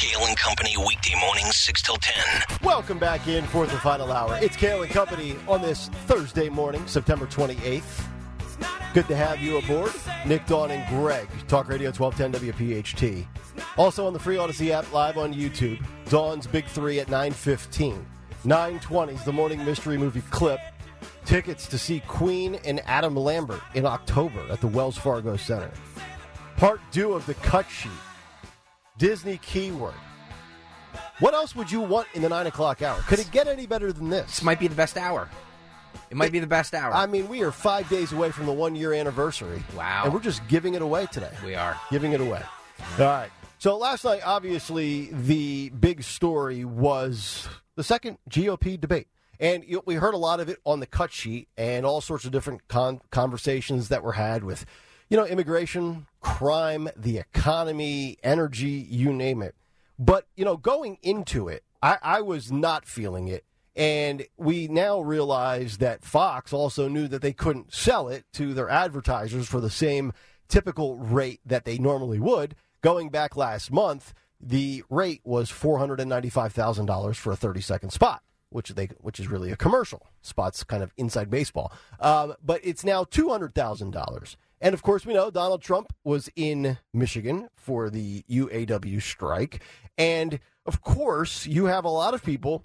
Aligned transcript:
Kale 0.00 0.24
and 0.28 0.36
Company 0.38 0.74
weekday 0.78 1.14
mornings 1.20 1.56
6 1.56 1.82
till 1.82 1.96
10. 1.96 2.58
Welcome 2.62 2.98
back 2.98 3.28
in 3.28 3.44
for 3.44 3.66
the 3.66 3.76
final 3.80 4.10
hour. 4.10 4.38
It's 4.40 4.56
Kale 4.56 4.82
and 4.82 4.90
Company 4.90 5.36
on 5.46 5.60
this 5.60 5.88
Thursday 6.06 6.48
morning, 6.48 6.86
September 6.86 7.26
28th. 7.26 8.06
Good 8.94 9.06
to 9.08 9.14
have 9.14 9.40
you 9.40 9.58
aboard. 9.58 9.92
Nick, 10.24 10.46
Dawn, 10.46 10.70
and 10.70 10.88
Greg, 10.88 11.28
Talk 11.48 11.68
Radio 11.68 11.90
1210 11.92 12.50
WPHT. 12.50 13.26
Also 13.76 14.06
on 14.06 14.14
the 14.14 14.18
free 14.18 14.36
Audacy 14.36 14.70
app, 14.70 14.90
live 14.90 15.18
on 15.18 15.34
YouTube. 15.34 15.84
Dawn's 16.08 16.46
Big 16.46 16.64
Three 16.64 16.98
at 16.98 17.08
9.15. 17.08 18.02
9.20 18.46 19.12
is 19.12 19.24
the 19.24 19.32
morning 19.34 19.62
mystery 19.66 19.98
movie 19.98 20.22
clip. 20.30 20.60
Tickets 21.26 21.66
to 21.66 21.76
see 21.76 22.00
Queen 22.08 22.54
and 22.64 22.80
Adam 22.86 23.14
Lambert 23.14 23.60
in 23.74 23.84
October 23.84 24.40
at 24.48 24.62
the 24.62 24.66
Wells 24.66 24.96
Fargo 24.96 25.36
Center. 25.36 25.70
Part 26.56 26.80
two 26.90 27.12
of 27.12 27.26
the 27.26 27.34
cut 27.34 27.68
sheet. 27.68 27.92
Disney 29.00 29.38
keyword. 29.38 29.94
What 31.20 31.32
else 31.32 31.56
would 31.56 31.72
you 31.72 31.80
want 31.80 32.06
in 32.12 32.20
the 32.20 32.28
9 32.28 32.46
o'clock 32.46 32.82
hour? 32.82 33.00
Could 33.06 33.18
it 33.18 33.30
get 33.30 33.48
any 33.48 33.66
better 33.66 33.92
than 33.92 34.10
this? 34.10 34.26
This 34.26 34.42
might 34.42 34.60
be 34.60 34.68
the 34.68 34.74
best 34.74 34.98
hour. 34.98 35.28
It 36.10 36.16
might 36.16 36.32
be 36.32 36.38
the 36.38 36.46
best 36.46 36.74
hour. 36.74 36.92
I 36.92 37.06
mean, 37.06 37.26
we 37.26 37.42
are 37.42 37.50
five 37.50 37.88
days 37.88 38.12
away 38.12 38.30
from 38.30 38.44
the 38.44 38.52
one 38.52 38.76
year 38.76 38.92
anniversary. 38.92 39.62
Wow. 39.74 40.02
And 40.04 40.12
we're 40.12 40.20
just 40.20 40.46
giving 40.48 40.74
it 40.74 40.82
away 40.82 41.06
today. 41.06 41.32
we 41.44 41.54
are. 41.54 41.78
Giving 41.90 42.12
it 42.12 42.20
away. 42.20 42.40
Mm-hmm. 42.40 43.02
All 43.02 43.08
right. 43.08 43.30
So 43.58 43.78
last 43.78 44.04
night, 44.04 44.20
obviously, 44.22 45.08
the 45.12 45.70
big 45.70 46.02
story 46.02 46.66
was 46.66 47.48
the 47.76 47.84
second 47.84 48.18
GOP 48.28 48.78
debate. 48.78 49.08
And 49.38 49.64
we 49.86 49.94
heard 49.94 50.12
a 50.12 50.18
lot 50.18 50.40
of 50.40 50.50
it 50.50 50.58
on 50.66 50.80
the 50.80 50.86
cut 50.86 51.10
sheet 51.10 51.48
and 51.56 51.86
all 51.86 52.02
sorts 52.02 52.26
of 52.26 52.32
different 52.32 52.68
con- 52.68 53.00
conversations 53.10 53.88
that 53.88 54.02
were 54.02 54.12
had 54.12 54.44
with, 54.44 54.66
you 55.10 55.16
know, 55.16 55.26
immigration, 55.26 56.06
crime, 56.20 56.88
the 56.96 57.18
economy, 57.18 58.16
energy, 58.22 58.86
you 58.88 59.12
name 59.12 59.42
it. 59.42 59.56
But, 59.98 60.26
you 60.36 60.44
know, 60.44 60.56
going 60.56 60.98
into 61.02 61.48
it, 61.48 61.64
I, 61.82 61.98
I 62.00 62.20
was 62.22 62.50
not 62.50 62.86
feeling 62.86 63.28
it. 63.28 63.44
And 63.76 64.26
we 64.36 64.68
now 64.68 65.00
realize 65.00 65.78
that 65.78 66.04
Fox 66.04 66.52
also 66.52 66.88
knew 66.88 67.08
that 67.08 67.22
they 67.22 67.32
couldn't 67.32 67.74
sell 67.74 68.08
it 68.08 68.24
to 68.34 68.54
their 68.54 68.68
advertisers 68.70 69.48
for 69.48 69.60
the 69.60 69.70
same 69.70 70.12
typical 70.48 70.96
rate 70.96 71.40
that 71.44 71.64
they 71.64 71.78
normally 71.78 72.18
would. 72.18 72.54
Going 72.80 73.10
back 73.10 73.36
last 73.36 73.70
month, 73.70 74.14
the 74.40 74.84
rate 74.88 75.20
was 75.24 75.50
$495,000 75.50 77.16
for 77.16 77.32
a 77.32 77.36
30 77.36 77.60
second 77.60 77.90
spot. 77.90 78.22
Which 78.52 78.70
they, 78.70 78.86
which 78.98 79.20
is 79.20 79.28
really 79.28 79.52
a 79.52 79.56
commercial. 79.56 80.08
Spots 80.22 80.64
kind 80.64 80.82
of 80.82 80.92
inside 80.96 81.30
baseball, 81.30 81.72
um, 82.00 82.34
but 82.44 82.60
it's 82.64 82.82
now 82.82 83.04
two 83.04 83.28
hundred 83.28 83.54
thousand 83.54 83.92
dollars. 83.92 84.36
And 84.60 84.74
of 84.74 84.82
course, 84.82 85.06
we 85.06 85.14
know 85.14 85.30
Donald 85.30 85.62
Trump 85.62 85.92
was 86.04 86.28
in 86.36 86.78
Michigan 86.92 87.48
for 87.54 87.88
the 87.88 88.24
UAW 88.30 89.00
strike, 89.00 89.62
and 89.96 90.38
of 90.66 90.82
course, 90.82 91.46
you 91.46 91.66
have 91.66 91.84
a 91.84 91.90
lot 91.90 92.14
of 92.14 92.22
people 92.22 92.64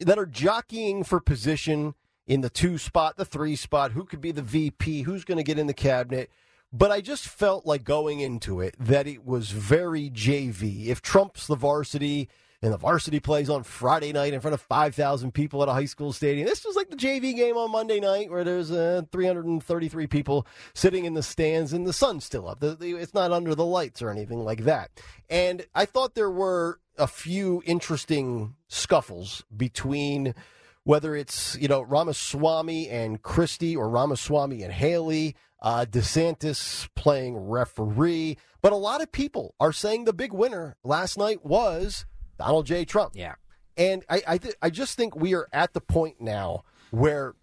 that 0.00 0.18
are 0.18 0.26
jockeying 0.26 1.04
for 1.04 1.20
position 1.20 1.94
in 2.26 2.40
the 2.40 2.50
two 2.50 2.76
spot, 2.76 3.16
the 3.16 3.24
three 3.24 3.56
spot, 3.56 3.92
who 3.92 4.04
could 4.04 4.20
be 4.20 4.32
the 4.32 4.42
VP, 4.42 5.02
who's 5.02 5.24
going 5.24 5.38
to 5.38 5.44
get 5.44 5.58
in 5.58 5.68
the 5.68 5.74
cabinet. 5.74 6.30
But 6.72 6.90
I 6.90 7.00
just 7.00 7.28
felt 7.28 7.64
like 7.64 7.84
going 7.84 8.20
into 8.20 8.60
it 8.60 8.74
that 8.78 9.06
it 9.06 9.24
was 9.24 9.50
very 9.50 10.10
JV. 10.10 10.86
If 10.86 11.00
Trump's 11.00 11.46
the 11.46 11.54
varsity 11.54 12.28
and 12.66 12.74
the 12.74 12.78
varsity 12.78 13.20
plays 13.20 13.48
on 13.48 13.62
Friday 13.62 14.12
night 14.12 14.34
in 14.34 14.40
front 14.40 14.52
of 14.52 14.60
5,000 14.60 15.32
people 15.32 15.62
at 15.62 15.68
a 15.68 15.72
high 15.72 15.84
school 15.84 16.12
stadium, 16.12 16.48
this 16.48 16.64
was 16.64 16.74
like 16.74 16.90
the 16.90 16.96
JV 16.96 17.32
game 17.32 17.56
on 17.56 17.70
Monday 17.70 18.00
night 18.00 18.28
where 18.28 18.42
there's 18.42 18.72
uh, 18.72 19.02
333 19.12 20.08
people 20.08 20.44
sitting 20.74 21.04
in 21.04 21.14
the 21.14 21.22
stands 21.22 21.72
and 21.72 21.86
the 21.86 21.92
sun's 21.92 22.24
still 22.24 22.48
up. 22.48 22.58
It's 22.62 23.14
not 23.14 23.30
under 23.30 23.54
the 23.54 23.64
lights 23.64 24.02
or 24.02 24.10
anything 24.10 24.40
like 24.40 24.64
that. 24.64 24.90
And 25.30 25.64
I 25.76 25.84
thought 25.84 26.16
there 26.16 26.30
were 26.30 26.80
a 26.98 27.06
few 27.06 27.62
interesting 27.66 28.56
scuffles 28.66 29.44
between 29.56 30.34
whether 30.82 31.14
it's 31.14 31.56
you 31.60 31.68
know 31.68 31.82
Ramaswamy 31.82 32.88
and 32.88 33.22
Christie 33.22 33.76
or 33.76 33.88
Ramaswamy 33.88 34.64
and 34.64 34.72
Haley, 34.72 35.36
uh, 35.62 35.86
DeSantis 35.88 36.88
playing 36.96 37.36
referee, 37.36 38.38
but 38.60 38.72
a 38.72 38.76
lot 38.76 39.02
of 39.02 39.12
people 39.12 39.54
are 39.60 39.72
saying 39.72 40.04
the 40.04 40.12
big 40.12 40.32
winner 40.32 40.76
last 40.82 41.16
night 41.16 41.44
was 41.44 42.06
Donald 42.38 42.66
J. 42.66 42.84
Trump. 42.84 43.12
Yeah. 43.14 43.34
And 43.76 44.04
I 44.08 44.22
I, 44.26 44.38
th- 44.38 44.56
I 44.62 44.70
just 44.70 44.96
think 44.96 45.14
we 45.16 45.34
are 45.34 45.48
at 45.52 45.72
the 45.74 45.80
point 45.80 46.20
now 46.20 46.64
where 46.90 47.34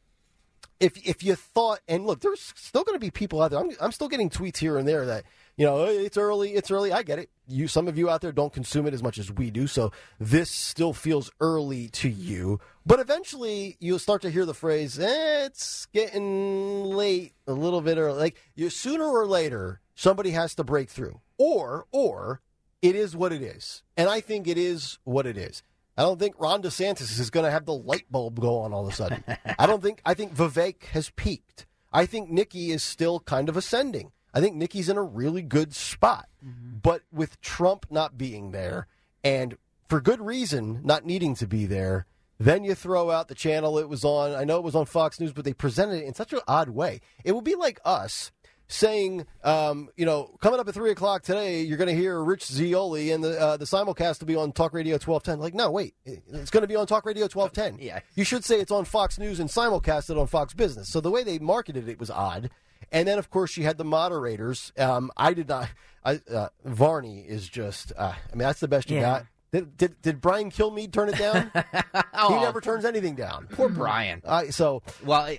if 0.80 0.98
if 1.08 1.24
you 1.24 1.36
thought 1.36 1.80
and 1.88 2.06
look, 2.06 2.20
there's 2.20 2.54
still 2.56 2.84
going 2.84 2.96
to 2.96 3.00
be 3.00 3.12
people 3.12 3.42
out 3.42 3.52
there. 3.52 3.60
I'm 3.60 3.72
I'm 3.80 3.92
still 3.92 4.10
getting 4.10 4.30
tweets 4.30 4.58
here 4.58 4.78
and 4.78 4.88
there 4.88 5.06
that 5.06 5.24
you 5.56 5.66
know 5.66 5.86
it's 5.86 6.18
early, 6.18 6.56
it's 6.56 6.72
early. 6.72 6.92
I 6.92 7.04
get 7.04 7.20
it. 7.20 7.30
You 7.48 7.68
some 7.68 7.88
of 7.88 7.98
you 7.98 8.10
out 8.10 8.22
there 8.22 8.32
don't 8.32 8.52
consume 8.52 8.88
it 8.88 8.94
as 8.94 9.04
much 9.04 9.18
as 9.18 9.32
we 9.32 9.50
do, 9.52 9.68
so 9.68 9.92
this 10.20 10.50
still 10.50 10.92
feels 10.94 11.32
early 11.40 11.88
to 11.90 12.10
you. 12.10 12.60
But 12.86 13.00
eventually, 13.00 13.78
you'll 13.80 14.00
start 14.00 14.22
to 14.24 14.30
hear 14.30 14.46
the 14.46 14.54
phrase, 14.54 15.00
eh, 15.00 15.46
"It's 15.46 15.86
getting 15.88 16.84
late 16.84 17.34
a 17.48 17.54
little 17.54 17.82
bit 17.82 17.98
early." 17.98 18.20
Like 18.20 18.38
you, 18.56 18.70
sooner 18.70 19.06
or 19.06 19.26
later, 19.26 19.80
somebody 19.96 20.32
has 20.32 20.56
to 20.56 20.64
break 20.64 20.90
through, 20.90 21.22
or 21.38 21.86
or 21.92 22.42
it 22.84 22.96
is 22.96 23.16
what 23.16 23.34
it 23.34 23.42
is, 23.42 23.82
and 23.98 24.10
I 24.10 24.20
think 24.20 24.48
it 24.48 24.58
is 24.58 25.00
what 25.06 25.26
it 25.26 25.38
is. 25.38 25.64
I 25.98 26.02
don't 26.04 26.20
think 26.20 26.36
Ron 26.38 26.62
DeSantis 26.62 27.20
is 27.20 27.30
going 27.30 27.46
to 27.46 27.52
have 27.52 27.66
the 27.66 27.74
light 27.74 28.06
bulb 28.12 28.40
go 28.40 28.60
on 28.60 28.74
all 28.74 28.86
of 28.86 28.94
a 28.94 28.96
sudden. 28.96 29.24
I 29.58 29.66
don't 29.66 29.82
think. 29.82 30.02
I 30.06 30.14
think 30.14 30.36
Vivek 30.36 30.84
has 30.86 31.10
peaked. 31.12 31.66
I 31.92 32.06
think 32.06 32.30
Nikki 32.30 32.72
is 32.72 32.84
still 32.84 33.22
kind 33.22 33.48
of 33.48 33.56
ascending. 33.56 34.12
I 34.34 34.42
think 34.42 34.56
Nikki's 34.56 34.90
in 34.90 34.98
a 34.98 35.04
really 35.04 35.44
good 35.44 35.74
spot. 35.74 36.28
Mm-hmm. 36.46 36.80
But 36.82 37.04
with 37.12 37.40
Trump 37.40 37.86
not 37.90 38.18
being 38.18 38.52
there, 38.52 38.88
and 39.24 39.58
for 39.88 40.02
good 40.02 40.20
reason, 40.20 40.82
not 40.84 41.06
needing 41.06 41.36
to 41.36 41.48
be 41.48 41.66
there, 41.66 42.06
then 42.38 42.66
you 42.66 42.76
throw 42.76 43.12
out 43.12 43.30
the 43.30 43.36
channel 43.36 43.78
it 43.78 43.88
was 43.88 44.04
on. 44.04 44.36
I 44.36 44.44
know 44.44 44.58
it 44.58 44.64
was 44.64 44.76
on 44.76 44.88
Fox 44.88 45.22
News, 45.22 45.32
but 45.32 45.46
they 45.46 45.54
presented 45.54 46.02
it 46.02 46.06
in 46.06 46.16
such 46.16 46.34
an 46.34 46.42
odd 46.50 46.70
way. 46.70 47.00
It 47.24 47.32
would 47.32 47.46
be 47.46 47.56
like 47.56 47.80
us 47.86 48.33
saying, 48.68 49.26
um, 49.44 49.90
you 49.96 50.06
know, 50.06 50.36
coming 50.42 50.60
up 50.60 50.68
at 50.68 50.74
three 50.74 50.92
o'clock 50.92 51.24
today, 51.24 51.62
you're 51.62 51.78
going 51.78 51.90
to 51.90 51.96
hear 51.96 52.22
Rich 52.24 52.46
Zeoli, 52.46 53.12
and 53.12 53.24
the 53.24 53.40
uh, 53.40 53.58
the 53.58 53.66
simulcast 53.66 54.20
will 54.20 54.28
be 54.28 54.36
on 54.36 54.52
Talk 54.52 54.74
Radio 54.74 54.94
1210. 54.96 55.40
Like, 55.40 55.54
no, 55.54 55.70
wait, 55.72 55.96
it's 56.06 56.50
going 56.50 56.62
to 56.62 56.68
be 56.68 56.76
on 56.76 56.88
Talk 56.88 57.06
Radio 57.06 57.24
1210. 57.32 57.86
Yeah. 57.86 58.00
you 58.16 58.24
should 58.24 58.44
say 58.46 58.60
it's 58.60 58.72
on 58.72 58.86
Fox 58.86 59.18
News 59.20 59.40
and 59.40 59.50
simulcasted 59.50 60.20
on 60.20 60.28
Fox 60.28 60.54
Business. 60.54 60.90
So 60.90 61.02
the 61.02 61.12
way 61.12 61.24
they 61.24 61.40
marketed 61.40 61.88
it 61.88 62.00
was 62.00 62.10
odd. 62.10 62.50
And 62.92 63.08
then, 63.08 63.18
of 63.18 63.30
course, 63.30 63.58
you 63.58 63.64
had 63.64 63.78
the 63.78 63.86
moderators. 63.86 64.72
Um, 64.78 65.10
I 65.18 65.34
did 65.34 65.48
not. 65.48 65.70
I, 66.06 66.20
uh, 66.32 66.50
Varney 66.66 67.22
is 67.22 67.48
just. 67.50 67.92
Uh, 67.98 68.14
I 68.14 68.36
mean, 68.36 68.40
that's 68.48 68.60
the 68.60 68.68
best 68.68 68.90
you 68.90 68.98
Yeah. 68.98 69.02
got. 69.02 69.26
Did, 69.52 69.78
did, 69.78 70.02
did 70.02 70.20
Brian 70.22 70.50
Kilmeade 70.52 70.92
turn 70.92 71.10
it 71.10 71.18
down? 71.18 71.52
he 71.54 72.00
Oh, 72.16 72.40
never 72.42 72.60
turns 72.60 72.86
anything 72.86 73.14
down. 73.16 73.48
Poor 73.52 73.70
Brian. 73.70 74.22
Uh, 74.26 74.46
so 74.50 74.82
Well, 75.06 75.36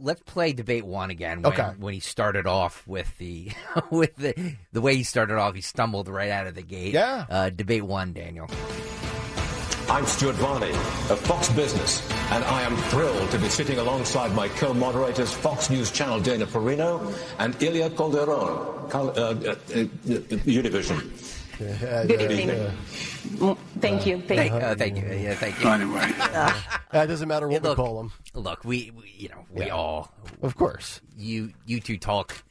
let's 0.00 0.22
play 0.22 0.52
debate 0.52 0.84
one 0.84 1.10
again. 1.10 1.42
When, 1.42 1.52
Okay. 1.52 1.70
When 1.78 1.94
he 1.94 2.00
started 2.00 2.46
off 2.46 2.86
with 2.86 3.16
the 3.18 3.50
with 3.90 4.16
the 4.16 4.54
the 4.72 4.80
way 4.80 4.96
he 4.96 5.02
started 5.02 5.36
off, 5.38 5.54
he 5.54 5.60
stumbled 5.60 6.08
right 6.08 6.30
out 6.30 6.46
of 6.46 6.54
the 6.54 6.62
gate. 6.62 6.94
Yeah. 6.94 7.26
Uh, 7.28 7.50
debate 7.50 7.82
one, 7.84 8.12
Daniel. 8.12 8.48
I'm 9.90 10.04
Stuart 10.04 10.34
Varney 10.36 10.70
of 11.08 11.18
Fox 11.20 11.48
Business, 11.50 12.06
and 12.30 12.44
I 12.44 12.60
am 12.60 12.76
thrilled 12.90 13.30
to 13.30 13.38
be 13.38 13.48
sitting 13.48 13.78
alongside 13.78 14.34
my 14.34 14.48
co-moderators, 14.48 15.32
Fox 15.32 15.70
News 15.70 15.90
Channel 15.90 16.20
Dana 16.20 16.44
Perino 16.44 17.14
and 17.38 17.60
Ilia 17.62 17.88
Calderon, 17.88 18.90
Cal- 18.90 19.08
uh, 19.18 19.32
uh, 19.32 19.32
uh, 19.32 19.54
Univision. 20.44 21.00
Good 21.58 22.20
evening. 22.22 22.48
Mm, 22.50 23.58
Thank 23.80 24.06
you. 24.06 24.20
Thank 24.20 24.50
Thank, 24.52 24.52
uh, 24.52 24.74
thank 24.76 24.96
you. 24.96 25.06
Yeah, 25.08 25.34
thank 25.34 25.60
you. 25.62 25.68
Anyway, 25.68 26.12
uh, 26.18 26.52
it 26.94 27.06
doesn't 27.08 27.26
matter 27.28 27.48
what 27.48 27.62
we 27.62 27.68
look, 27.68 27.76
call 27.76 27.98
them. 27.98 28.12
Look, 28.34 28.64
we, 28.64 28.92
we 28.94 29.12
you 29.16 29.28
know 29.28 29.44
we 29.50 29.66
Yeah. 29.66 29.74
all 29.74 30.12
Of 30.42 30.56
course. 30.56 31.00
you 31.16 31.52
you 31.66 31.80
two 31.80 31.98
talk 31.98 32.44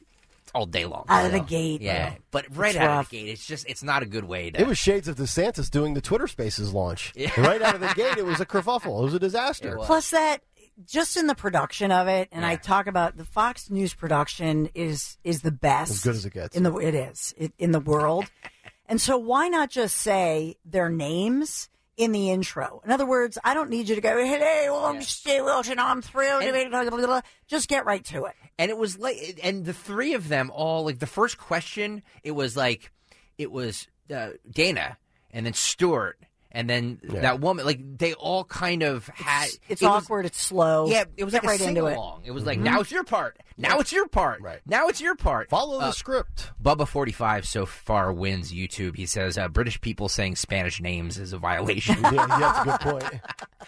all 0.54 0.66
day 0.66 0.84
long. 0.84 1.04
Out 1.08 1.24
of 1.26 1.32
the 1.32 1.40
gate. 1.40 1.80
Yeah, 1.80 2.14
but 2.30 2.44
right 2.54 2.74
It's 2.74 2.78
out 2.78 2.88
rough. 2.88 3.06
of 3.06 3.10
the 3.10 3.16
gate, 3.24 3.28
it's 3.30 3.46
just 3.46 3.66
it's 3.68 3.82
not 3.82 4.02
a 4.02 4.06
good 4.06 4.24
way 4.24 4.50
to. 4.50 4.60
It 4.60 4.66
was 4.66 4.76
shades 4.78 5.08
of 5.08 5.16
DeSantis 5.16 5.70
doing 5.70 5.94
the 5.94 6.00
Twitter 6.02 6.26
Spaces 6.26 6.72
launch. 6.74 7.12
Right 7.38 7.62
out 7.62 7.76
of 7.76 7.80
the 7.80 7.92
gate, 7.94 8.18
it 8.18 8.26
was 8.26 8.40
a 8.40 8.46
kerfuffle. 8.46 9.00
It 9.00 9.04
was 9.04 9.14
a 9.14 9.18
disaster. 9.18 9.78
Was. 9.78 9.86
Plus 9.86 10.10
that 10.10 10.38
just 10.86 11.16
in 11.16 11.26
the 11.26 11.34
production 11.34 11.90
of 11.90 12.06
it, 12.08 12.28
and 12.30 12.44
I 12.46 12.54
talk 12.56 12.86
about 12.86 13.16
the 13.16 13.24
Fox 13.24 13.68
News 13.70 13.94
production 13.94 14.68
is 14.74 15.16
is 15.24 15.40
the 15.42 15.50
best, 15.50 15.90
As 15.90 16.00
good 16.04 16.14
as 16.14 16.26
it 16.26 16.32
gets. 16.34 16.56
in 16.56 16.62
the 16.62 16.74
it 16.76 16.94
is 16.94 17.34
it, 17.38 17.52
in 17.58 17.72
the 17.72 17.80
world. 17.80 18.26
and 18.88 19.00
so 19.00 19.16
why 19.18 19.48
not 19.48 19.70
just 19.70 19.96
say 19.96 20.56
their 20.64 20.88
names 20.88 21.68
in 21.96 22.12
the 22.12 22.30
intro? 22.30 22.80
In 22.84 22.90
other 22.90 23.06
words, 23.06 23.38
I 23.44 23.54
don't 23.54 23.70
need 23.70 23.88
you 23.88 23.94
to 23.94 24.00
go, 24.00 24.16
"Hey, 24.24 24.66
well, 24.70 24.86
I'm 24.86 25.02
Steve 25.02 25.44
Wilson. 25.44 25.78
I'm 25.78 26.02
thrilled." 26.02 26.42
to 26.42 26.52
be-" 26.52 26.68
blah, 26.68 26.82
blah, 26.82 26.96
blah, 26.96 27.06
blah." 27.06 27.20
Just 27.46 27.68
get 27.68 27.84
right 27.84 28.04
to 28.06 28.24
it. 28.24 28.34
and 28.58 28.70
it 28.70 28.76
was 28.78 28.98
like 28.98 29.38
and 29.42 29.64
the 29.64 29.72
three 29.72 30.14
of 30.14 30.28
them 30.28 30.50
all 30.54 30.84
like 30.84 30.98
the 30.98 31.06
first 31.06 31.38
question 31.38 32.02
it 32.24 32.32
was 32.32 32.56
like 32.56 32.90
it 33.36 33.52
was 33.52 33.86
uh, 34.14 34.30
dana 34.50 34.96
and 35.30 35.46
then 35.46 35.52
stuart 35.52 36.18
and 36.52 36.68
then 36.68 37.00
Yeah. 37.02 37.20
that 37.20 37.40
woman, 37.40 37.66
like 37.66 37.80
they 37.98 38.14
all 38.14 38.44
kind 38.44 38.82
of 38.82 39.06
had. 39.08 39.48
It's 39.68 39.82
it 39.82 39.86
was- 39.86 40.04
awkward. 40.04 40.26
it's 40.26 40.40
slow. 40.40 40.86
yeah, 40.88 41.04
it 41.16 41.24
was 41.24 41.32
Get 41.32 41.42
like 41.44 41.50
right 41.50 41.60
a 41.60 41.68
into 41.68 41.86
it. 41.86 41.90
sing-along. 41.90 42.22
It 42.24 42.30
was 42.30 42.44
like, 42.46 42.58
now 42.58 42.80
it's 42.80 42.90
your 42.90 43.04
part. 43.04 43.38
Now 43.56 43.78
it's 43.80 43.92
your 43.92 44.06
part. 44.08 44.40
Right. 44.40 44.60
Now 44.66 44.86
it's 44.88 45.00
your 45.00 45.16
part. 45.16 45.50
Follow 45.50 45.80
the 45.80 45.86
Uh, 45.86 45.90
script. 45.92 46.52
Bubba45 46.62 47.44
so 47.44 47.66
far 47.66 48.12
wins 48.12 48.52
YouTube. 48.52 48.96
He 48.96 49.04
says 49.06 49.36
uh, 49.36 49.48
British 49.48 49.80
people 49.80 50.08
saying 50.08 50.36
Spanish 50.36 50.80
names 50.80 51.18
is 51.18 51.32
a 51.32 51.38
violation. 51.38 51.96
Yeah, 52.02 52.12
yeah, 52.12 52.38
that's 52.38 52.58
a 52.60 52.64
good 52.64 53.00
point. 53.00 53.20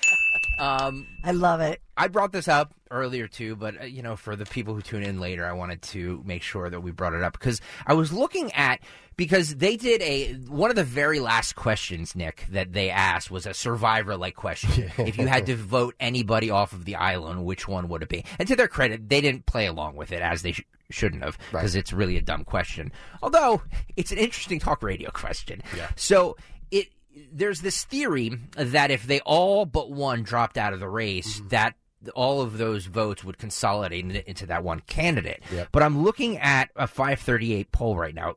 um, 0.59 1.07
I 1.25 1.33
love 1.33 1.61
it. 1.61 1.81
I 1.97 2.09
brought 2.09 2.33
this 2.33 2.49
up 2.49 2.73
earlier 2.91 3.29
too, 3.29 3.57
but 3.57 3.81
uh, 3.81 3.85
you 3.85 4.03
know, 4.03 4.17
for 4.17 4.37
the 4.37 4.47
people 4.47 4.75
who 4.75 4.83
tune 4.83 5.03
in 5.03 5.21
later, 5.21 5.47
I 5.47 5.53
wanted 5.53 5.83
to 5.83 6.23
make 6.25 6.43
sure 6.43 6.69
that 6.69 6.81
we 6.81 6.91
brought 6.91 7.15
it 7.15 7.23
up 7.23 7.33
because 7.33 7.61
I 7.87 7.95
was 7.95 8.13
looking 8.13 8.53
at 8.53 8.81
because 9.17 9.57
they 9.57 9.77
did 9.77 10.01
a 10.03 10.33
one 10.49 10.71
of 10.71 10.77
the 10.77 10.85
very 10.85 11.21
last 11.21 11.55
questions, 11.55 12.17
Nick, 12.17 12.47
that 12.51 12.73
they 12.73 12.91
asked 12.91 13.31
was 13.31 13.47
a 13.47 13.55
survivor 13.55 14.17
like 14.17 14.35
question. 14.35 14.91
if 14.99 15.19
you 15.19 15.27
had 15.27 15.47
to 15.47 15.57
vote 15.57 15.95
anybody 16.01 16.51
off 16.51 16.73
of 16.73 16.85
the 16.85 16.97
island, 16.97 17.45
which 17.45 17.69
one 17.69 17.89
would 17.89 18.03
it 18.03 18.09
be? 18.09 18.25
And 18.39 18.49
to 18.49 18.57
their 18.57 18.69
credit, 18.69 19.09
they 19.09 19.21
didn't 19.21 19.47
play 19.47 19.67
along 19.67 19.97
with 19.97 20.13
it 20.13 20.21
as 20.23 20.43
they 20.43 20.53
sh- 20.53 20.63
shouldn't 20.91 21.23
have 21.23 21.39
because 21.53 21.75
it's 21.77 21.93
really 21.93 22.17
a 22.17 22.23
dumb 22.23 22.45
question. 22.45 22.93
Although 23.23 23.63
it's 23.97 24.11
an 24.13 24.19
interesting 24.19 24.59
talk 24.59 24.83
radio 24.83 25.11
question. 25.13 25.63
Yeah. 25.77 25.89
So 25.97 26.37
it 26.71 26.89
there's 27.33 27.61
this 27.61 27.85
theory 27.85 28.31
that 28.57 28.91
if 28.91 29.05
they 29.07 29.21
all 29.21 29.67
but 29.67 29.91
one 29.91 30.23
dropped 30.23 30.57
out 30.57 30.73
of 30.73 30.81
the 30.81 30.89
race, 30.89 31.39
Mm-hmm. 31.39 31.49
that 31.49 31.75
all 32.15 32.41
of 32.41 32.59
those 32.59 32.87
votes 32.87 33.23
would 33.25 33.39
consolidate 33.39 34.05
into 34.27 34.47
that 34.47 34.65
one 34.65 34.81
candidate. 34.81 35.43
Yep. 35.53 35.69
But 35.73 35.83
I'm 35.83 36.03
looking 36.03 36.39
at 36.39 36.71
a 36.77 36.87
538 36.87 37.73
poll 37.73 37.97
right 37.97 38.15
now, 38.15 38.37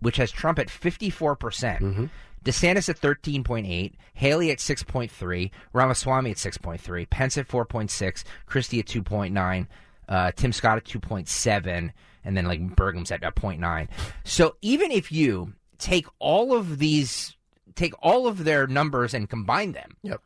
which 0.00 0.16
has 0.18 0.30
Trump 0.30 0.58
at 0.58 0.70
54 0.70 1.36
percent. 1.36 1.82
Mm-hmm. 1.82 2.04
DeSantis 2.44 2.88
at 2.88 3.00
13.8, 3.00 3.94
Haley 4.14 4.52
at 4.52 4.58
6.3, 4.58 5.50
Ramaswamy 5.72 6.30
at 6.30 6.36
6.3, 6.36 7.10
Pence 7.10 7.36
at 7.38 7.48
4.6, 7.48 8.22
Christie 8.46 8.78
at 8.78 8.86
2.9, 8.86 9.66
uh, 10.08 10.30
Tim 10.36 10.52
Scott 10.52 10.76
at 10.76 10.84
2.7, 10.84 11.90
and 12.24 12.36
then 12.36 12.44
like 12.44 12.76
Burgum's 12.76 13.10
at, 13.10 13.24
at 13.24 13.34
0.9. 13.34 13.88
So 14.22 14.54
even 14.62 14.92
if 14.92 15.10
you 15.10 15.54
take 15.78 16.06
all 16.20 16.54
of 16.56 16.78
these, 16.78 17.36
take 17.74 17.94
all 18.00 18.28
of 18.28 18.44
their 18.44 18.68
numbers 18.68 19.12
and 19.12 19.28
combine 19.28 19.72
them, 19.72 19.96
Yep. 20.02 20.22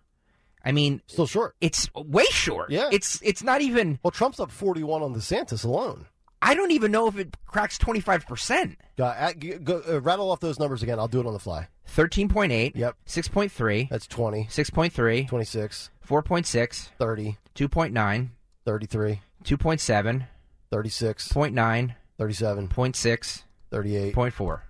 I 0.65 0.73
mean, 0.73 1.01
Still 1.07 1.27
short. 1.27 1.55
it's 1.61 1.89
way 1.95 2.25
short. 2.31 2.71
Yeah. 2.71 2.89
It's 2.93 3.21
it's 3.23 3.43
not 3.43 3.61
even. 3.63 3.99
Well, 4.03 4.11
Trump's 4.11 4.41
up 4.41 4.51
41 4.51 5.03
on 5.03 5.15
DeSantis 5.15 5.65
alone. 5.65 6.07
I 6.43 6.55
don't 6.55 6.71
even 6.71 6.91
know 6.91 7.07
if 7.07 7.19
it 7.19 7.37
cracks 7.47 7.77
25 7.79 8.27
percent. 8.27 8.79
Uh, 8.99 9.33
go, 9.33 9.83
uh, 9.89 10.01
rattle 10.01 10.31
off 10.31 10.41
those 10.41 10.59
numbers 10.59 10.83
again. 10.83 10.99
I'll 10.99 11.09
do 11.09 11.21
it 11.21 11.27
on 11.27 11.33
the 11.33 11.39
fly. 11.39 11.69
13.8. 11.95 12.73
Yep. 12.77 12.97
6.3. 13.07 13.89
That's 13.89 14.07
20, 14.07 14.45
6.3. 14.45 15.29
26, 15.29 15.91
4.6. 16.07 16.89
30, 16.99 17.37
2.9. 17.55 18.29
33, 18.65 19.21
2.7. 19.45 20.27
36, 20.71 21.29
0.9. 21.33 21.95
37, 22.19 22.69
0.6. 22.69 23.43
38. 23.71 24.15
0.4. 24.15 24.61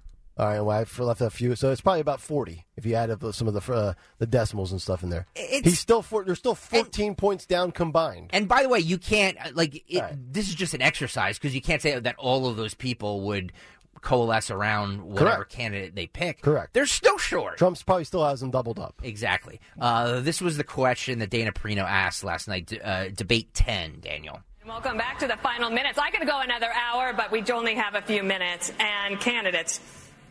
All 0.41 0.47
right, 0.47 0.61
well, 0.63 0.71
I 0.99 1.03
left 1.03 1.21
a 1.21 1.29
few, 1.29 1.55
so 1.55 1.71
it's 1.71 1.83
probably 1.83 2.01
about 2.01 2.19
40 2.19 2.65
if 2.79 2.87
you 2.87 2.95
add 2.95 3.11
up 3.11 3.23
some 3.35 3.47
of 3.47 3.53
the 3.53 3.73
uh, 3.73 3.93
the 4.17 4.27
decimals 4.27 4.73
and 4.73 4.81
stuff 4.81 5.03
in 5.03 5.11
there. 5.11 5.27
It's- 5.35 5.61
He's 5.65 5.79
still 5.79 6.01
four, 6.01 6.25
there's 6.25 6.39
still 6.39 6.55
14 6.55 7.15
points 7.15 7.45
down 7.45 7.73
combined. 7.73 8.31
And 8.33 8.49
by 8.49 8.63
the 8.63 8.71
way, 8.71 8.79
you 8.79 8.97
can't 8.97 9.37
uh, 9.39 9.51
like 9.53 9.85
it, 9.87 10.01
Right. 10.01 10.15
this 10.33 10.49
is 10.49 10.55
just 10.55 10.73
an 10.73 10.81
exercise 10.81 11.37
because 11.39 11.55
you 11.55 11.61
can't 11.61 11.83
say 11.83 11.99
that 12.01 12.15
all 12.17 12.47
of 12.49 12.57
those 12.57 12.73
people 12.73 13.21
would 13.27 13.53
coalesce 14.01 14.51
around 14.51 15.03
whatever 15.03 15.31
Correct. 15.45 15.53
candidate 15.53 15.95
they 15.95 16.07
pick. 16.07 16.41
Correct. 16.41 16.73
They're 16.73 16.87
still 16.87 17.19
short. 17.19 17.59
Trump's 17.59 17.83
probably 17.83 18.05
still 18.05 18.25
has 18.27 18.41
them 18.41 18.51
doubled 18.51 18.79
up. 18.79 18.95
Exactly. 19.03 19.61
Uh, 19.79 20.21
this 20.21 20.41
was 20.41 20.57
the 20.57 20.65
question 20.65 21.19
that 21.19 21.29
Dana 21.29 21.53
Perino 21.53 21.83
asked 21.85 22.25
last 22.25 22.49
night. 22.49 22.73
Uh, 22.83 23.11
debate 23.11 23.53
ten, 23.53 23.99
Daniel. 24.01 24.41
Welcome 24.67 24.97
back 24.97 25.19
to 25.19 25.27
the 25.27 25.37
final 25.39 25.69
minutes. 25.69 25.99
I 25.99 26.11
could 26.11 26.27
go 26.27 26.41
another 26.41 26.69
hour, 26.73 27.13
but 27.13 27.31
we 27.31 27.43
only 27.53 27.75
have 27.75 27.95
a 27.95 28.03
few 28.03 28.23
minutes. 28.23 28.73
And 28.79 29.19
candidates, 29.21 29.81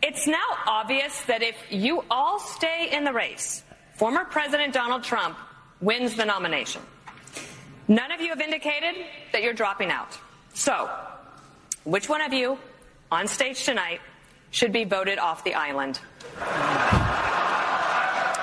it's 0.01 0.27
now 0.27 0.45
obvious 0.65 1.21
that 1.23 1.41
if 1.41 1.55
you 1.69 2.03
all 2.09 2.39
stay 2.39 2.89
in 2.91 3.03
the 3.03 3.13
race, 3.13 3.63
former 3.95 4.23
President 4.25 4.73
Donald 4.73 5.03
Trump 5.03 5.37
wins 5.81 6.15
the 6.15 6.25
nomination. 6.25 6.81
None 7.87 8.11
of 8.11 8.21
you 8.21 8.29
have 8.29 8.39
indicated 8.39 8.95
that 9.33 9.41
you're 9.43 9.53
dropping 9.53 9.89
out. 9.89 10.17
So, 10.53 10.89
which 11.83 12.07
one 12.07 12.21
of 12.21 12.33
you 12.33 12.57
on 13.11 13.27
stage 13.27 13.65
tonight 13.65 13.99
should 14.51 14.71
be 14.71 14.83
voted 14.83 15.19
off 15.19 15.43
the 15.43 15.55
island? 15.55 15.99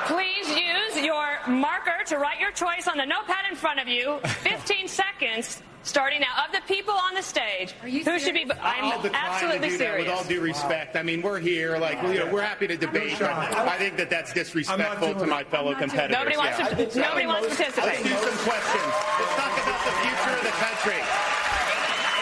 Please 0.07 0.49
use 0.49 1.05
your 1.05 1.39
marker 1.47 2.05
to 2.07 2.19
write 2.19 2.41
your 2.41 2.53
choice 2.53 2.87
on 2.89 2.97
the 2.97 3.07
notepad 3.07 3.45
in 3.51 3.57
front 3.57 3.81
of 3.81 3.89
you. 3.89 4.19
15 4.43 4.89
seconds 4.89 5.63
starting 5.87 6.21
now. 6.21 6.45
Of 6.45 6.53
the 6.53 6.61
people 6.67 6.93
on 6.93 7.15
the 7.15 7.23
stage, 7.23 7.73
who 7.83 8.19
should 8.19 8.35
be? 8.35 8.51
I'm 8.61 9.07
absolutely 9.15 9.71
to 9.71 9.73
that 9.73 9.79
serious. 9.79 10.07
with 10.07 10.15
all 10.15 10.25
due 10.25 10.41
respect. 10.41 10.97
I 10.97 11.03
mean, 11.03 11.23
we're 11.23 11.39
here, 11.39 11.79
like, 11.79 12.03
you 12.03 12.19
know, 12.19 12.29
we're 12.31 12.43
happy 12.43 12.67
to 12.67 12.77
debate, 12.77 13.17
but 13.19 13.31
I 13.31 13.79
think 13.79 13.97
that 13.97 14.11
that's 14.11 14.33
disrespectful 14.33 15.15
to 15.15 15.27
my 15.27 15.45
fellow 15.45 15.75
competitors. 15.75 16.17
Nobody 16.19 16.37
wants 16.37 16.59
yeah. 16.59 16.69
to. 16.69 16.99
Nobody 17.01 17.27
wants 17.27 17.57
to 17.57 17.63
Let's 17.63 18.03
do 18.03 18.09
some 18.11 18.39
questions. 18.45 18.93
Let's 19.19 19.35
talk 19.39 19.55
about 19.63 19.81
the 19.87 19.95
future 20.05 20.35
of 20.37 20.45
the 20.45 20.57
country. 20.61 21.01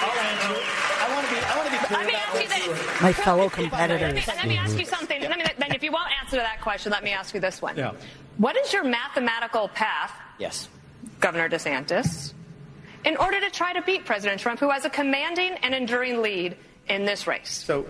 All 0.05 0.15
right. 0.15 0.39
I 1.01 1.15
want 1.15 1.27
to 1.27 1.35
be. 1.35 1.41
I 1.41 1.57
want 1.57 1.67
to 1.67 1.73
be 1.73 1.79
clear. 1.79 1.99
Let 1.99 2.07
me 2.07 2.15
ask 2.15 2.43
you 2.43 2.49
this. 2.49 3.03
My 3.03 3.13
fellow 3.13 3.45
Let 3.45 3.59
me, 3.59 3.63
competitors. 3.65 4.27
let 4.27 4.49
me 4.49 4.57
ask 4.57 4.79
you 4.79 4.85
something. 4.85 5.21
Let 5.21 5.39
me, 5.39 5.45
then, 5.59 5.73
if 5.73 5.83
you 5.83 5.93
won't 5.93 6.11
answer 6.23 6.37
that 6.37 6.61
question, 6.61 6.93
let 6.93 7.03
me 7.03 7.13
ask 7.13 7.35
you 7.35 7.41
this 7.41 7.61
one. 7.61 7.77
Yeah. 7.77 7.93
What 8.39 8.57
is 8.57 8.73
your 8.73 8.85
mathematical 8.85 9.69
path, 9.69 10.13
Yes. 10.39 10.69
Governor 11.21 11.49
DeSantis, 11.49 12.33
in 13.05 13.17
order 13.17 13.41
to 13.41 13.51
try 13.51 13.73
to 13.73 13.83
beat 13.83 14.05
President 14.05 14.41
Trump, 14.41 14.61
who 14.61 14.71
has 14.71 14.85
a 14.85 14.91
commanding 14.91 15.53
and 15.63 15.75
enduring 15.75 16.23
lead 16.23 16.57
in 16.89 17.05
this 17.05 17.27
race? 17.27 17.51
So, 17.51 17.87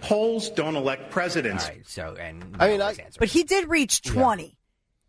polls 0.00 0.50
don't 0.50 0.76
elect 0.76 1.10
presidents. 1.10 1.64
All 1.64 1.70
right. 1.70 1.88
So, 1.88 2.16
and 2.18 2.56
I 2.58 2.68
mean, 2.68 2.80
I- 2.82 2.90
his 2.90 2.98
answer. 2.98 3.18
But 3.18 3.28
he 3.28 3.42
did 3.44 3.68
reach 3.68 4.02
20, 4.02 4.56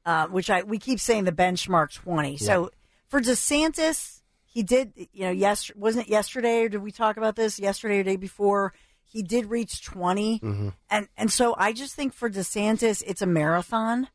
uh, 0.06 0.27
which 0.27 0.50
I 0.50 0.63
we 0.63 0.80
keep 0.80 1.00
saying 1.00 1.25
the 1.25 1.31
benchmark 1.31 1.94
20. 1.94 2.38
So 2.38 2.71
for 3.07 3.19
DeSantis, 3.21 4.21
he 4.45 4.63
did, 4.63 4.94
you 5.13 5.25
know, 5.25 5.31
yes, 5.31 5.71
wasn't 5.75 6.07
it 6.07 6.10
yesterday 6.12 6.63
or 6.63 6.69
did 6.69 6.81
we 6.81 6.92
talk 6.92 7.18
about 7.18 7.36
this 7.36 7.60
yesterday 7.60 8.00
or 8.00 8.03
day 8.03 8.15
before? 8.15 8.74
He 9.03 9.21
did 9.24 9.45
reach 9.48 9.83
20. 9.83 10.42
And 10.89 11.07
and 11.18 11.31
so 11.31 11.56
I 11.57 11.74
just 11.74 11.95
think 11.95 12.13
for 12.13 12.30
DeSantis, 12.30 13.03
it's 13.06 13.21
a 13.21 13.25
marathon. 13.27 14.07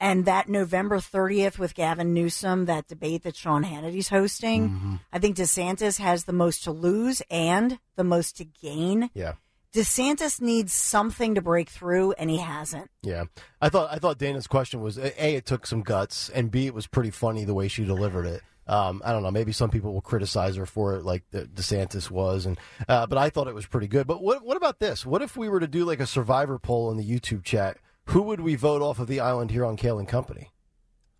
And 0.00 0.26
that 0.26 0.48
November 0.48 0.98
30th 0.98 1.58
with 1.58 1.74
Gavin 1.74 2.14
Newsom, 2.14 2.66
that 2.66 2.86
debate 2.86 3.24
that 3.24 3.34
Sean 3.34 3.64
Hannity's 3.64 4.08
hosting, 4.08 5.00
I 5.12 5.18
think 5.18 5.36
DeSantis 5.36 5.98
has 5.98 6.24
the 6.24 6.32
most 6.32 6.62
to 6.64 6.70
lose 6.70 7.20
and 7.30 7.78
the 7.96 8.04
most 8.04 8.36
to 8.36 8.44
gain. 8.44 9.10
Yeah. 9.12 9.32
DeSantis 9.72 10.40
needs 10.40 10.72
something 10.72 11.34
to 11.34 11.42
break 11.42 11.68
through, 11.68 12.12
and 12.12 12.30
he 12.30 12.38
hasn't. 12.38 12.90
Yeah, 13.02 13.24
I 13.60 13.68
thought 13.68 13.90
I 13.92 13.98
thought 13.98 14.18
Dana's 14.18 14.46
question 14.46 14.80
was 14.80 14.96
a 14.96 15.24
a, 15.24 15.34
it 15.34 15.44
took 15.44 15.66
some 15.66 15.82
guts, 15.82 16.30
and 16.30 16.50
b 16.50 16.66
it 16.66 16.74
was 16.74 16.86
pretty 16.86 17.10
funny 17.10 17.44
the 17.44 17.54
way 17.54 17.68
she 17.68 17.84
delivered 17.84 18.24
it. 18.24 18.42
Um, 18.66 19.02
I 19.04 19.12
don't 19.12 19.22
know, 19.22 19.30
maybe 19.30 19.52
some 19.52 19.70
people 19.70 19.94
will 19.94 20.02
criticize 20.02 20.56
her 20.56 20.66
for 20.66 20.94
it, 20.94 21.04
like 21.04 21.24
DeSantis 21.32 22.10
was, 22.10 22.44
and 22.46 22.58
uh, 22.88 23.06
but 23.06 23.18
I 23.18 23.30
thought 23.30 23.48
it 23.48 23.54
was 23.54 23.66
pretty 23.66 23.88
good. 23.88 24.06
But 24.06 24.22
what 24.22 24.42
what 24.42 24.56
about 24.56 24.78
this? 24.78 25.04
What 25.04 25.22
if 25.22 25.36
we 25.36 25.48
were 25.48 25.60
to 25.60 25.68
do 25.68 25.84
like 25.84 26.00
a 26.00 26.06
survivor 26.06 26.58
poll 26.58 26.90
in 26.90 26.96
the 26.96 27.08
YouTube 27.08 27.44
chat? 27.44 27.76
Who 28.08 28.22
would 28.22 28.40
we 28.40 28.54
vote 28.54 28.82
off 28.82 28.98
of 28.98 29.06
the 29.06 29.20
island 29.20 29.50
here 29.50 29.64
on 29.64 29.76
Kale 29.76 29.98
and 29.98 30.08
Company? 30.08 30.50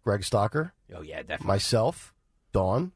Greg 0.05 0.23
Stocker, 0.23 0.73
oh 0.97 1.03
yeah, 1.03 1.19
definitely. 1.21 1.47
myself, 1.47 2.15
Dawn, 2.53 2.93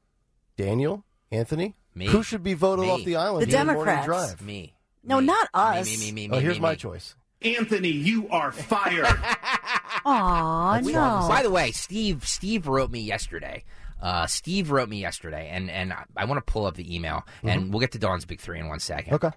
Daniel, 0.56 1.04
Anthony. 1.30 1.74
Me. 1.94 2.06
Who 2.06 2.22
should 2.22 2.42
be 2.42 2.54
voted 2.54 2.86
Me. 2.86 2.90
off 2.90 3.04
the 3.04 3.16
island? 3.16 3.46
The 3.46 3.50
here 3.50 3.60
in 3.60 3.66
Morning 3.66 3.84
Democrats. 3.94 4.06
Drive? 4.06 4.40
me. 4.42 4.74
No, 5.04 5.20
Me. 5.20 5.26
not 5.26 5.48
us. 5.52 5.86
Me, 5.86 6.06
me, 6.06 6.12
me, 6.12 6.28
me, 6.28 6.36
Oh, 6.36 6.40
here's 6.40 6.56
me, 6.56 6.62
my 6.62 6.70
me. 6.70 6.76
choice. 6.76 7.14
Anthony, 7.42 7.88
you 7.90 8.28
are 8.30 8.50
fired. 8.52 9.04
Aw, 10.06 10.74
That's 10.74 10.86
no. 10.86 11.26
By 11.28 11.42
the 11.42 11.50
way, 11.50 11.72
Steve 11.72 12.26
Steve 12.26 12.66
wrote 12.66 12.90
me 12.90 13.00
yesterday. 13.00 13.64
Uh, 14.00 14.26
Steve 14.26 14.70
wrote 14.70 14.88
me 14.88 15.00
yesterday, 15.00 15.48
and 15.52 15.70
and 15.70 15.92
I, 15.92 16.04
I 16.16 16.24
want 16.24 16.44
to 16.44 16.50
pull 16.50 16.64
up 16.66 16.74
the 16.76 16.94
email, 16.94 17.24
and 17.42 17.70
we'll 17.72 17.80
get 17.80 17.92
to 17.92 17.98
Dawn's 17.98 18.24
big 18.24 18.40
three 18.40 18.58
in 18.58 18.68
one 18.68 18.78
second. 18.80 19.12
Okay. 19.14 19.30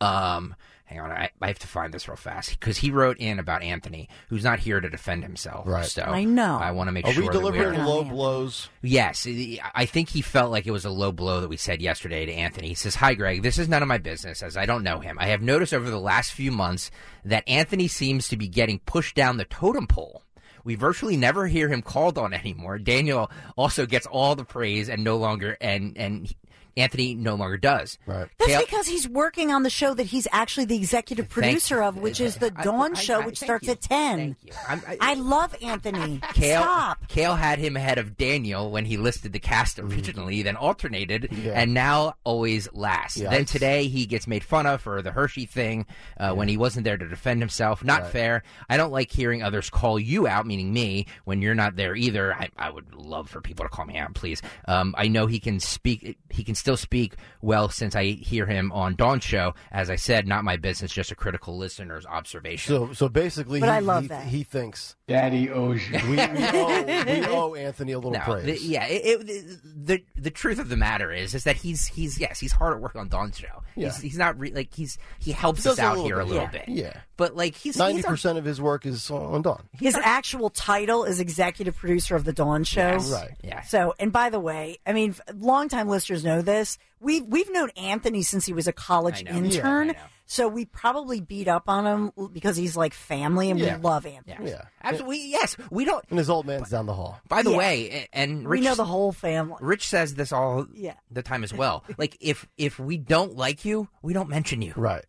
Um, 0.00 0.54
hang 0.92 1.00
on, 1.00 1.10
I, 1.10 1.30
I 1.40 1.46
have 1.48 1.58
to 1.60 1.66
find 1.66 1.92
this 1.92 2.06
real 2.06 2.16
fast 2.16 2.50
because 2.58 2.76
he 2.78 2.90
wrote 2.90 3.16
in 3.18 3.38
about 3.38 3.62
Anthony, 3.62 4.08
who's 4.28 4.44
not 4.44 4.58
here 4.58 4.80
to 4.80 4.90
defend 4.90 5.22
himself. 5.22 5.66
Right. 5.66 5.86
So 5.86 6.02
I 6.02 6.24
know. 6.24 6.58
I 6.58 6.70
want 6.72 6.88
to 6.88 6.92
make 6.92 7.06
Are 7.06 7.12
sure 7.12 7.22
we 7.22 7.28
that 7.28 7.32
delivering 7.34 7.74
we're- 7.74 7.84
low 7.86 8.04
blows? 8.04 8.68
Yes, 8.82 9.26
I 9.74 9.86
think 9.86 10.10
he 10.10 10.20
felt 10.22 10.50
like 10.50 10.66
it 10.66 10.70
was 10.70 10.84
a 10.84 10.90
low 10.90 11.12
blow 11.12 11.40
that 11.40 11.48
we 11.48 11.56
said 11.56 11.80
yesterday 11.80 12.26
to 12.26 12.32
Anthony. 12.32 12.68
He 12.68 12.74
says, 12.74 12.96
Hi, 12.96 13.14
Greg. 13.14 13.42
This 13.42 13.58
is 13.58 13.68
none 13.68 13.82
of 13.82 13.88
my 13.88 13.98
business 13.98 14.42
as 14.42 14.56
I 14.56 14.66
don't 14.66 14.82
know 14.82 15.00
him. 15.00 15.16
I 15.18 15.26
have 15.28 15.40
noticed 15.42 15.72
over 15.74 15.88
the 15.88 16.00
last 16.00 16.32
few 16.32 16.52
months 16.52 16.90
that 17.24 17.44
Anthony 17.48 17.88
seems 17.88 18.28
to 18.28 18.36
be 18.36 18.48
getting 18.48 18.80
pushed 18.80 19.14
down 19.14 19.36
the 19.36 19.44
totem 19.44 19.86
pole. 19.86 20.22
We 20.64 20.74
virtually 20.76 21.16
never 21.16 21.46
hear 21.48 21.68
him 21.68 21.82
called 21.82 22.18
on 22.18 22.32
anymore. 22.34 22.78
Daniel 22.78 23.30
also 23.56 23.86
gets 23.86 24.06
all 24.06 24.34
the 24.36 24.44
praise 24.44 24.88
and 24.88 25.02
no 25.02 25.16
longer, 25.16 25.56
and, 25.60 25.96
and 25.96 26.32
Anthony 26.76 27.14
no 27.14 27.34
longer 27.34 27.56
does. 27.56 27.98
Right. 28.06 28.28
That's 28.38 28.50
Kale- 28.50 28.60
because 28.60 28.86
he's 28.86 29.08
working 29.08 29.50
on 29.52 29.62
the 29.62 29.70
show 29.70 29.94
that 29.94 30.04
he's 30.06 30.26
actually 30.32 30.64
the 30.66 30.76
executive 30.76 31.28
producer 31.28 31.76
you. 31.76 31.82
of, 31.84 31.96
which 31.98 32.20
is 32.20 32.36
the 32.36 32.52
I- 32.56 32.62
Dawn 32.62 32.92
I- 32.96 33.00
Show, 33.00 33.20
I- 33.20 33.26
which 33.26 33.40
thank 33.40 33.46
starts 33.48 33.66
you. 33.66 33.72
at 33.72 33.80
ten. 33.80 34.18
Thank 34.18 34.36
you. 34.44 34.52
I'm- 34.68 34.82
I- 34.86 34.98
I 35.00 35.14
love 35.14 35.54
Anthony. 35.62 36.20
Kale, 36.34 36.62
Stop. 36.62 37.08
Kale 37.08 37.34
had 37.34 37.58
him 37.58 37.76
ahead 37.76 37.98
of 37.98 38.16
Daniel 38.16 38.70
when 38.70 38.84
he 38.84 38.96
listed 38.96 39.32
the 39.32 39.38
cast 39.38 39.76
Mm-hmm. 39.78 39.90
originally, 39.92 40.42
then 40.42 40.56
alternated, 40.56 41.32
and 41.32 41.72
now 41.74 42.14
always 42.24 42.68
last. 42.72 43.16
Yeah, 43.16 43.30
then 43.30 43.44
today 43.44 43.86
he 43.88 44.06
gets 44.06 44.26
made 44.26 44.44
fun 44.44 44.66
of 44.66 44.80
for 44.82 45.02
the 45.02 45.12
Hershey 45.12 45.46
thing 45.46 45.86
uh, 46.18 46.32
when 46.34 46.48
he 46.48 46.56
wasn't 46.56 46.84
there 46.84 46.96
to 46.96 47.08
defend 47.08 47.40
himself. 47.40 47.84
Not 47.84 48.10
fair. 48.10 48.42
I 48.68 48.76
don't 48.76 48.92
like 48.92 49.10
hearing 49.10 49.42
others 49.42 49.70
call 49.70 49.98
you 49.98 50.26
out, 50.26 50.46
meaning 50.46 50.72
me, 50.72 51.06
when 51.24 51.42
you're 51.42 51.54
not 51.54 51.76
there 51.76 51.94
either. 51.96 52.34
I, 52.34 52.48
I 52.56 52.70
would 52.70 52.94
love 52.94 53.30
for 53.30 53.40
people 53.40 53.64
to 53.64 53.68
call 53.70 53.84
me 53.86 53.96
out, 53.98 54.14
please. 54.14 54.42
Um, 54.68 54.94
I 54.98 55.08
know 55.08 55.26
he 55.26 55.38
can 55.40 55.58
speak. 55.60 56.18
He 56.30 56.44
can 56.44 56.54
still 56.62 56.76
speak 56.76 57.16
well 57.42 57.68
since 57.68 57.94
I 57.96 58.04
hear 58.04 58.46
him 58.46 58.70
on 58.72 58.94
Dawn 58.94 59.18
Show. 59.20 59.54
As 59.72 59.90
I 59.90 59.96
said, 59.96 60.26
not 60.26 60.44
my 60.44 60.56
business, 60.56 60.92
just 60.92 61.10
a 61.10 61.14
critical 61.16 61.58
listener's 61.58 62.06
observation. 62.06 62.72
So, 62.74 62.92
so 62.92 63.08
basically, 63.08 63.58
But 63.60 63.66
he, 63.66 63.72
I 63.72 63.80
love 63.80 64.02
he, 64.04 64.08
that. 64.08 64.24
he 64.24 64.42
thinks 64.44 64.94
Daddy 65.08 65.50
owes 65.50 65.80
you. 65.90 65.98
we, 66.08 66.16
we, 66.16 66.20
owe, 66.20 66.82
we 67.06 67.26
owe 67.26 67.54
Anthony 67.54 67.92
a 67.92 67.98
little 67.98 68.12
No, 68.12 68.20
praise. 68.20 68.44
the- 68.62 68.66
yeah. 68.66 68.86
It, 68.86 69.28
it, 69.28 69.58
the 69.86 70.02
the 70.16 70.30
truth 70.30 70.58
of 70.60 70.68
the 70.68 70.76
matter 70.76 71.12
is, 71.12 71.34
is 71.34 71.44
that 71.44 71.56
he's 71.56 71.86
he's 71.88 72.18
yes, 72.20 72.38
he's 72.38 72.52
hard 72.52 72.74
at 72.76 72.80
work 72.80 72.94
on 72.96 73.08
Dawn's 73.08 73.36
show. 73.38 73.62
Yeah. 73.76 73.88
He's, 73.88 73.98
he's 74.00 74.18
not 74.18 74.38
re- 74.38 74.52
like 74.54 74.72
he's 74.72 74.96
he 75.18 75.32
helps 75.32 75.64
He 75.64 75.70
us 75.70 75.78
out 75.80 75.92
little 75.96 76.06
here 76.06 76.20
a 76.20 76.24
little 76.24 76.44
yeah. 76.44 76.50
bit. 76.50 76.68
Yeah. 76.68 77.00
But 77.22 77.36
like 77.36 77.54
he's 77.54 77.76
Ninety 77.76 77.96
he's 77.98 78.04
a- 78.04 78.08
percent 78.08 78.36
of 78.38 78.44
his 78.44 78.60
work 78.60 78.84
is 78.84 79.08
on 79.10 79.42
Dawn. 79.42 79.62
His 79.72 79.94
actual 79.94 80.50
title 80.50 81.04
is 81.04 81.20
executive 81.20 81.76
producer 81.76 82.16
of 82.16 82.24
the 82.24 82.32
Dawn 82.32 82.64
Show. 82.64 82.80
Yes. 82.80 83.10
Right. 83.12 83.30
Yeah. 83.44 83.62
So, 83.62 83.94
and 84.00 84.10
by 84.12 84.28
the 84.30 84.40
way, 84.40 84.78
I 84.84 84.92
mean, 84.92 85.10
f- 85.10 85.20
longtime 85.36 85.88
listeners 85.88 86.24
know 86.24 86.42
this. 86.42 86.78
We've 86.98 87.24
we've 87.24 87.50
known 87.52 87.70
Anthony 87.76 88.22
since 88.22 88.44
he 88.44 88.52
was 88.52 88.66
a 88.66 88.72
college 88.72 89.20
I 89.28 89.30
know. 89.30 89.38
Yeah, 89.38 89.44
intern. 89.56 89.90
I 89.90 89.92
know. 89.92 89.98
So 90.26 90.48
we 90.48 90.64
probably 90.64 91.20
beat 91.20 91.46
up 91.46 91.68
on 91.68 91.84
him 91.86 92.28
because 92.32 92.56
he's 92.56 92.76
like 92.76 92.94
family, 92.94 93.50
and 93.50 93.60
Yeah. 93.60 93.76
we 93.76 93.82
love 93.82 94.06
Anthony. 94.06 94.36
Yes. 94.40 94.50
Yeah. 94.58 94.62
Absolutely. 94.82 95.28
Yes. 95.30 95.56
We 95.70 95.84
don't. 95.84 96.02
And 96.10 96.18
his 96.18 96.30
old 96.30 96.46
man's 96.46 96.70
down 96.70 96.86
the 96.86 96.94
hall. 96.94 97.20
By 97.28 97.42
the 97.42 97.50
Yeah. 97.50 97.56
way, 97.58 97.90
a- 98.12 98.16
and 98.18 98.40
We 98.48 98.58
Rich, 98.58 98.64
know 98.64 98.74
the 98.74 98.84
whole 98.84 99.12
family. 99.12 99.56
Rich 99.60 99.86
says 99.88 100.14
this 100.14 100.32
all 100.32 100.66
Yeah. 100.74 100.94
the 101.10 101.22
time 101.22 101.44
as 101.44 101.52
well. 101.52 101.84
like 101.98 102.16
if 102.20 102.48
if 102.56 102.78
we 102.78 102.96
don't 102.98 103.36
like 103.36 103.64
you, 103.64 103.88
we 104.02 104.12
don't 104.12 104.28
mention 104.30 104.62
you. 104.62 104.72
Right. 104.76 105.04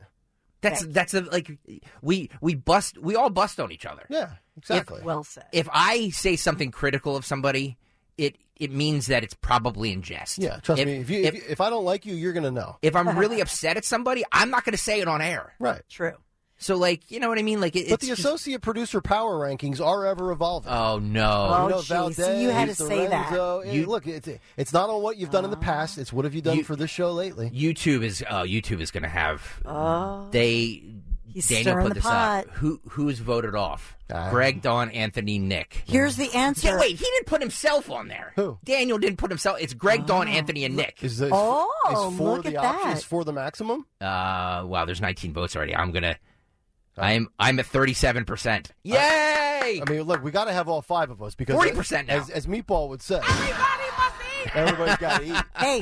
That's 0.63 0.81
Thank 0.81 0.93
that's 0.93 1.13
a, 1.13 1.21
like 1.21 1.51
we 2.01 2.29
we 2.41 2.55
bust 2.55 2.97
we 2.97 3.15
all 3.15 3.29
bust 3.29 3.59
on 3.59 3.71
each 3.71 3.85
other. 3.85 4.05
Yeah. 4.09 4.29
Exactly. 4.57 5.01
Well 5.03 5.23
said. 5.23 5.45
If 5.51 5.69
I 5.71 6.09
say 6.09 6.35
something 6.35 6.71
critical 6.71 7.15
of 7.15 7.25
somebody, 7.25 7.77
it 8.17 8.37
it 8.55 8.71
means 8.71 9.07
that 9.07 9.23
it's 9.23 9.33
probably 9.35 9.91
in 9.91 10.01
jest. 10.01 10.37
yeah. 10.39 10.57
Trust 10.57 10.81
If- 10.81 10.87
me. 10.87 10.95
If 10.97 11.09
you, 11.09 11.23
if, 11.23 11.35
if, 11.35 11.49
if 11.51 11.61
I 11.61 11.69
don't 11.69 11.85
like 11.85 12.05
you, 12.05 12.15
you're 12.15 12.33
gonna 12.33 12.51
know. 12.51 12.77
if 12.81 12.95
I'm 12.95 13.17
really 13.23 13.41
upset 13.41 13.77
at 13.77 13.85
somebody, 13.85 14.23
I'm 14.31 14.49
not 14.49 14.63
going 14.63 14.71
to 14.73 14.77
say 14.81 15.01
it 15.01 15.07
on 15.07 15.21
air. 15.21 15.53
Right. 15.59 15.81
True. 15.89 16.13
So, 16.57 16.77
like, 16.77 17.11
you 17.11 17.19
know 17.19 17.27
what 17.27 17.39
I 17.39 17.41
mean? 17.41 17.59
Like, 17.59 17.75
it, 17.75 17.87
But 17.89 17.95
it's 17.95 18.01
the 18.03 18.07
just- 18.09 18.19
associate 18.19 18.61
producer 18.61 19.01
power 19.01 19.37
rankings 19.39 19.85
are 19.85 20.05
ever 20.05 20.31
evolving. 20.31 20.71
Oh 20.71 20.97
no! 20.99 21.47
Oh, 21.49 21.63
you 21.67 21.69
know. 21.75 21.81
Valdez, 21.81 22.15
So 22.15 22.39
you 22.39 22.49
had 22.49 22.69
to 22.69 22.75
say 22.75 23.07
that. 23.07 23.33
Eh, 23.33 23.71
You- 23.71 23.85
look, 23.87 24.07
it's, 24.07 24.29
it's 24.55 24.71
not 24.71 24.89
on 24.89 25.01
what 25.01 25.17
you've 25.17 25.31
done 25.31 25.43
in 25.43 25.51
the 25.51 25.57
past. 25.57 25.97
It's 25.97 26.13
what 26.13 26.23
have 26.25 26.33
you 26.33 26.41
done 26.41 26.57
You- 26.57 26.63
for 26.63 26.75
this 26.77 26.89
show 26.89 27.11
lately. 27.11 27.49
YouTube 27.49 28.03
is 28.03 28.23
uh, 28.29 28.43
YouTube 28.43 28.79
is 28.79 28.91
going 28.91 29.03
to 29.03 29.09
have. 29.09 29.61
Oh. 29.65 30.27
They 30.31 30.83
He's 31.33 31.49
Daniel 31.49 31.77
put 31.81 31.87
the 31.89 31.93
this 31.95 32.03
pot. 32.03 32.45
up. 32.45 32.51
Who 32.51 32.79
who's 32.89 33.17
voted 33.19 33.55
off? 33.55 33.97
Ah. 34.13 34.29
Greg, 34.29 34.61
Dawn, 34.61 34.91
Anthony, 34.91 35.39
Nick. 35.39 35.81
Here's 35.87 36.15
the 36.15 36.31
answer. 36.35 36.67
Yeah, 36.67 36.79
wait, 36.79 36.91
he 36.91 37.03
didn't 37.03 37.25
put 37.25 37.41
himself 37.41 37.89
on 37.89 38.07
there. 38.07 38.33
Who? 38.35 38.59
Daniel 38.63 38.99
didn't 38.99 39.17
put 39.17 39.31
himself. 39.31 39.57
It's 39.59 39.73
Greg, 39.73 40.05
Dawn, 40.05 40.27
Anthony, 40.27 40.63
and 40.63 40.75
Nick. 40.75 40.99
Is 41.03 41.17
this, 41.17 41.31
Oh, 41.33 41.67
is 42.11 42.17
for 42.17 42.35
look 42.35 42.43
the 42.43 42.55
at 42.57 42.63
option? 42.63 42.89
that. 42.89 42.97
Is 42.99 43.03
for 43.03 43.23
the 43.25 43.33
maximum? 43.33 43.87
Uh, 43.99 44.63
wow, 44.67 44.83
there's 44.85 45.01
19 45.01 45.33
votes 45.33 45.55
already. 45.55 45.75
I'm 45.75 45.91
gonna. 45.91 46.15
I'm 46.97 47.29
I'm 47.39 47.59
at 47.59 47.65
37 47.65 48.25
percent. 48.25 48.71
Yay! 48.83 48.95
I 48.95 49.89
mean, 49.89 50.03
look, 50.03 50.23
we 50.23 50.31
got 50.31 50.45
to 50.45 50.53
have 50.53 50.67
all 50.67 50.81
five 50.81 51.09
of 51.09 51.21
us 51.21 51.35
because 51.35 51.55
40% 51.55 52.07
now. 52.07 52.15
as, 52.17 52.29
as 52.29 52.47
Meatball 52.47 52.89
would 52.89 53.01
say, 53.01 53.19
everybody's 54.53 54.97
got 54.97 55.21
to 55.21 55.27
eat. 55.27 55.43
hey, 55.57 55.81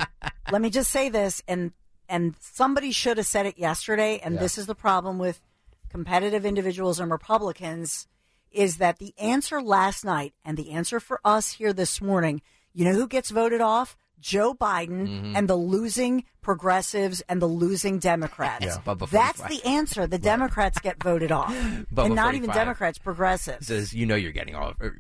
let 0.52 0.62
me 0.62 0.70
just 0.70 0.92
say 0.92 1.10
this, 1.10 1.42
and 1.48 1.72
and 2.08 2.36
somebody 2.40 2.92
should 2.92 3.18
have 3.18 3.26
said 3.26 3.46
it 3.46 3.58
yesterday, 3.58 4.20
and 4.24 4.36
Yeah. 4.36 4.42
this 4.42 4.58
is 4.58 4.66
the 4.66 4.76
problem 4.76 5.18
with 5.18 5.42
competitive 5.90 6.46
individuals 6.46 7.00
and 7.00 7.12
Republicans, 7.12 8.08
is 8.52 8.78
that 8.78 9.00
the 9.00 9.14
answer 9.18 9.62
last 9.62 10.04
night 10.06 10.34
and 10.46 10.58
the 10.58 10.72
answer 10.72 11.00
for 11.00 11.20
us 11.26 11.54
here 11.54 11.74
this 11.74 12.02
morning, 12.02 12.42
you 12.74 12.86
know 12.86 12.94
who 12.94 13.08
gets 13.08 13.30
voted 13.30 13.62
off? 13.62 13.98
Joe 14.22 14.54
Biden 14.54 15.08
Mm-hmm. 15.08 15.36
and 15.36 15.50
the 15.50 15.56
losing 15.56 16.24
progressives 16.42 17.22
and 17.28 17.42
the 17.42 17.48
losing 17.48 18.00
Democrats. 18.00 18.66
Yeah. 18.66 18.78
Bubba 18.86 19.10
That's 19.10 19.42
the 19.42 19.62
answer. 19.66 20.08
The 20.08 20.18
Democrats 20.20 20.80
get 20.80 21.02
voted 21.04 21.32
off. 21.32 21.54
Bubba 21.94 22.06
and 22.06 22.16
not 22.16 22.36
even 22.36 22.50
Democrats, 22.52 22.98
progressives. 23.00 23.68
Says 23.68 23.94
you 23.94 24.06
know 24.06 24.16
you're 24.16 24.32
getting 24.32 24.56
off. 24.56 24.76
Or, 24.80 25.00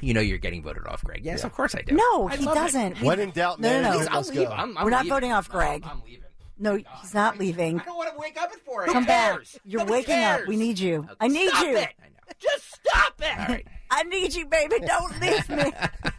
you 0.00 0.14
know 0.14 0.20
you're 0.20 0.38
getting 0.38 0.62
voted 0.62 0.86
off, 0.86 1.04
Greg. 1.04 1.24
Yes, 1.24 1.44
of 1.44 1.52
course 1.52 1.74
I 1.74 1.82
do. 1.82 1.94
No, 1.94 2.28
I 2.28 2.36
he 2.36 2.44
doesn't. 2.46 3.00
We- 3.00 3.06
When 3.06 3.20
in 3.20 3.30
doubt, 3.30 3.60
man, 3.60 3.82
No, 3.82 3.88
no, 3.88 3.92
no. 3.92 3.98
let's 3.98 4.10
I'll 4.10 4.34
go. 4.34 4.40
leave. 4.40 4.48
I'm, 4.50 4.78
I'm 4.78 4.84
We're 4.84 4.90
not 4.90 5.04
leaving. 5.04 5.10
voting 5.16 5.32
off 5.32 5.48
No, 5.48 5.52
Greg. 5.58 5.84
I'm 5.86 6.02
leaving. 6.04 6.18
No, 6.58 6.76
he's 6.76 7.14
not 7.14 7.38
leaving. 7.38 7.80
I 7.80 7.84
don't 7.84 7.96
want 7.96 8.10
to 8.12 8.18
wake 8.18 8.36
up 8.40 8.50
at 8.52 8.60
four. 8.60 8.86
Come 8.86 9.04
back. 9.04 9.32
cares? 9.34 9.58
You're 9.64 9.80
Nobody 9.80 9.92
waking 9.98 10.14
up. 10.14 10.36
cares. 10.38 10.48
We 10.48 10.56
need 10.56 10.78
you. 10.78 11.08
I 11.20 11.28
need 11.28 11.48
Stop 11.48 11.64
you. 11.64 11.76
It. 11.76 11.88
I 12.00 12.04
know. 12.08 12.32
Just 12.38 12.72
stop 12.74 13.14
it. 13.20 13.38
All 13.38 13.46
right. 13.48 13.66
I 13.94 14.04
need 14.04 14.34
you, 14.34 14.46
baby. 14.46 14.76
Don't 14.86 15.20
leave 15.20 15.48
me. 15.50 15.72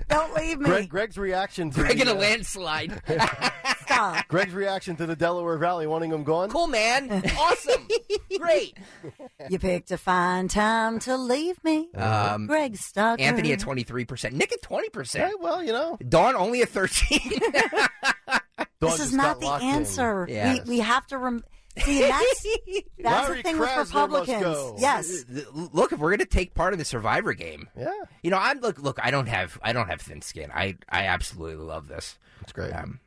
Don't 0.07 0.33
leave 0.35 0.59
me. 0.59 0.65
Greg, 0.65 0.89
Greg's 0.89 1.17
reaction 1.17 1.71
to 1.71 1.79
Greg 1.79 1.99
in 1.99 2.05
the, 2.05 2.13
a 2.13 2.15
uh, 2.15 2.19
landslide. 2.19 3.01
Stop. 3.81 4.27
Greg's 4.27 4.53
reaction 4.53 4.95
to 4.97 5.07
the 5.07 5.15
Delaware 5.15 5.57
Valley 5.57 5.87
wanting 5.87 6.11
him 6.11 6.23
gone. 6.23 6.49
cool, 6.51 6.67
man. 6.67 7.23
Awesome. 7.35 7.87
Great. 8.39 8.77
You 9.49 9.57
picked 9.57 9.89
a 9.91 9.97
fine 9.97 10.49
time 10.49 10.99
to 10.99 11.17
leave 11.17 11.61
me. 11.63 11.91
Um, 11.95 12.45
Greg 12.45 12.73
Stocker. 12.73 13.19
Anthony 13.19 13.53
at 13.53 13.59
23%. 13.59 14.33
Nick 14.33 14.51
at 14.51 14.61
20%. 14.61 15.15
Hey, 15.15 15.31
well, 15.39 15.63
you 15.63 15.71
know, 15.71 15.97
Dawn 16.07 16.35
only 16.35 16.61
at 16.61 16.69
13. 16.69 17.39
This 18.79 18.99
is 18.99 19.13
not 19.13 19.39
the 19.39 19.47
answer. 19.47 20.27
Yeah. 20.29 20.53
We, 20.53 20.61
we 20.75 20.79
have 20.79 21.07
to 21.07 21.17
rem- 21.17 21.43
see. 21.79 22.01
That's 22.01 22.45
that's 22.99 23.27
the 23.29 23.43
thing 23.43 23.59
with 23.59 23.69
Krasner 23.69 23.77
must 23.77 23.93
Republicans. 23.93 24.81
Yes. 24.81 25.25
look, 25.53 25.91
if 25.91 25.99
we're 25.99 26.09
going 26.09 26.19
to 26.19 26.25
take 26.25 26.53
part 26.53 26.73
in 26.73 26.79
the 26.79 26.85
Survivor 26.85 27.33
game, 27.33 27.67
Yeah, 27.77 27.91
you 28.21 28.29
know, 28.31 28.37
I'm 28.37 28.59
look, 28.59 28.79
look. 28.79 28.99
I 29.01 29.11
don't 29.11 29.27
have, 29.27 29.59
I 29.63 29.73
don't 29.73 29.87
have 29.89 30.01
thin 30.01 30.21
skin. 30.21 30.51
I, 30.53 30.77
I 30.89 31.05
absolutely 31.05 31.63
love 31.63 31.87
this. 31.87 32.17
that's 32.39 32.51
great. 32.53 32.71
Um, 32.71 32.99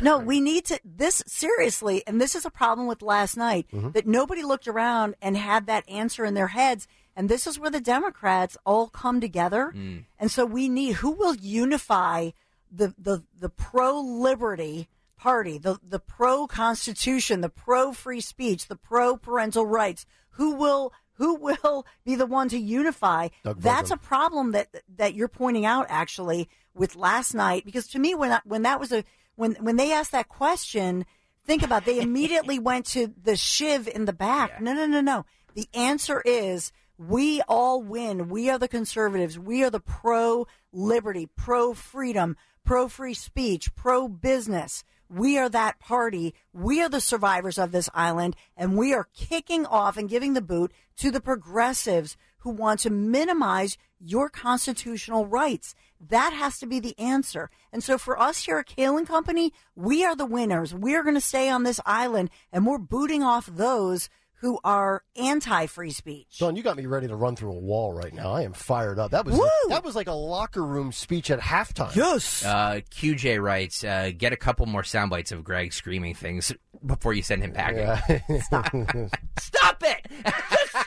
No, 0.00 0.18
we 0.18 0.40
need 0.40 0.66
to 0.66 0.78
this 0.84 1.22
seriously, 1.26 2.02
and 2.06 2.20
this 2.20 2.34
is 2.34 2.44
a 2.44 2.50
problem 2.50 2.86
with 2.86 3.02
last 3.02 3.36
night 3.36 3.66
Mm-hmm. 3.72 3.90
that 3.92 4.06
nobody 4.06 4.42
looked 4.42 4.68
around 4.68 5.14
and 5.22 5.36
had 5.36 5.66
that 5.66 5.88
answer 5.88 6.24
in 6.24 6.34
their 6.34 6.48
heads. 6.48 6.86
And 7.18 7.30
this 7.30 7.46
is 7.46 7.58
where 7.58 7.70
the 7.70 7.80
Democrats 7.80 8.58
all 8.66 8.88
come 8.88 9.22
together. 9.22 9.72
Mm. 9.74 10.04
And 10.18 10.30
so 10.30 10.44
we 10.44 10.68
need 10.68 10.96
who 10.96 11.12
will 11.12 11.34
unify 11.34 12.30
the 12.70 12.94
the, 12.98 13.22
the 13.40 13.48
pro 13.48 13.98
liberty 13.98 14.88
party, 15.16 15.58
the 15.58 15.78
the 15.82 15.98
pro 15.98 16.46
constitution, 16.46 17.40
the 17.40 17.48
pro 17.48 17.92
free 17.92 18.20
speech, 18.20 18.68
the 18.68 18.76
pro 18.76 19.16
parental 19.16 19.66
rights. 19.66 20.06
Who 20.30 20.54
will 20.54 20.92
who 21.14 21.34
will 21.34 21.86
be 22.04 22.14
the 22.14 22.26
one 22.26 22.48
to 22.50 22.58
unify? 22.58 23.28
That's 23.44 23.90
a 23.90 23.96
problem 23.96 24.52
that 24.52 24.68
that 24.96 25.14
you're 25.14 25.28
pointing 25.28 25.64
out 25.64 25.86
actually 25.88 26.48
with 26.74 26.94
last 26.94 27.34
night 27.34 27.64
because 27.64 27.86
to 27.88 27.98
me 27.98 28.14
when 28.14 28.32
I, 28.32 28.40
when 28.44 28.62
that 28.62 28.78
was 28.78 28.92
a 28.92 29.04
when 29.34 29.54
when 29.54 29.76
they 29.76 29.92
asked 29.92 30.12
that 30.12 30.28
question 30.28 31.06
think 31.44 31.62
about 31.62 31.82
it, 31.82 31.86
they 31.86 32.00
immediately 32.00 32.58
went 32.70 32.86
to 32.86 33.12
the 33.22 33.36
shiv 33.36 33.88
in 33.88 34.04
the 34.04 34.12
back. 34.12 34.60
No 34.60 34.74
no 34.74 34.86
no 34.86 35.00
no. 35.00 35.24
The 35.54 35.68
answer 35.72 36.20
is 36.24 36.72
we 36.98 37.40
all 37.42 37.82
win. 37.82 38.28
We 38.28 38.50
are 38.50 38.58
the 38.58 38.68
conservatives. 38.68 39.38
We 39.38 39.62
are 39.64 39.70
the 39.70 39.80
pro 39.80 40.46
liberty 40.72 41.28
pro 41.36 41.72
freedom 41.72 42.36
pro 42.64 42.88
free 42.88 43.14
speech 43.14 43.74
pro 43.74 44.08
business 44.08 44.84
we 45.08 45.38
are 45.38 45.48
that 45.48 45.78
party. 45.78 46.34
We 46.52 46.82
are 46.82 46.88
the 46.88 47.00
survivors 47.00 47.58
of 47.58 47.72
this 47.72 47.88
island, 47.94 48.36
and 48.56 48.76
we 48.76 48.92
are 48.94 49.08
kicking 49.14 49.66
off 49.66 49.96
and 49.96 50.08
giving 50.08 50.34
the 50.34 50.40
boot 50.40 50.72
to 50.98 51.10
the 51.10 51.20
progressives 51.20 52.16
who 52.38 52.50
want 52.50 52.80
to 52.80 52.90
minimize 52.90 53.76
your 53.98 54.28
constitutional 54.28 55.26
rights. 55.26 55.74
That 56.00 56.32
has 56.32 56.58
to 56.58 56.66
be 56.66 56.80
the 56.80 56.98
answer. 56.98 57.50
And 57.72 57.82
so 57.82 57.98
for 57.98 58.18
us 58.20 58.44
here 58.44 58.58
at 58.58 58.66
Kale 58.66 59.04
Company, 59.04 59.52
we 59.74 60.04
are 60.04 60.14
the 60.14 60.26
winners. 60.26 60.74
We 60.74 60.94
are 60.94 61.02
going 61.02 61.14
to 61.14 61.20
stay 61.20 61.48
on 61.48 61.62
this 61.62 61.80
island, 61.86 62.30
and 62.52 62.66
we're 62.66 62.78
booting 62.78 63.22
off 63.22 63.46
those 63.46 64.08
who 64.40 64.58
are 64.64 65.02
anti-free 65.16 65.90
speech. 65.90 66.38
Dawn, 66.38 66.56
you 66.56 66.62
got 66.62 66.76
me 66.76 66.86
ready 66.86 67.08
to 67.08 67.16
run 67.16 67.36
through 67.36 67.52
a 67.52 67.58
wall 67.58 67.92
right 67.92 68.12
now. 68.12 68.32
I 68.32 68.42
am 68.42 68.52
fired 68.52 68.98
up. 68.98 69.10
That 69.10 69.24
was 69.24 69.36
Woo! 69.36 69.48
that 69.68 69.84
was 69.84 69.96
like 69.96 70.08
a 70.08 70.12
locker 70.12 70.64
room 70.64 70.92
speech 70.92 71.30
at 71.30 71.40
halftime. 71.40 71.94
Yes. 71.94 72.44
uh, 72.44 72.80
QJ 72.90 73.42
writes, 73.42 73.84
uh, 73.84 74.10
get 74.16 74.32
a 74.32 74.36
couple 74.36 74.66
more 74.66 74.84
sound 74.84 75.10
bites 75.10 75.32
of 75.32 75.42
Greg 75.44 75.72
screaming 75.72 76.14
things 76.14 76.52
before 76.84 77.12
you 77.12 77.22
send 77.22 77.42
him 77.42 77.52
packing. 77.52 77.78
Yeah. 77.78 78.20
Stop 79.38 79.82
it! 79.82 80.06
Just 80.24 80.70
stop 80.70 80.80
it! 80.80 80.85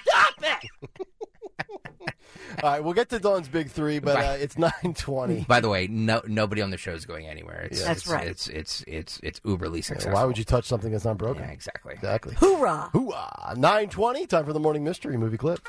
All 2.63 2.71
right, 2.71 2.83
we'll 2.83 2.93
get 2.93 3.09
to 3.09 3.19
Dawn's 3.19 3.47
big 3.47 3.69
three, 3.69 3.99
but 3.99 4.17
uh, 4.17 4.37
it's 4.39 4.57
nine 4.57 4.93
twenty. 4.95 5.45
By 5.47 5.59
the 5.59 5.69
way, 5.69 5.87
no 5.87 6.21
nobody 6.27 6.61
on 6.61 6.71
the 6.71 6.77
show 6.77 6.93
is 6.93 7.05
going 7.05 7.27
anywhere. 7.27 7.67
It's, 7.71 7.83
That's 7.83 8.01
it's, 8.01 8.07
right. 8.07 8.27
It's 8.27 8.47
it's 8.47 8.83
it's 8.87 9.19
it's 9.23 9.39
uberly 9.41 9.83
successful. 9.83 10.13
Why 10.13 10.25
would 10.25 10.37
you 10.37 10.43
touch 10.43 10.65
something 10.65 10.91
that's 10.91 11.05
not 11.05 11.17
broken? 11.17 11.43
Yeah, 11.43 11.51
exactly. 11.51 11.93
Exactly. 11.93 12.35
Hoorah! 12.35 12.91
Hooah! 12.93 13.55
Nine 13.57 13.89
twenty. 13.89 14.25
Time 14.27 14.45
for 14.45 14.53
the 14.53 14.59
morning 14.59 14.83
mystery 14.83 15.17
movie 15.17 15.37
clip. 15.37 15.61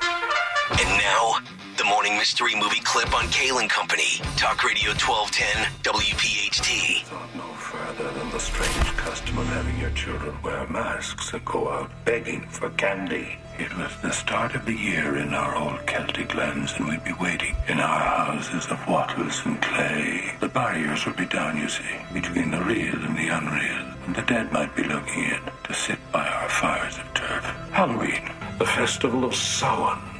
And 0.69 0.89
now, 0.99 1.37
the 1.77 1.83
morning 1.83 2.15
mystery 2.15 2.53
movie 2.55 2.79
clip 2.81 3.13
on 3.15 3.27
Kale 3.29 3.57
and 3.57 3.69
Company. 3.69 4.21
Talk 4.37 4.63
Radio 4.63 4.91
1210, 4.91 5.65
WPHT. 5.83 7.03
thought 7.05 7.35
no 7.35 7.51
further 7.53 8.11
than 8.11 8.29
the 8.29 8.39
strange 8.39 8.85
custom 8.95 9.39
of 9.39 9.47
having 9.47 9.77
your 9.79 9.89
children 9.91 10.39
wear 10.43 10.67
masks 10.67 11.33
and 11.33 11.43
go 11.45 11.69
out 11.69 11.91
begging 12.05 12.41
for 12.41 12.69
candy. 12.71 13.37
It 13.57 13.75
was 13.75 13.91
the 14.01 14.11
start 14.11 14.55
of 14.55 14.65
the 14.65 14.73
year 14.73 15.17
in 15.17 15.33
our 15.33 15.55
old 15.55 15.85
Celtic 15.87 16.35
lands, 16.35 16.73
and 16.77 16.87
we'd 16.87 17.03
be 17.03 17.13
waiting 17.19 17.55
in 17.67 17.79
our 17.79 17.99
houses 17.99 18.67
of 18.67 18.87
wattles 18.87 19.41
and 19.45 19.61
clay. 19.61 20.35
The 20.39 20.47
barriers 20.47 21.05
would 21.05 21.17
be 21.17 21.25
down, 21.25 21.57
you 21.57 21.69
see, 21.69 21.97
between 22.13 22.51
the 22.51 22.61
real 22.63 22.95
and 23.03 23.17
the 23.17 23.27
unreal, 23.29 23.93
and 24.05 24.15
the 24.15 24.21
dead 24.23 24.51
might 24.51 24.75
be 24.75 24.83
looking 24.83 25.23
in 25.23 25.41
to 25.63 25.73
sit 25.73 25.99
by 26.11 26.27
our 26.27 26.49
fires 26.49 26.97
of 26.97 27.13
turf. 27.13 27.43
Halloween, 27.71 28.31
the 28.59 28.65
festival 28.65 29.25
of 29.25 29.35
Samhain. 29.35 30.10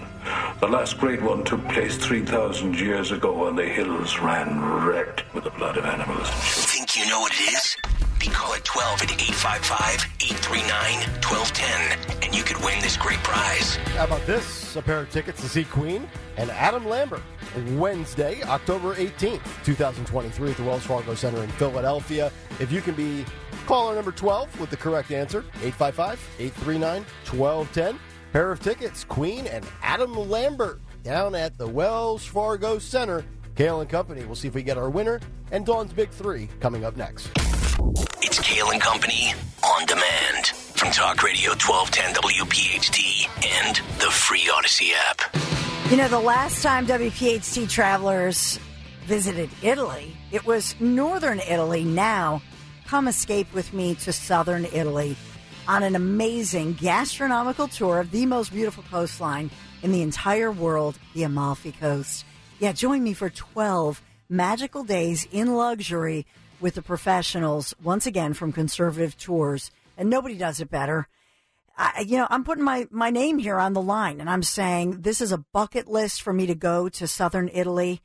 The 0.59 0.67
last 0.67 0.99
great 0.99 1.21
one 1.21 1.43
took 1.43 1.67
place 1.69 1.97
3,000 1.97 2.79
years 2.79 3.11
ago 3.11 3.45
when 3.45 3.55
the 3.55 3.65
hills 3.65 4.19
ran 4.19 4.61
red 4.85 5.23
with 5.33 5.45
the 5.45 5.49
blood 5.51 5.77
of 5.77 5.85
animals 5.85 6.29
and. 6.29 6.37
Think 6.39 6.95
you 6.97 7.07
know 7.09 7.21
what 7.21 7.31
it 7.33 7.53
is? 7.53 7.77
Be 8.19 8.27
call 8.27 8.53
at 8.53 8.63
12 8.63 9.01
at 9.01 9.11
855 9.11 10.05
839 10.21 11.09
1210, 11.25 12.21
and 12.23 12.35
you 12.35 12.43
could 12.43 12.63
win 12.63 12.79
this 12.81 12.95
great 12.97 13.17
prize. 13.19 13.75
How 13.97 14.03
about 14.05 14.25
this? 14.27 14.75
A 14.75 14.81
pair 14.81 14.99
of 14.99 15.09
tickets 15.09 15.41
to 15.41 15.49
see 15.49 15.63
Queen 15.63 16.07
and 16.37 16.51
Adam 16.51 16.87
Lambert 16.87 17.23
Wednesday, 17.79 18.43
October 18.43 18.93
18th, 18.95 19.41
2023 19.63 20.51
at 20.51 20.57
the 20.57 20.63
Wells 20.63 20.83
Fargo 20.83 21.15
Center 21.15 21.41
in 21.43 21.49
Philadelphia. 21.51 22.31
If 22.59 22.71
you 22.71 22.81
can 22.81 22.93
be 22.93 23.25
caller 23.65 23.95
number 23.95 24.11
12 24.11 24.59
with 24.59 24.69
the 24.69 24.77
correct 24.77 25.11
answer, 25.11 25.43
855-839-1210. 25.61 27.97
Pair 28.31 28.51
of 28.51 28.61
tickets, 28.61 29.03
Queen 29.03 29.45
and 29.47 29.65
Adam 29.83 30.13
Lambert 30.13 30.79
down 31.03 31.35
at 31.35 31.57
the 31.57 31.67
Wells 31.67 32.25
Fargo 32.25 32.79
Center. 32.79 33.25
Kale 33.55 33.81
and 33.81 33.89
Company. 33.89 34.23
We'll 34.23 34.35
see 34.35 34.47
if 34.47 34.55
we 34.55 34.63
get 34.63 34.77
our 34.77 34.89
winner 34.89 35.19
and 35.51 35.65
Dawn's 35.65 35.91
Big 35.91 36.09
Three 36.11 36.47
coming 36.61 36.85
up 36.85 36.95
next. 36.95 37.29
It's 38.21 38.39
Kale 38.39 38.71
and 38.71 38.81
Company 38.81 39.33
on 39.65 39.85
demand 39.85 40.47
from 40.47 40.91
Talk 40.91 41.21
Radio 41.23 41.49
1210 41.51 42.13
WPHT 42.23 43.65
and 43.65 43.75
the 43.99 44.09
free 44.09 44.49
Audacy 44.49 44.91
app. 44.93 45.91
You 45.91 45.97
know, 45.97 46.07
the 46.07 46.19
last 46.19 46.63
time 46.63 46.87
WPHT 46.87 47.69
travelers 47.69 48.57
visited 49.03 49.49
Italy, 49.61 50.15
it 50.31 50.45
was 50.45 50.79
northern 50.79 51.41
Italy. 51.41 51.83
Now, 51.83 52.41
come 52.87 53.09
escape 53.09 53.53
with 53.53 53.73
me 53.73 53.95
to 53.95 54.13
southern 54.13 54.63
Italy 54.65 55.17
on 55.67 55.83
an 55.83 55.95
amazing 55.95 56.73
gastronomical 56.73 57.67
tour 57.67 57.99
of 57.99 58.11
the 58.11 58.25
most 58.25 58.51
beautiful 58.51 58.83
coastline 58.89 59.49
in 59.83 59.91
the 59.91 60.01
entire 60.01 60.51
world, 60.51 60.97
the 61.13 61.23
Amalfi 61.23 61.71
Coast. 61.71 62.25
Yeah, 62.59 62.71
join 62.71 63.03
me 63.03 63.13
for 63.13 63.29
12 63.29 64.01
magical 64.29 64.83
days 64.83 65.27
in 65.31 65.55
luxury 65.55 66.25
with 66.59 66.75
the 66.75 66.81
professionals, 66.81 67.73
once 67.83 68.05
again 68.05 68.33
from 68.33 68.51
Conservative 68.51 69.17
Tours. 69.17 69.71
And 69.97 70.09
nobody 70.09 70.35
does 70.35 70.59
it 70.59 70.69
better. 70.69 71.07
I, 71.77 72.05
you 72.07 72.17
know, 72.17 72.27
I'm 72.29 72.43
putting 72.43 72.63
my, 72.63 72.87
my 72.91 73.09
name 73.09 73.39
here 73.39 73.57
on 73.57 73.73
the 73.73 73.81
line 73.81 74.19
and 74.19 74.29
I'm 74.29 74.43
saying 74.43 75.01
this 75.01 75.21
is 75.21 75.31
a 75.31 75.43
bucket 75.53 75.87
list 75.87 76.21
for 76.21 76.33
me 76.33 76.45
to 76.45 76.55
go 76.55 76.89
to 76.89 77.07
southern 77.07 77.49
Italy. 77.53 78.01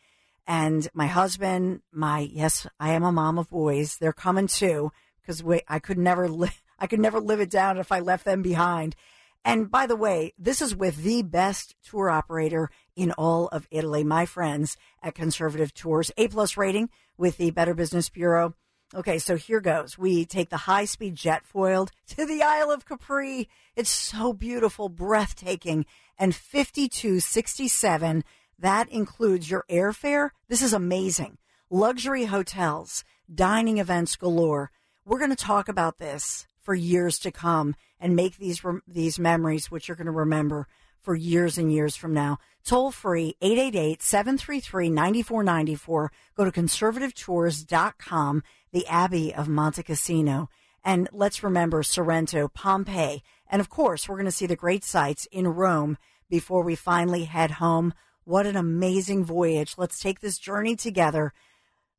And 0.46 0.88
my 0.94 1.06
husband, 1.06 1.82
my, 1.92 2.20
yes, 2.20 2.66
I 2.78 2.92
am 2.92 3.02
a 3.02 3.12
mom 3.12 3.38
of 3.38 3.50
boys. 3.50 3.98
They're 3.98 4.12
coming 4.12 4.46
too 4.46 4.92
because 5.20 5.42
I 5.68 5.78
could 5.78 5.98
never 5.98 6.28
live, 6.28 6.62
I 6.78 6.86
could 6.86 7.00
never 7.00 7.20
live 7.20 7.40
it 7.40 7.50
down 7.50 7.78
if 7.78 7.90
I 7.90 8.00
left 8.00 8.24
them 8.24 8.42
behind. 8.42 8.96
And 9.44 9.70
by 9.70 9.86
the 9.86 9.96
way, 9.96 10.34
this 10.36 10.60
is 10.60 10.74
with 10.74 11.04
the 11.04 11.22
best 11.22 11.76
tour 11.82 12.10
operator 12.10 12.68
in 12.96 13.12
all 13.12 13.46
of 13.48 13.68
Italy, 13.70 14.02
my 14.02 14.26
friends 14.26 14.76
at 15.02 15.14
Conservative 15.14 15.72
Tours, 15.72 16.10
A 16.16 16.26
plus 16.26 16.56
rating 16.56 16.90
with 17.16 17.36
the 17.36 17.52
Better 17.52 17.72
Business 17.72 18.08
Bureau. 18.08 18.54
Okay, 18.94 19.18
so 19.18 19.36
here 19.36 19.60
goes. 19.60 19.96
We 19.96 20.24
take 20.24 20.50
the 20.50 20.56
high 20.56 20.84
speed 20.84 21.14
jet 21.14 21.44
foiled 21.44 21.92
to 22.08 22.26
the 22.26 22.42
Isle 22.42 22.70
of 22.70 22.86
Capri. 22.86 23.48
It's 23.74 23.90
so 23.90 24.32
beautiful, 24.32 24.88
breathtaking, 24.88 25.86
and 26.18 26.34
5267. 26.34 28.24
That 28.58 28.88
includes 28.88 29.50
your 29.50 29.64
airfare. 29.70 30.30
This 30.48 30.62
is 30.62 30.72
amazing. 30.72 31.38
Luxury 31.68 32.24
hotels, 32.24 33.04
dining 33.32 33.78
events 33.78 34.16
galore. 34.16 34.70
We're 35.04 35.18
going 35.18 35.30
to 35.30 35.36
talk 35.36 35.68
about 35.68 35.98
this 35.98 36.46
for 36.66 36.74
years 36.74 37.18
to 37.20 37.30
come 37.30 37.74
and 38.00 38.16
make 38.16 38.36
these 38.36 38.60
these 38.88 39.20
memories 39.20 39.70
which 39.70 39.88
you're 39.88 39.96
going 39.96 40.06
to 40.06 40.12
remember 40.12 40.66
for 41.00 41.14
years 41.14 41.56
and 41.56 41.72
years 41.72 41.94
from 41.94 42.12
now. 42.12 42.38
Toll 42.64 42.90
free 42.90 43.36
888-733-9494. 43.40 46.08
Go 46.36 46.44
to 46.44 46.50
conservativetours.com, 46.50 48.42
the 48.72 48.86
Abbey 48.88 49.32
of 49.32 49.46
Monte 49.46 49.84
Cassino. 49.84 50.48
And 50.84 51.08
let's 51.12 51.44
remember 51.44 51.84
Sorrento, 51.84 52.48
Pompeii. 52.48 53.22
And 53.48 53.60
of 53.60 53.70
course, 53.70 54.08
we're 54.08 54.16
going 54.16 54.24
to 54.24 54.32
see 54.32 54.46
the 54.46 54.56
great 54.56 54.82
sights 54.82 55.28
in 55.30 55.46
Rome 55.46 55.96
before 56.28 56.64
we 56.64 56.74
finally 56.74 57.26
head 57.26 57.52
home. 57.52 57.94
What 58.24 58.46
an 58.46 58.56
amazing 58.56 59.24
voyage. 59.24 59.76
Let's 59.78 60.00
take 60.00 60.18
this 60.18 60.38
journey 60.38 60.74
together. 60.74 61.32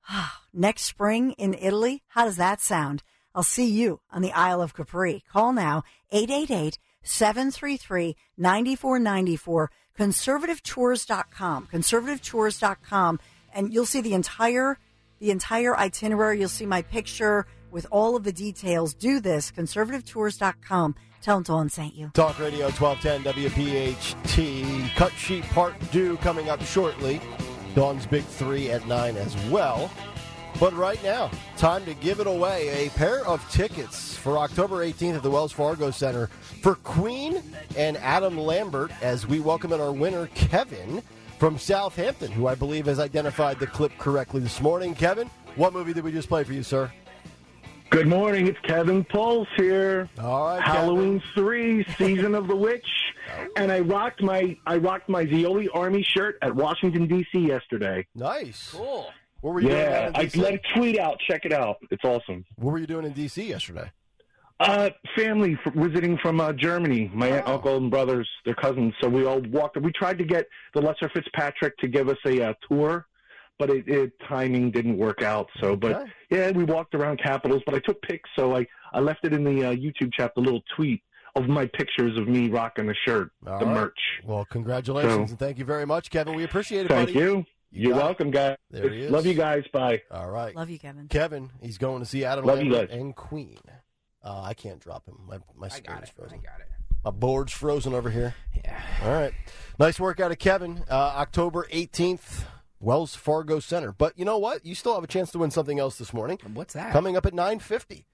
Next 0.54 0.84
spring 0.84 1.32
in 1.38 1.54
Italy. 1.54 2.04
How 2.10 2.26
does 2.26 2.36
that 2.36 2.60
sound? 2.60 3.04
I'll 3.38 3.44
see 3.44 3.70
you 3.70 4.00
on 4.12 4.24
the 4.24 4.32
Isle 4.32 4.64
of 4.64 4.74
Capri. 4.74 5.24
Call 5.32 5.54
now 5.54 5.84
888 6.12 6.80
733 7.04 8.16
9494, 8.36 9.72
conservativetours.com, 9.98 11.68
conservativetours.com, 11.72 13.20
and 13.54 13.72
you'll 13.72 13.86
see 13.86 14.02
the 14.02 14.16
entire 14.16 14.80
the 15.20 15.30
entire 15.30 15.78
itinerary. 15.78 16.40
You'll 16.40 16.50
see 16.50 16.66
my 16.66 16.82
picture 16.82 17.46
with 17.70 17.86
all 17.92 18.16
of 18.16 18.24
the 18.24 18.34
details. 18.34 18.96
Do 18.96 19.20
this, 19.20 19.52
conservativetours.com. 19.52 20.96
Tell 21.22 21.36
them 21.36 21.44
Dawn 21.44 21.70
sent 21.70 21.94
you. 21.94 22.10
Talk 22.16 22.40
Radio 22.40 22.70
1210 22.72 23.34
WPHT. 23.36 24.96
Cut 24.96 25.12
sheet 25.14 25.44
part 25.50 25.76
due 25.92 26.18
coming 26.18 26.50
up 26.50 26.64
shortly. 26.64 27.22
Dawn's 27.76 28.08
Big 28.08 28.24
Three 28.24 28.72
at 28.72 28.88
9 28.88 29.16
as 29.16 29.36
well. 29.52 29.92
But 30.60 30.74
right 30.74 31.02
now, 31.04 31.30
time 31.56 31.86
to 31.86 31.94
give 31.94 32.20
it 32.20 32.26
away. 32.26 32.88
A 32.88 32.90
pair 32.92 33.24
of 33.28 33.48
tickets 33.52 34.18
for 34.18 34.40
October 34.40 34.78
18th 34.78 35.18
at 35.18 35.22
the 35.22 35.30
Wells 35.30 35.52
Fargo 35.52 35.92
Center 35.92 36.28
for 36.64 36.74
Queen 36.76 37.44
and 37.76 37.96
Adam 37.98 38.40
Lambert 38.40 38.92
as 39.04 39.28
we 39.28 39.40
welcome 39.40 39.72
in 39.72 39.80
our 39.80 39.92
winner, 39.92 40.26
Kevin 40.34 41.04
from 41.38 41.60
Southampton, 41.60 42.32
who 42.32 42.48
I 42.48 42.56
believe 42.56 42.88
has 42.88 43.00
identified 43.00 43.60
the 43.60 43.68
clip 43.68 43.96
correctly 44.00 44.40
this 44.40 44.60
morning. 44.60 44.96
Kevin, 44.96 45.30
what 45.58 45.74
movie 45.74 45.94
did 45.94 46.04
we 46.04 46.12
just 46.12 46.28
play 46.28 46.44
for 46.44 46.54
you, 46.54 46.64
sir? 46.64 46.92
Good 47.92 48.08
morning. 48.08 48.48
It's 48.48 48.60
Kevin 48.64 49.04
Pulse 49.04 49.48
here. 49.58 50.10
All 50.20 50.48
right, 50.48 50.62
Halloween 50.62 51.22
three, 51.36 51.86
Season 52.00 52.34
of 52.34 52.48
the 52.48 52.56
Witch, 52.56 52.88
and 53.56 53.72
I 53.72 53.82
rocked 53.82 54.24
my 54.24 54.58
I 54.66 54.78
rocked 54.78 55.08
my 55.08 55.28
Zeoli 55.28 55.70
Army 55.70 56.02
shirt 56.02 56.40
at 56.42 56.54
Washington 56.54 57.08
D.C. 57.08 57.38
yesterday. 57.40 58.08
Nice, 58.16 58.72
cool. 58.72 59.12
What 59.42 59.54
were 59.54 59.62
you 59.62 59.70
yeah, 59.70 60.10
doing? 60.12 60.16
I 60.36 60.40
let 60.40 60.54
a 60.56 60.60
tweet 60.76 61.00
out. 61.00 61.18
Check 61.30 61.46
it 61.46 61.54
out. 61.54 61.78
It's 61.92 62.04
awesome. 62.04 62.44
What 62.58 62.72
were 62.72 62.80
you 62.80 62.88
doing 62.88 63.06
in 63.06 63.14
D.C. 63.14 63.48
yesterday? 63.48 63.92
Uh, 64.60 64.90
family 65.16 65.56
f- 65.66 65.74
visiting 65.76 66.18
from 66.18 66.40
uh, 66.42 66.52
Germany. 66.54 67.12
My 67.14 67.30
aunt, 67.30 67.48
uncle 67.48 67.78
and 67.78 67.92
brothers, 67.92 68.28
their 68.46 68.56
cousins. 68.56 68.94
So 69.02 69.08
we 69.08 69.26
all 69.26 69.40
walked. 69.42 69.80
We 69.80 69.92
tried 69.92 70.18
to 70.18 70.24
get 70.26 70.48
the 70.74 70.82
Lesser 70.82 71.10
Fitzpatrick 71.14 71.78
to 71.78 71.88
give 71.88 72.10
us 72.10 72.18
a 72.26 72.42
uh, 72.42 72.54
tour, 72.68 73.06
but 73.60 73.70
it, 73.70 73.88
it 73.88 74.14
timing 74.28 74.72
didn't 74.72 74.98
work 74.98 75.22
out. 75.22 75.48
So, 75.62 75.76
but 75.76 75.96
Okay. 75.98 76.12
yeah, 76.32 76.52
we 76.52 76.64
walked 76.64 76.96
around 76.96 77.22
capitals. 77.22 77.62
But 77.68 77.76
I 77.76 77.80
took 77.80 78.02
pics, 78.02 78.28
so 78.36 78.56
I 78.56 78.66
I 78.94 79.00
left 79.00 79.26
it 79.26 79.34
in 79.34 79.44
the 79.44 79.66
uh, 79.66 79.74
YouTube 79.76 80.12
chat, 80.14 80.32
the 80.36 80.42
little 80.42 80.64
tweet 80.76 81.04
of 81.36 81.48
my 81.48 81.68
pictures 81.68 82.18
of 82.18 82.28
me 82.28 82.50
rocking 82.50 82.88
the 82.88 82.96
shirt, 83.06 83.30
All 83.46 83.60
the 83.60 83.66
right. 83.68 83.76
merch. 83.76 84.00
Well, 84.26 84.44
congratulations 84.50 85.14
So- 85.14 85.22
and 85.34 85.38
thank 85.38 85.60
you 85.60 85.66
very 85.66 85.86
much, 85.86 86.10
Kevin. 86.10 86.34
We 86.36 86.44
appreciate 86.46 86.88
it, 86.88 86.90
Thank 86.90 87.10
buddy. 87.10 87.20
you. 87.20 87.46
You 87.72 87.90
You're 87.90 87.98
welcome, 87.98 88.32
guys. 88.32 88.58
There 88.72 88.90
he 88.90 89.02
is. 89.04 89.12
Love 89.12 89.26
you 89.26 89.34
guys. 89.34 89.64
Bye. 89.74 90.02
All 90.10 90.30
right. 90.30 90.56
Love 90.56 90.70
you, 90.70 90.80
Kevin. 90.80 91.08
Kevin, 91.10 91.52
he's 91.62 91.78
going 91.78 92.00
to 92.00 92.06
see 92.06 92.24
Adam 92.26 92.46
Love 92.46 92.62
you 92.62 92.72
Lambert 92.72 92.90
guys. 92.90 93.00
and 93.00 93.16
Queen. 93.16 93.60
Uh, 94.24 94.42
I 94.42 94.54
can't 94.54 94.80
drop 94.80 95.06
him. 95.08 95.18
My 95.28 95.38
my 95.56 95.68
I 95.68 95.70
screen 95.70 95.84
got 95.96 96.04
is 96.04 96.10
it. 96.10 96.16
frozen. 96.16 96.40
I 96.40 96.42
got 96.42 96.60
it. 96.62 96.68
My 97.04 97.12
board's 97.12 97.54
frozen 97.54 97.94
over 97.94 98.10
here. 98.10 98.36
Yeah. 98.56 98.82
All 99.04 99.12
right. 99.12 99.34
Nice 99.80 100.00
work 100.00 100.20
out 100.20 100.32
of 100.32 100.40
Kevin. 100.40 100.84
Uh, 100.90 100.94
October 100.96 101.68
18th, 101.72 102.44
Wells 102.80 103.16
Fargo 103.16 103.60
Center. 103.60 103.92
But 103.92 104.18
you 104.18 104.26
know 104.26 104.38
what? 104.38 104.66
You 104.66 104.74
still 104.76 104.96
have 104.96 105.04
a 105.04 105.08
chance 105.08 105.32
to 105.32 105.38
win 105.38 105.52
something 105.52 105.80
else 105.80 105.98
this 105.98 106.14
morning. 106.14 106.40
What's 106.54 106.74
that? 106.74 106.92
Coming 106.92 107.16
up 107.16 107.26
at 107.26 107.34
950. 107.34 108.06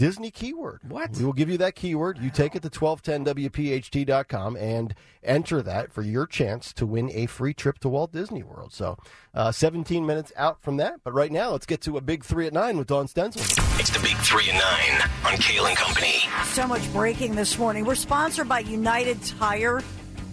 Disney 0.00 0.30
keyword. 0.30 0.80
What? 0.88 1.10
We 1.18 1.26
will 1.26 1.34
give 1.34 1.50
you 1.50 1.58
that 1.58 1.74
keyword. 1.74 2.16
You 2.16 2.30
take 2.30 2.56
it 2.56 2.62
to 2.62 2.70
1210WPHT.com 2.70 4.56
and 4.56 4.94
enter 5.22 5.60
that 5.60 5.92
for 5.92 6.00
your 6.00 6.26
chance 6.26 6.72
to 6.72 6.86
win 6.86 7.10
a 7.12 7.26
free 7.26 7.52
trip 7.52 7.78
to 7.80 7.90
Walt 7.90 8.10
Disney 8.10 8.42
World. 8.42 8.72
So, 8.72 8.96
uh, 9.34 9.52
17 9.52 10.06
minutes 10.06 10.32
out 10.36 10.62
from 10.62 10.78
that. 10.78 11.00
But 11.04 11.12
right 11.12 11.30
now, 11.30 11.50
let's 11.50 11.66
get 11.66 11.82
to 11.82 11.98
a 11.98 12.00
big 12.00 12.24
three 12.24 12.46
at 12.46 12.54
nine 12.54 12.78
with 12.78 12.86
Dawn 12.86 13.08
Stensland. 13.08 13.78
It's 13.78 13.90
the 13.90 13.98
big 13.98 14.16
three 14.16 14.48
at 14.48 14.54
nine 14.54 15.10
on 15.30 15.38
Kale 15.38 15.66
and 15.66 15.76
Company. 15.76 16.22
So 16.44 16.66
much 16.66 16.90
breaking 16.94 17.34
this 17.34 17.58
morning. 17.58 17.84
We're 17.84 17.94
sponsored 17.94 18.48
by 18.48 18.60
United 18.60 19.22
Tire. 19.22 19.82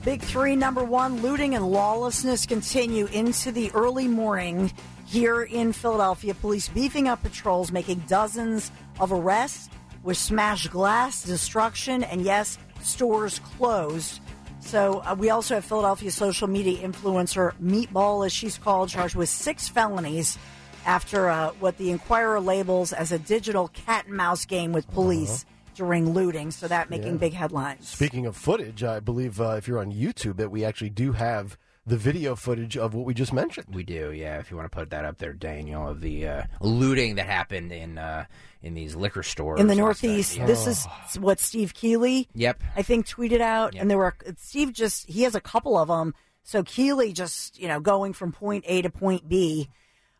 Big 0.06 0.21
three, 0.21 0.56
number 0.56 0.86
one, 0.86 1.21
looting 1.21 1.56
and 1.56 1.69
lawlessness 1.69 2.45
continue 2.45 3.08
into 3.08 3.51
the 3.51 3.69
early 3.73 4.08
morning 4.08 4.71
here 5.08 5.43
in 5.43 5.73
Philadelphia. 5.73 6.34
Police 6.34 6.69
beefing 6.69 7.08
up 7.08 7.23
patrols, 7.23 7.71
making 7.71 8.03
dozens 8.08 8.69
of 8.69 8.87
arrests 8.99 9.69
with 10.03 10.17
smashed 10.17 10.71
glass, 10.71 11.23
destruction, 11.23 12.03
and 12.03 12.21
yes, 12.21 12.57
stores 12.81 13.39
closed. 13.39 14.19
So 14.60 14.99
uh, 15.05 15.15
we 15.17 15.29
also 15.29 15.55
have 15.55 15.65
Philadelphia 15.65 16.12
social 16.12 16.47
media 16.47 16.86
influencer 16.88 17.53
Meatball, 17.62 18.25
as 18.25 18.33
she's 18.33 18.57
called, 18.57 18.89
charged 18.89 19.15
with 19.15 19.29
six 19.29 19.67
felonies 19.69 20.38
after 20.86 21.29
uh, 21.29 21.51
what 21.60 21.77
the 21.77 21.91
Inquirer 21.91 22.39
labels 22.39 22.93
as 22.93 23.12
a 23.12 23.19
digital 23.19 23.69
cat 23.69 24.07
and 24.07 24.15
mouse 24.15 24.45
game 24.45 24.71
with 24.73 24.89
police 24.91 25.45
during 25.75 26.13
looting. 26.13 26.51
So 26.51 26.67
that 26.67 26.89
making 26.89 27.13
Yeah. 27.13 27.17
big 27.19 27.33
headlines. 27.33 27.88
Speaking 27.88 28.25
of 28.25 28.36
footage, 28.36 28.83
I 28.83 28.99
believe 28.99 29.39
uh, 29.39 29.55
if 29.57 29.67
you're 29.67 29.79
on 29.79 29.91
YouTube, 29.91 30.38
that 30.38 30.51
we 30.51 30.65
actually 30.65 30.89
do 30.89 31.12
have 31.13 31.57
the 31.88 31.97
video 31.97 32.36
footage 32.36 32.76
of 32.78 32.93
what 32.93 33.06
we 33.06 33.13
just 33.13 33.32
mentioned. 33.32 33.67
We 33.73 33.84
do, 33.84 34.12
yeah. 34.12 34.39
If 34.39 34.52
you 34.52 34.58
want 34.58 34.69
to 34.69 34.76
put 34.76 34.89
that 34.89 35.06
up 35.06 35.17
there, 35.17 35.32
Daniel, 35.32 35.88
of 35.88 36.02
the 36.02 36.28
uh, 36.28 36.43
looting 36.60 37.15
that 37.15 37.26
happened 37.26 37.71
in 37.71 37.97
uh, 37.97 38.26
in 38.62 38.73
these 38.73 38.93
liquor 38.95 39.23
stores 39.23 39.60
in 39.60 39.67
the. 39.67 39.76
Northeast. 39.76 40.36
Yeah. 40.36 40.45
This 40.45 40.67
is 40.67 40.86
what 41.17 41.39
Steve 41.39 41.73
Keeley, 41.73 42.28
Yep. 42.36 42.62
I 42.76 42.82
think, 42.82 43.08
tweeted 43.08 43.39
out, 43.39 43.73
and 43.73 43.89
there 43.89 43.97
were 43.97 44.13
Steve 44.38 44.73
just 44.73 45.10
he 45.10 45.23
has 45.23 45.34
a 45.34 45.41
couple 45.41 45.78
of 45.78 45.88
them. 45.88 46.13
So 46.43 46.62
Keeley 46.63 47.13
just 47.13 47.58
you 47.60 47.67
know 47.69 47.80
going 47.80 48.12
from 48.13 48.32
point 48.34 48.65
A 48.67 48.82
to 48.82 48.89
point 48.89 49.30
B, 49.30 49.69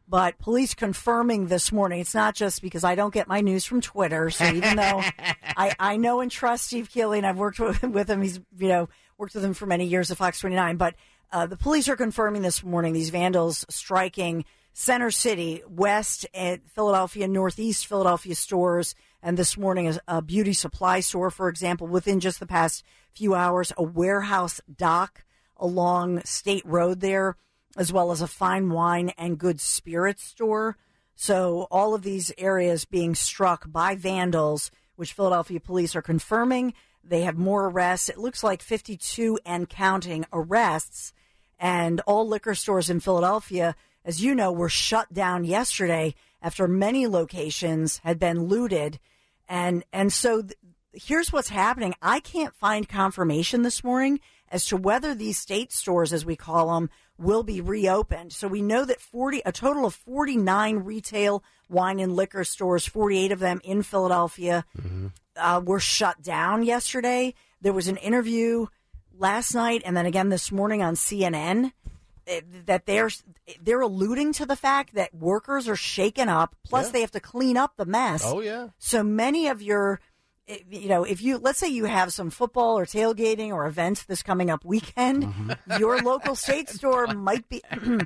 but 0.08 0.38
police 0.40 0.74
confirming 0.74 1.48
this 1.48 1.72
morning. 1.74 2.00
It's 2.00 2.16
not 2.16 2.34
just 2.34 2.62
because 2.62 2.86
I 2.86 2.96
don't 2.96 3.14
get 3.14 3.28
my 3.28 3.42
news 3.42 3.66
from 3.66 3.82
Twitter. 3.82 4.30
So 4.30 4.46
even 4.46 4.78
though 4.78 5.02
I 5.58 5.74
I 5.80 5.98
know 5.98 6.22
and 6.22 6.32
trust 6.32 6.68
Steve 6.68 6.90
Keeley, 6.90 7.18
and 7.18 7.28
I've 7.28 7.38
worked 7.38 7.60
with, 7.60 7.82
with 7.84 8.10
him, 8.10 8.22
he's 8.22 8.40
you 8.58 8.70
know 8.70 8.88
worked 9.18 9.36
with 9.36 9.44
him 9.44 9.54
for 9.54 9.66
many 9.66 9.86
years 9.86 10.12
at 10.12 10.18
Fox 10.18 10.40
29, 10.40 10.78
but. 10.78 10.96
Uh, 11.32 11.46
the 11.46 11.58
police 11.58 11.90
are 11.90 11.98
confirming 11.98 12.42
this 12.42 12.63
morning 12.63 12.94
these 12.94 13.10
vandals 13.10 13.66
striking 13.70 14.46
Center 14.72 15.12
City, 15.12 15.62
West 15.68 16.26
and 16.34 16.62
Philadelphia, 16.74 17.28
Northeast 17.28 17.86
Philadelphia 17.88 18.36
stores, 18.36 18.96
and 19.22 19.36
this 19.36 19.58
morning 19.58 19.90
a, 19.90 20.00
a 20.08 20.22
beauty 20.22 20.54
supply 20.54 21.02
store, 21.02 21.30
for 21.30 21.50
example, 21.50 21.88
within 21.88 22.20
just 22.20 22.40
the 22.40 22.46
past 22.46 22.84
few 23.12 23.34
hours, 23.34 23.74
a 23.76 23.84
warehouse 23.84 24.62
dock 24.74 25.26
along 25.58 26.22
State 26.24 26.63
Road 26.66 27.02
there, 27.02 27.36
as 27.76 27.92
well 27.92 28.12
as 28.12 28.22
a 28.22 28.28
fine 28.28 28.70
wine 28.70 29.10
and 29.18 29.38
good 29.38 29.60
spirits 29.60 30.24
store. 30.24 30.78
So 31.16 31.68
all 31.72 31.94
of 31.94 32.04
these 32.04 32.32
areas 32.38 32.86
being 32.86 33.16
struck 33.16 33.70
by 33.70 33.96
vandals, 33.96 34.72
which 34.96 35.13
Philadelphia 35.13 35.60
police 35.60 35.96
are 35.96 36.02
confirming. 36.02 36.74
They 37.08 37.22
have 37.22 37.38
more 37.38 37.67
arrests. 37.67 38.10
It 38.10 38.17
looks 38.17 38.43
like 38.43 38.62
52 38.62 39.39
and 39.46 39.70
counting 39.70 40.26
arrests. 40.32 41.13
And 41.60 42.02
all 42.02 42.28
liquor 42.28 42.56
stores 42.56 42.89
in 42.89 43.00
Philadelphia, 43.00 43.76
as 44.06 44.24
you 44.24 44.36
know, 44.36 44.52
were 44.52 44.70
shut 44.70 45.13
down 45.13 45.43
yesterday 45.43 46.15
after 46.41 46.67
many 46.67 47.08
locations 47.08 47.98
had 48.00 48.20
been 48.20 48.43
looted. 48.43 49.00
And, 49.50 49.84
and 49.91 50.13
so 50.13 50.41
th- 50.41 50.54
here's 50.93 51.34
what's 51.34 51.50
happening. 51.50 51.96
I 52.02 52.20
can't 52.20 52.54
find 52.54 52.88
confirmation 52.88 53.63
this 53.63 53.84
morning 53.84 54.20
as 54.50 54.65
to 54.65 54.78
whether 54.78 55.13
these 55.15 55.38
state 55.38 55.72
stores, 55.72 56.13
as 56.13 56.26
we 56.26 56.36
call 56.36 56.74
them, 56.74 56.89
will 57.18 57.44
be 57.44 57.62
reopened. 57.62 58.34
So 58.34 58.48
we 58.48 58.62
know 58.62 58.86
that 58.86 59.02
40, 59.02 59.42
a 59.46 59.52
total 59.52 59.86
of 59.86 59.96
49 59.96 60.78
retail 60.78 61.44
wine 61.70 62.00
and 62.00 62.16
liquor 62.16 62.44
stores, 62.44 62.86
48 62.88 63.32
of 63.32 63.40
them 63.40 63.60
in 63.64 63.82
Philadelphia, 63.84 64.66
uh, 65.36 65.62
were 65.64 65.80
shut 65.80 66.22
down 66.22 66.64
yesterday. 66.64 67.34
There 67.62 67.74
was 67.74 67.88
an 67.88 67.98
interview 67.98 68.68
last 69.18 69.54
night 69.56 69.82
and 69.86 69.98
then 69.98 70.06
again 70.06 70.30
this 70.30 70.52
morning 70.52 70.84
on 70.84 70.94
CNN 70.94 71.72
eh, 72.28 72.42
that 72.68 72.86
they're 72.86 73.10
they're 73.62 73.82
alluding 73.82 74.32
to 74.34 74.46
the 74.46 74.56
fact 74.56 74.94
that 74.94 75.14
workers 75.16 75.68
are 75.68 75.76
shaken 75.76 76.30
up. 76.30 76.56
Plus, 76.64 76.88
Yeah. 76.88 76.92
they 76.92 77.02
have 77.02 77.12
to 77.12 77.20
clean 77.20 77.58
up 77.58 77.74
the 77.78 77.86
mess. 77.86 78.22
Oh, 78.26 78.42
yeah. 78.42 78.68
So 78.78 79.02
many 79.04 79.48
of 79.48 79.62
your, 79.62 80.00
you 80.70 80.88
know, 80.90 81.04
if 81.04 81.22
you 81.22 81.38
let's 81.38 81.60
say 81.60 81.68
you 81.68 81.86
have 81.86 82.14
some 82.14 82.30
football 82.30 82.78
or 82.78 82.86
tailgating 82.86 83.50
or 83.52 83.66
events 83.68 84.04
this 84.04 84.24
coming 84.24 84.50
up 84.50 84.64
weekend, 84.66 85.24
Mm-hmm. 85.26 85.80
your 85.80 86.00
local 86.02 86.36
state 86.36 86.70
store 86.70 87.08
might 87.08 87.48
be. 87.50 87.62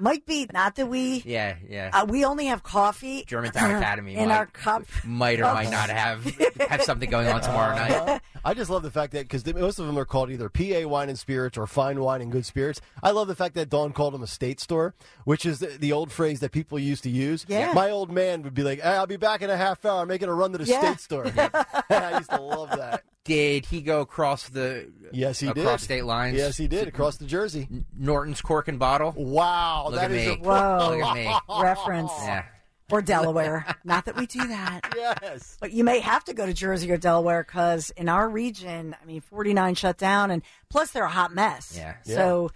Might 0.00 0.24
be 0.26 0.46
not 0.52 0.74
that 0.76 0.86
we 0.86 1.22
Yeah, 1.26 1.56
yeah. 1.68 1.90
uh, 1.92 2.06
we 2.08 2.24
only 2.24 2.46
have 2.46 2.62
coffee 2.62 3.24
Germantown 3.26 3.70
Academy 3.76 4.16
in 4.16 4.28
might, 4.28 4.34
our 4.36 4.46
cup 4.46 4.84
might 5.04 5.38
or 5.40 5.44
might 5.44 5.70
not 5.70 5.90
have 5.90 6.24
have 6.68 6.82
something 6.82 7.10
going 7.10 7.28
on 7.28 7.40
tomorrow 7.42 7.74
night. 7.76 8.22
I 8.44 8.54
just 8.54 8.70
love 8.70 8.82
the 8.82 8.90
fact 8.90 9.12
that 9.12 9.28
because 9.28 9.44
most 9.54 9.78
of 9.78 9.86
them 9.86 9.98
are 9.98 10.06
called 10.06 10.30
either 10.30 10.48
PA 10.48 10.88
Wine 10.88 11.10
and 11.10 11.18
Spirits 11.18 11.58
or 11.58 11.66
Fine 11.66 12.00
Wine 12.00 12.22
and 12.22 12.32
Good 12.32 12.46
Spirits. 12.46 12.80
I 13.02 13.10
love 13.10 13.28
the 13.28 13.34
fact 13.34 13.54
that 13.56 13.68
Dawn 13.68 13.92
called 13.92 14.14
them 14.14 14.22
a 14.22 14.26
state 14.26 14.60
store, 14.60 14.94
which 15.24 15.44
is 15.44 15.58
the, 15.58 15.66
the 15.66 15.92
old 15.92 16.10
phrase 16.10 16.40
that 16.40 16.50
people 16.50 16.78
used 16.78 17.02
to 17.02 17.10
use. 17.10 17.44
Yeah. 17.48 17.72
My 17.74 17.90
old 17.90 18.10
man 18.10 18.42
would 18.42 18.54
be 18.54 18.62
like, 18.62 18.80
hey, 18.80 18.88
"I'll 18.88 19.06
be 19.06 19.18
back 19.18 19.42
in 19.42 19.50
a 19.50 19.56
half 19.58 19.84
hour. 19.84 20.00
I'm 20.02 20.08
making 20.08 20.28
a 20.30 20.34
run 20.34 20.52
to 20.52 20.58
the 20.58 20.64
Yeah. 20.64 20.80
state 20.80 21.00
store." 21.00 21.24
And 21.90 22.04
I 22.04 22.16
used 22.18 22.30
to 22.30 22.40
love 22.40 22.70
that. 22.70 23.02
Did 23.24 23.66
he 23.66 23.82
go 23.82 24.00
across 24.00 24.48
the 24.48 24.90
Yes, 25.12 25.40
he 25.40 25.46
did. 25.52 25.58
across 25.58 25.82
state 25.82 26.04
lines? 26.04 26.36
Yes, 26.36 26.56
he 26.56 26.66
did 26.66 26.88
across 26.88 27.16
the 27.18 27.26
Jersey. 27.26 27.68
Norton's 27.96 28.40
cork 28.40 28.66
and 28.68 28.78
bottle. 28.78 29.12
Wow, 29.16 29.86
Look 29.90 29.96
that 29.96 30.10
at 30.10 30.16
is 30.16 30.26
me. 30.28 30.34
a 30.34 30.36
Whoa. 30.38 30.96
Look 30.98 31.04
at 31.04 31.14
me. 31.14 31.62
reference 31.62 32.10
Yeah. 32.22 32.44
or 32.90 33.02
Delaware. 33.02 33.66
Not 33.84 34.06
that 34.06 34.16
we 34.16 34.24
do 34.26 34.48
that. 34.48 34.92
yes. 34.96 35.58
But 35.60 35.72
you 35.72 35.84
may 35.84 36.00
have 36.00 36.24
to 36.24 36.32
go 36.34 36.46
to 36.46 36.54
Jersey 36.54 36.90
or 36.90 36.96
Delaware 36.96 37.44
because 37.44 37.90
in 37.90 38.08
our 38.08 38.26
region, 38.28 38.96
I 39.00 39.04
mean, 39.04 39.20
49 39.20 39.74
shut 39.74 39.98
down, 39.98 40.30
and 40.30 40.42
plus 40.70 40.90
they're 40.92 41.04
a 41.04 41.08
hot 41.10 41.34
mess. 41.34 41.74
Yeah. 41.76 41.96
So, 42.04 42.50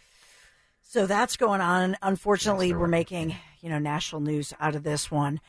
so 0.82 1.06
that's 1.06 1.36
going 1.36 1.60
on. 1.60 1.96
Unfortunately, 2.00 2.72
we're 2.72 2.86
making 2.88 3.36
you 3.60 3.68
know 3.68 3.78
national 3.78 4.22
news 4.22 4.54
out 4.60 4.74
of 4.74 4.82
this 4.82 5.10
one. 5.10 5.40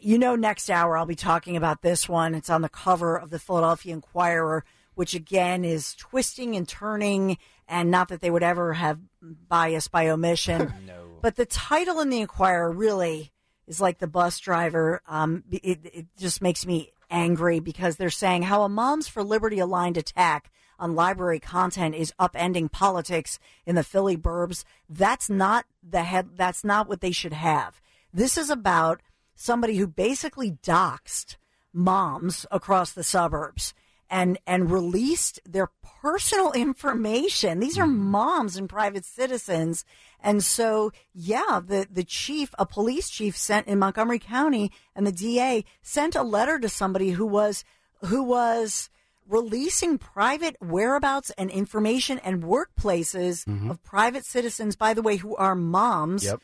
You 0.00 0.18
know, 0.18 0.36
next 0.36 0.70
hour 0.70 0.96
I'll 0.96 1.06
be 1.06 1.14
talking 1.14 1.56
about 1.56 1.82
this 1.82 2.08
one. 2.08 2.34
It's 2.34 2.50
on 2.50 2.62
the 2.62 2.68
cover 2.68 3.16
of 3.16 3.30
the 3.30 3.38
Philadelphia 3.38 3.92
Inquirer, 3.94 4.64
which 4.94 5.14
again 5.14 5.64
is 5.64 5.94
twisting 5.94 6.56
and 6.56 6.68
turning, 6.68 7.38
and 7.68 7.90
not 7.90 8.08
that 8.08 8.20
they 8.20 8.30
would 8.30 8.42
ever 8.42 8.74
have 8.74 8.98
bias 9.20 9.88
by 9.88 10.08
omission. 10.08 10.72
No. 10.86 11.00
But 11.20 11.36
the 11.36 11.46
title 11.46 12.00
in 12.00 12.10
the 12.10 12.20
Inquirer 12.20 12.72
really 12.72 13.30
is 13.68 13.80
like 13.80 13.98
the 13.98 14.08
bus 14.08 14.40
driver. 14.40 15.02
Um, 15.06 15.44
it, 15.52 15.78
it 15.84 16.06
just 16.18 16.42
makes 16.42 16.66
me 16.66 16.90
angry 17.10 17.60
because 17.60 17.96
they're 17.96 18.10
saying 18.10 18.42
how 18.42 18.62
a 18.62 18.68
Moms 18.68 19.06
for 19.06 19.22
Liberty 19.22 19.60
aligned 19.60 19.96
attack 19.96 20.50
on 20.80 20.96
library 20.96 21.38
content 21.38 21.94
is 21.94 22.12
upending 22.18 22.70
politics 22.70 23.38
in 23.64 23.76
the 23.76 23.84
Philly 23.84 24.16
burbs. 24.16 24.64
That's 24.88 25.30
not 25.30 25.64
the 25.88 26.02
head. 26.02 26.30
That's 26.34 26.64
not 26.64 26.88
what 26.88 27.00
they 27.00 27.12
should 27.12 27.34
have. 27.34 27.80
This 28.12 28.36
is 28.36 28.50
about 28.50 29.00
somebody 29.34 29.76
who 29.76 29.86
basically 29.86 30.52
doxed 30.62 31.36
moms 31.72 32.46
across 32.50 32.92
the 32.92 33.02
suburbs 33.02 33.74
and 34.10 34.38
and 34.46 34.70
released 34.70 35.40
their 35.44 35.70
personal 36.02 36.52
information. 36.66 37.60
These 37.60 37.78
are 37.78 37.86
mm-hmm. 37.86 38.10
moms 38.10 38.56
and 38.56 38.68
private 38.68 39.04
citizens. 39.04 39.84
And 40.20 40.44
so, 40.44 40.92
yeah, 41.12 41.60
the, 41.64 41.86
the 41.90 42.04
chief, 42.04 42.54
a 42.58 42.66
police 42.66 43.08
chief 43.08 43.36
sent 43.36 43.66
in 43.66 43.78
Montgomery 43.78 44.20
County 44.20 44.70
and 44.94 45.06
the 45.06 45.12
DA 45.12 45.64
sent 45.80 46.14
a 46.14 46.22
letter 46.22 46.60
to 46.60 46.68
somebody 46.68 47.10
who 47.10 47.26
was, 47.26 47.64
who 48.02 48.22
was 48.22 48.88
releasing 49.28 49.98
private 49.98 50.56
whereabouts 50.60 51.30
and 51.36 51.50
information 51.50 52.18
and 52.20 52.42
workplaces 52.42 53.44
mm-hmm. 53.44 53.70
of 53.70 53.82
private 53.82 54.24
citizens, 54.24 54.76
by 54.76 54.94
the 54.94 55.02
way, 55.02 55.16
who 55.16 55.34
are 55.36 55.54
moms. 55.54 56.24
Yep. 56.24 56.40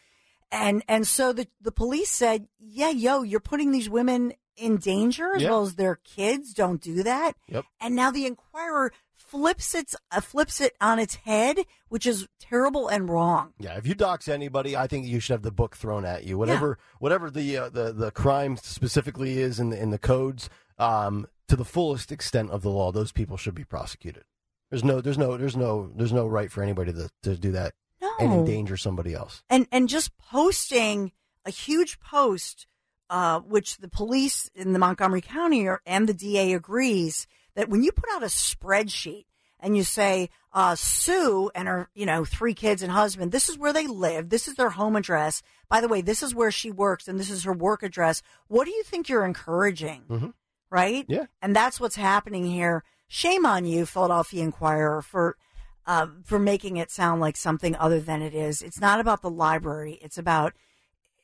And, 0.51 0.83
and 0.89 1.07
so 1.07 1.33
the, 1.33 1.47
the 1.61 1.73
police 1.73 2.11
said, 2.11 2.49
yeah, 2.59 2.91
yo, 2.91 3.23
you're 3.23 3.41
putting 3.41 3.71
these 3.71 3.91
women 3.91 4.33
in 4.57 4.77
danger 4.79 5.35
as 5.35 5.43
Yep. 5.43 5.51
well 5.51 5.63
as 5.63 5.75
their 5.77 5.97
kids. 5.97 6.53
Don't 6.55 6.81
do 6.81 7.03
that. 7.03 7.35
Yep. 7.49 7.65
And 7.81 7.95
now 7.95 8.11
the 8.11 8.27
Inquirer 8.27 8.93
flips 9.15 9.75
it, 9.75 9.95
uh, 10.11 10.21
flips 10.21 10.61
it 10.61 10.75
on 10.81 10.99
its 10.99 11.17
head, 11.17 11.59
which 11.89 12.07
is 12.07 12.27
terrible 12.41 12.89
and 12.89 13.09
wrong. 13.11 13.53
Yeah, 13.59 13.77
if 13.77 13.87
you 13.87 13.95
dox 13.95 14.27
anybody, 14.27 14.75
I 14.77 14.87
think 14.87 15.07
you 15.07 15.21
should 15.21 15.35
have 15.35 15.43
the 15.43 15.53
book 15.53 15.77
thrown 15.77 16.05
at 16.07 16.25
you. 16.25 16.39
Whatever, 16.39 16.79
whatever 16.99 17.31
the 17.31 17.57
uh, 17.59 17.69
the 17.69 17.93
the 17.93 18.11
crime 18.11 18.57
specifically 18.57 19.39
is 19.39 19.61
in 19.61 19.69
the 19.71 19.79
in 19.81 19.91
the 19.91 19.99
codes, 19.99 20.49
um, 20.79 21.27
to 21.49 21.57
the 21.57 21.65
fullest 21.65 22.11
extent 22.11 22.51
of 22.51 22.63
the 22.63 22.71
law, 22.71 22.91
those 22.91 23.13
people 23.13 23.37
should 23.37 23.55
be 23.55 23.65
prosecuted. 23.65 24.25
There's 24.71 24.85
no, 24.85 25.01
there's 25.01 25.19
no, 25.19 25.37
there's 25.37 25.57
no, 25.57 25.91
there's 25.95 26.13
no 26.13 26.27
right 26.27 26.51
for 26.51 26.63
anybody 26.63 26.93
to 26.95 27.11
to 27.23 27.37
do 27.37 27.53
that 27.53 27.75
and 28.21 28.33
endanger 28.33 28.77
somebody 28.77 29.15
else. 29.15 29.43
and 29.51 29.67
and 29.73 29.89
just 29.89 30.17
posting 30.19 31.13
a 31.45 31.51
huge 31.51 31.99
post 32.01 32.67
uh, 33.11 33.41
which 33.41 33.79
the 33.79 33.89
police 33.89 34.51
in 34.55 34.73
the 34.75 34.79
Montgomery 34.79 35.23
County 35.23 35.67
are, 35.67 35.81
and 35.87 36.07
the 36.07 36.13
DA 36.15 36.53
agrees 36.53 37.27
that 37.55 37.69
when 37.69 37.83
you 37.83 37.91
put 37.91 38.09
out 38.13 38.23
a 38.23 38.27
spreadsheet 38.27 39.25
and 39.61 39.77
you 39.77 39.83
say 39.83 40.29
uh, 40.53 40.75
Sue 40.75 41.51
and 41.55 41.67
her, 41.67 41.89
you 41.95 42.05
know, 42.07 42.25
three 42.27 42.53
kids 42.55 42.83
and 42.83 42.93
husband, 42.93 43.33
this 43.33 43.49
is 43.49 43.57
where 43.57 43.73
they 43.73 43.87
live, 43.87 44.29
this 44.29 44.47
is 44.47 44.57
their 44.57 44.69
home 44.71 44.95
address. 44.95 45.43
By 45.71 45.81
the 45.81 45.89
way, 45.89 46.01
this 46.03 46.23
is 46.23 46.35
where 46.35 46.51
she 46.51 46.71
works, 46.71 47.09
and 47.09 47.19
this 47.19 47.31
is 47.31 47.45
her 47.45 47.53
work 47.53 47.83
address. 47.83 48.23
What 48.47 48.67
do 48.67 48.73
you 48.73 48.83
think 48.83 49.09
you're 49.09 49.25
encouraging? 49.25 50.03
Mhm. 50.11 50.35
Right? 50.71 51.07
Yeah. 51.09 51.27
And 51.41 51.57
that's 51.57 51.81
what's 51.81 51.97
happening 51.97 52.45
here. 52.45 52.85
Shame 53.09 53.47
on 53.47 53.65
you, 53.65 53.87
Philadelphia 53.87 54.43
Inquirer, 54.43 55.01
for 55.01 55.39
uh, 55.89 56.07
for 56.23 56.39
making 56.39 56.77
it 56.77 56.91
sound 56.91 57.21
like 57.21 57.37
something 57.37 57.75
other 57.77 57.99
than 57.99 58.23
it 58.23 58.35
is. 58.35 58.63
It's 58.63 58.81
not 58.81 59.01
about 59.01 59.23
the 59.23 59.31
library. 59.31 59.99
It's 60.03 60.19
about 60.19 60.53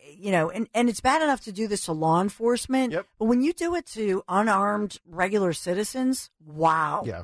you 0.07 0.31
know, 0.33 0.51
and, 0.51 0.69
and 0.75 0.89
it's 0.91 1.01
bad 1.01 1.23
enough 1.23 1.41
to 1.43 1.53
do 1.53 1.67
this 1.67 1.87
to 1.87 1.93
law 1.93 2.21
enforcement. 2.21 2.93
Yep. 2.93 3.07
But 3.19 3.25
when 3.25 3.41
you 3.41 3.55
do 3.55 3.75
it 3.75 3.87
to 3.89 4.23
unarmed 4.29 4.99
regular 5.07 5.55
citizens, 5.55 6.31
wow. 6.45 7.05
Yeah. 7.07 7.23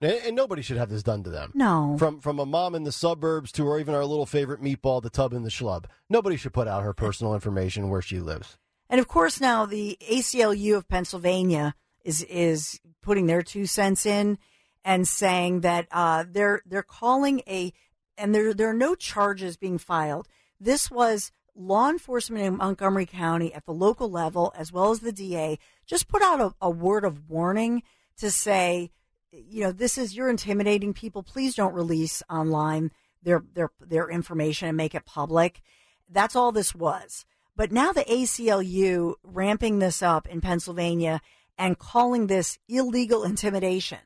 And, 0.00 0.20
and 0.26 0.36
nobody 0.36 0.62
should 0.62 0.76
have 0.76 0.90
this 0.90 1.02
done 1.02 1.24
to 1.24 1.30
them. 1.30 1.50
No. 1.54 1.96
From 1.98 2.20
from 2.20 2.38
a 2.38 2.46
mom 2.46 2.74
in 2.74 2.84
the 2.84 2.92
suburbs 2.92 3.50
to 3.52 3.66
or 3.66 3.80
even 3.80 3.94
our 3.94 4.04
little 4.04 4.26
favorite 4.26 4.62
meatball, 4.62 5.02
the 5.02 5.10
tub 5.10 5.32
in 5.32 5.42
the 5.42 5.50
schlub. 5.50 5.86
Nobody 6.08 6.36
should 6.36 6.52
put 6.52 6.68
out 6.68 6.82
her 6.82 6.92
personal 6.92 7.34
information 7.34 7.88
where 7.88 8.02
she 8.02 8.20
lives. 8.20 8.58
And 8.88 9.00
of 9.00 9.08
course, 9.08 9.40
now 9.40 9.66
the 9.66 9.96
ACLU 10.08 10.76
of 10.76 10.88
Pennsylvania 10.88 11.74
is 12.04 12.22
is 12.24 12.80
putting 13.02 13.26
their 13.26 13.42
two 13.42 13.66
cents 13.66 14.06
in 14.06 14.38
and 14.84 15.08
saying 15.08 15.60
that 15.60 15.88
uh, 15.90 16.24
they're 16.28 16.62
they're 16.66 16.82
calling 16.82 17.40
a 17.48 17.72
and 18.18 18.34
there 18.34 18.52
there 18.52 18.70
are 18.70 18.74
no 18.74 18.94
charges 18.94 19.56
being 19.56 19.78
filed. 19.78 20.28
This 20.60 20.90
was 20.90 21.32
law 21.56 21.88
enforcement 21.88 22.44
in 22.44 22.56
Montgomery 22.56 23.06
County 23.06 23.52
at 23.54 23.64
the 23.64 23.72
local 23.72 24.10
level 24.10 24.52
as 24.56 24.72
well 24.72 24.90
as 24.90 25.00
the 25.00 25.12
DA 25.12 25.58
just 25.86 26.08
put 26.08 26.22
out 26.22 26.40
a, 26.40 26.54
a 26.60 26.70
word 26.70 27.04
of 27.04 27.30
warning 27.30 27.82
to 28.16 28.30
say, 28.30 28.90
you 29.30 29.62
know, 29.62 29.72
this 29.72 29.98
is 29.98 30.16
you're 30.16 30.28
intimidating 30.28 30.92
people. 30.92 31.22
Please 31.22 31.54
don't 31.54 31.74
release 31.74 32.22
online 32.28 32.90
their 33.22 33.42
their 33.54 33.70
their 33.80 34.08
information 34.10 34.68
and 34.68 34.76
make 34.76 34.94
it 34.94 35.06
public. 35.06 35.62
That's 36.08 36.36
all 36.36 36.52
this 36.52 36.74
was. 36.74 37.24
But 37.56 37.72
now 37.72 37.92
the 37.92 38.04
ACLU 38.04 39.14
ramping 39.22 39.78
this 39.78 40.02
up 40.02 40.26
in 40.26 40.40
Pennsylvania 40.40 41.20
and 41.56 41.78
calling 41.78 42.26
this 42.26 42.58
illegal 42.68 43.22
intimidation. 43.22 43.98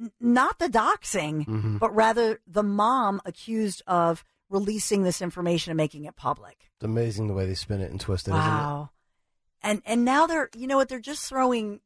N- 0.00 0.12
not 0.20 0.58
the 0.58 0.68
doxing, 0.68 1.46
Mhm. 1.46 1.78
but 1.78 1.94
rather 1.94 2.40
the 2.46 2.62
mom 2.62 3.20
accused 3.24 3.82
of 3.86 4.24
releasing 4.48 5.02
this 5.02 5.22
information 5.22 5.70
and 5.70 5.76
making 5.76 6.04
it 6.04 6.16
public. 6.16 6.70
It's 6.76 6.84
amazing 6.84 7.26
the 7.28 7.34
way 7.34 7.46
they 7.46 7.54
spin 7.54 7.80
it 7.80 7.90
and 7.90 8.00
twist 8.00 8.28
it, 8.28 8.32
isn't 8.32 8.40
Wow. 8.40 8.90
And 9.62 9.80
and 9.86 10.04
now 10.04 10.26
they're 10.26 10.50
you 10.56 10.66
know 10.66 10.76
what 10.76 10.88
they're 10.88 10.98
just 11.00 11.26
throwing 11.28 11.80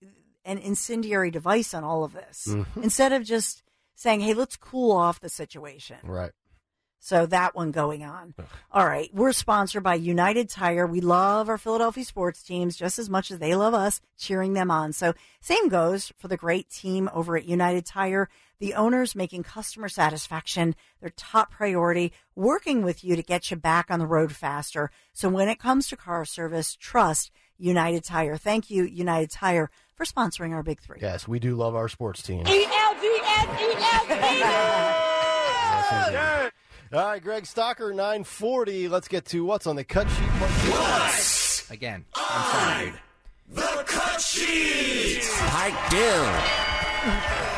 an 0.44 0.58
incendiary 0.58 1.30
device 1.30 1.74
on 1.74 1.84
all 1.84 2.04
of 2.04 2.12
this 2.12 2.46
Mhm. 2.48 2.66
instead 2.82 3.12
of 3.12 3.22
just 3.24 3.62
saying, 3.94 4.20
"Hey, 4.20 4.32
let's 4.34 4.56
cool 4.56 4.92
off 4.92 5.20
the 5.20 5.28
situation." 5.28 5.98
Right. 6.04 6.32
So 7.06 7.24
that 7.26 7.54
one 7.54 7.70
going 7.70 8.02
on. 8.02 8.34
All 8.72 8.84
right. 8.84 9.08
We're 9.14 9.30
sponsored 9.30 9.84
by 9.84 9.94
United 9.94 10.48
Tire. 10.48 10.88
We 10.88 11.00
love 11.00 11.48
our 11.48 11.56
Philadelphia 11.56 12.04
sports 12.04 12.42
teams 12.42 12.74
just 12.74 12.98
as 12.98 13.08
much 13.08 13.30
as 13.30 13.38
they 13.38 13.54
love 13.54 13.74
us 13.74 14.00
cheering 14.18 14.54
them 14.54 14.72
on. 14.72 14.92
So 14.92 15.14
same 15.40 15.68
goes 15.68 16.12
for 16.18 16.26
the 16.26 16.36
great 16.36 16.68
team 16.68 17.08
over 17.14 17.36
at 17.36 17.44
United 17.44 17.86
Tire. 17.86 18.28
The 18.58 18.74
owners 18.74 19.14
making 19.14 19.44
customer 19.44 19.88
satisfaction 19.88 20.74
their 21.00 21.10
top 21.10 21.52
priority, 21.52 22.12
working 22.34 22.82
with 22.82 23.04
you 23.04 23.14
to 23.14 23.22
get 23.22 23.52
you 23.52 23.56
back 23.56 23.86
on 23.88 24.00
the 24.00 24.06
road 24.08 24.32
faster. 24.32 24.90
So 25.12 25.28
when 25.28 25.48
it 25.48 25.60
comes 25.60 25.86
to 25.90 25.96
car 25.96 26.24
service, 26.24 26.74
trust 26.74 27.30
United 27.56 28.02
Tire. 28.02 28.36
Thank 28.36 28.68
you, 28.68 28.82
United 28.82 29.30
Tire, 29.30 29.70
for 29.94 30.04
sponsoring 30.04 30.52
our 30.52 30.64
big 30.64 30.80
three. 30.80 30.98
Yes, 31.00 31.28
we 31.28 31.38
do 31.38 31.54
love 31.54 31.76
our 31.76 31.88
sports 31.88 32.20
team. 32.20 32.44
E-L-D-S-E-S-E. 32.48 32.82
All 36.92 37.04
right, 37.04 37.22
Greg 37.22 37.44
Stocker, 37.44 37.90
940. 37.90 38.88
Let's 38.88 39.08
get 39.08 39.24
to 39.26 39.44
what's 39.44 39.66
on 39.66 39.74
the 39.76 39.84
cut 39.84 40.08
sheet. 40.08 40.28
part 40.38 40.50
two. 40.62 41.72
Again, 41.74 42.04
I'm 42.14 42.44
sorry, 42.52 42.84
dude. 42.90 43.00
The 43.56 43.84
cut 43.86 44.20
sheet. 44.20 45.20
I 45.32 45.72
do. 45.90 47.56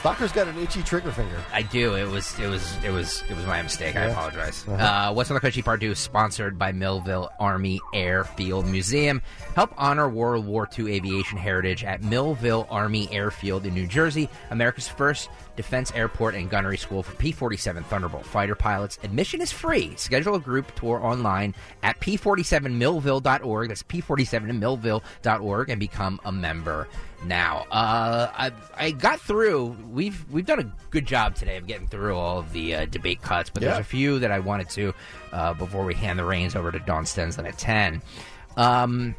Stocker's 0.00 0.32
got 0.32 0.48
an 0.48 0.58
itchy 0.58 0.82
trigger 0.82 1.10
finger. 1.12 1.40
I 1.52 1.62
do. 1.62 1.94
It 1.94 2.06
was 2.06 2.38
it 2.38 2.46
was 2.48 2.76
it 2.84 2.90
was 2.90 3.22
it 3.30 3.34
was 3.36 3.46
my 3.46 3.62
mistake. 3.62 3.96
I 3.96 4.06
Yeah. 4.06 4.10
apologize. 4.12 4.64
Uh-huh. 4.68 4.84
Uh, 5.10 5.12
What's 5.14 5.30
on 5.30 5.34
the 5.34 5.40
Cut 5.40 5.54
Sheet 5.54 5.64
Part 5.64 5.80
Two 5.80 5.92
is 5.92 5.98
sponsored 5.98 6.58
by 6.58 6.72
Millville 6.72 7.30
Army 7.40 7.80
Airfield 7.94 8.66
Museum. 8.66 9.22
Help 9.54 9.72
honor 9.78 10.08
World 10.08 10.44
War 10.44 10.68
II 10.78 10.92
aviation 10.94 11.38
heritage 11.38 11.84
at 11.84 12.02
Millville 12.02 12.66
Army 12.68 13.08
Airfield 13.12 13.64
in 13.64 13.72
New 13.72 13.86
Jersey, 13.86 14.28
America's 14.50 14.88
first 14.88 15.30
defense 15.56 15.92
airport 15.94 16.34
and 16.34 16.50
gunnery 16.50 16.76
school 16.76 17.02
for 17.02 17.14
P-47 17.16 17.84
Thunderbolt 17.84 18.26
fighter 18.26 18.54
pilots. 18.54 18.98
Admission 19.02 19.40
is 19.40 19.52
free. 19.52 19.94
Schedule 19.96 20.34
a 20.34 20.40
group 20.40 20.74
tour 20.74 20.98
online 21.04 21.54
at 21.82 22.00
p47millville.org. 22.00 23.68
That's 23.68 23.82
p47millville.org 23.82 25.70
and 25.70 25.80
become 25.80 26.20
a 26.24 26.32
member 26.32 26.88
now. 27.24 27.66
Uh, 27.70 28.30
I, 28.34 28.52
I 28.76 28.90
got 28.90 29.20
through. 29.20 29.76
We've 29.90 30.24
we've 30.30 30.46
done 30.46 30.60
a 30.60 30.72
good 30.90 31.06
job 31.06 31.34
today 31.36 31.56
of 31.56 31.66
getting 31.66 31.86
through 31.86 32.16
all 32.16 32.38
of 32.38 32.52
the 32.52 32.74
uh, 32.74 32.84
debate 32.86 33.22
cuts, 33.22 33.50
but 33.50 33.62
Yeah. 33.62 33.70
there's 33.70 33.80
a 33.80 33.84
few 33.84 34.18
that 34.18 34.30
I 34.30 34.40
wanted 34.40 34.68
to 34.70 34.94
uh, 35.32 35.54
before 35.54 35.84
we 35.84 35.94
hand 35.94 36.18
the 36.18 36.24
reins 36.24 36.54
over 36.56 36.70
to 36.70 36.78
Dawn 36.80 37.04
Stensland 37.04 37.48
at 37.48 37.58
ten. 37.58 38.02
Um, 38.56 39.14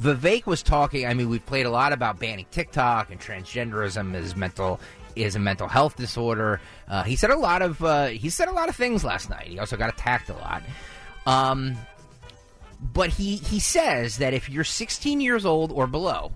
Vivek 0.00 0.46
was 0.46 0.62
talking. 0.62 1.06
I 1.06 1.12
mean, 1.12 1.28
we've 1.28 1.44
played 1.44 1.66
a 1.66 1.70
lot 1.70 1.92
about 1.92 2.18
banning 2.18 2.46
TikTok 2.50 3.10
and 3.10 3.20
transgenderism 3.20 4.14
as 4.14 4.34
mental 4.34 4.80
is 5.16 5.34
a 5.36 5.38
mental 5.38 5.68
health 5.68 5.96
disorder. 5.96 6.60
Uh, 6.88 7.02
he 7.02 7.16
said 7.16 7.30
a 7.30 7.36
lot 7.36 7.62
of 7.62 7.82
uh, 7.84 8.06
he 8.06 8.30
said 8.30 8.48
a 8.48 8.52
lot 8.52 8.68
of 8.68 8.76
things 8.76 9.04
last 9.04 9.30
night. 9.30 9.46
He 9.48 9.58
also 9.58 9.76
got 9.76 9.88
attacked 9.92 10.28
a 10.28 10.34
lot. 10.34 10.62
Um, 11.26 11.76
but 12.80 13.10
he 13.10 13.36
he 13.36 13.60
says 13.60 14.18
that 14.18 14.34
if 14.34 14.48
you're 14.50 14.64
16 14.64 15.20
years 15.20 15.44
old 15.44 15.70
or 15.72 15.86
below, 15.86 16.32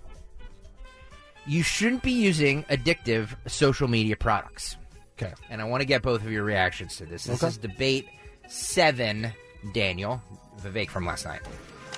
you 1.47 1.63
shouldn't 1.63 2.03
be 2.03 2.13
using 2.13 2.65
addictive 2.65 3.31
social 3.47 3.89
media 3.89 4.17
products. 4.17 4.77
Okay. 5.21 5.33
And 5.49 5.61
I 5.61 5.65
want 5.65 5.81
to 5.81 5.87
get 5.87 6.03
both 6.03 6.23
of 6.25 6.31
your 6.31 6.45
reactions 6.45 6.97
to 6.97 7.07
this. 7.07 7.25
This 7.25 7.43
Okay. 7.43 7.49
is 7.49 7.57
debate 7.57 8.07
seven. 8.49 9.33
Daniel 9.73 10.23
Vivek 10.63 10.91
from 10.91 11.07
last 11.07 11.25
night. 11.25 11.41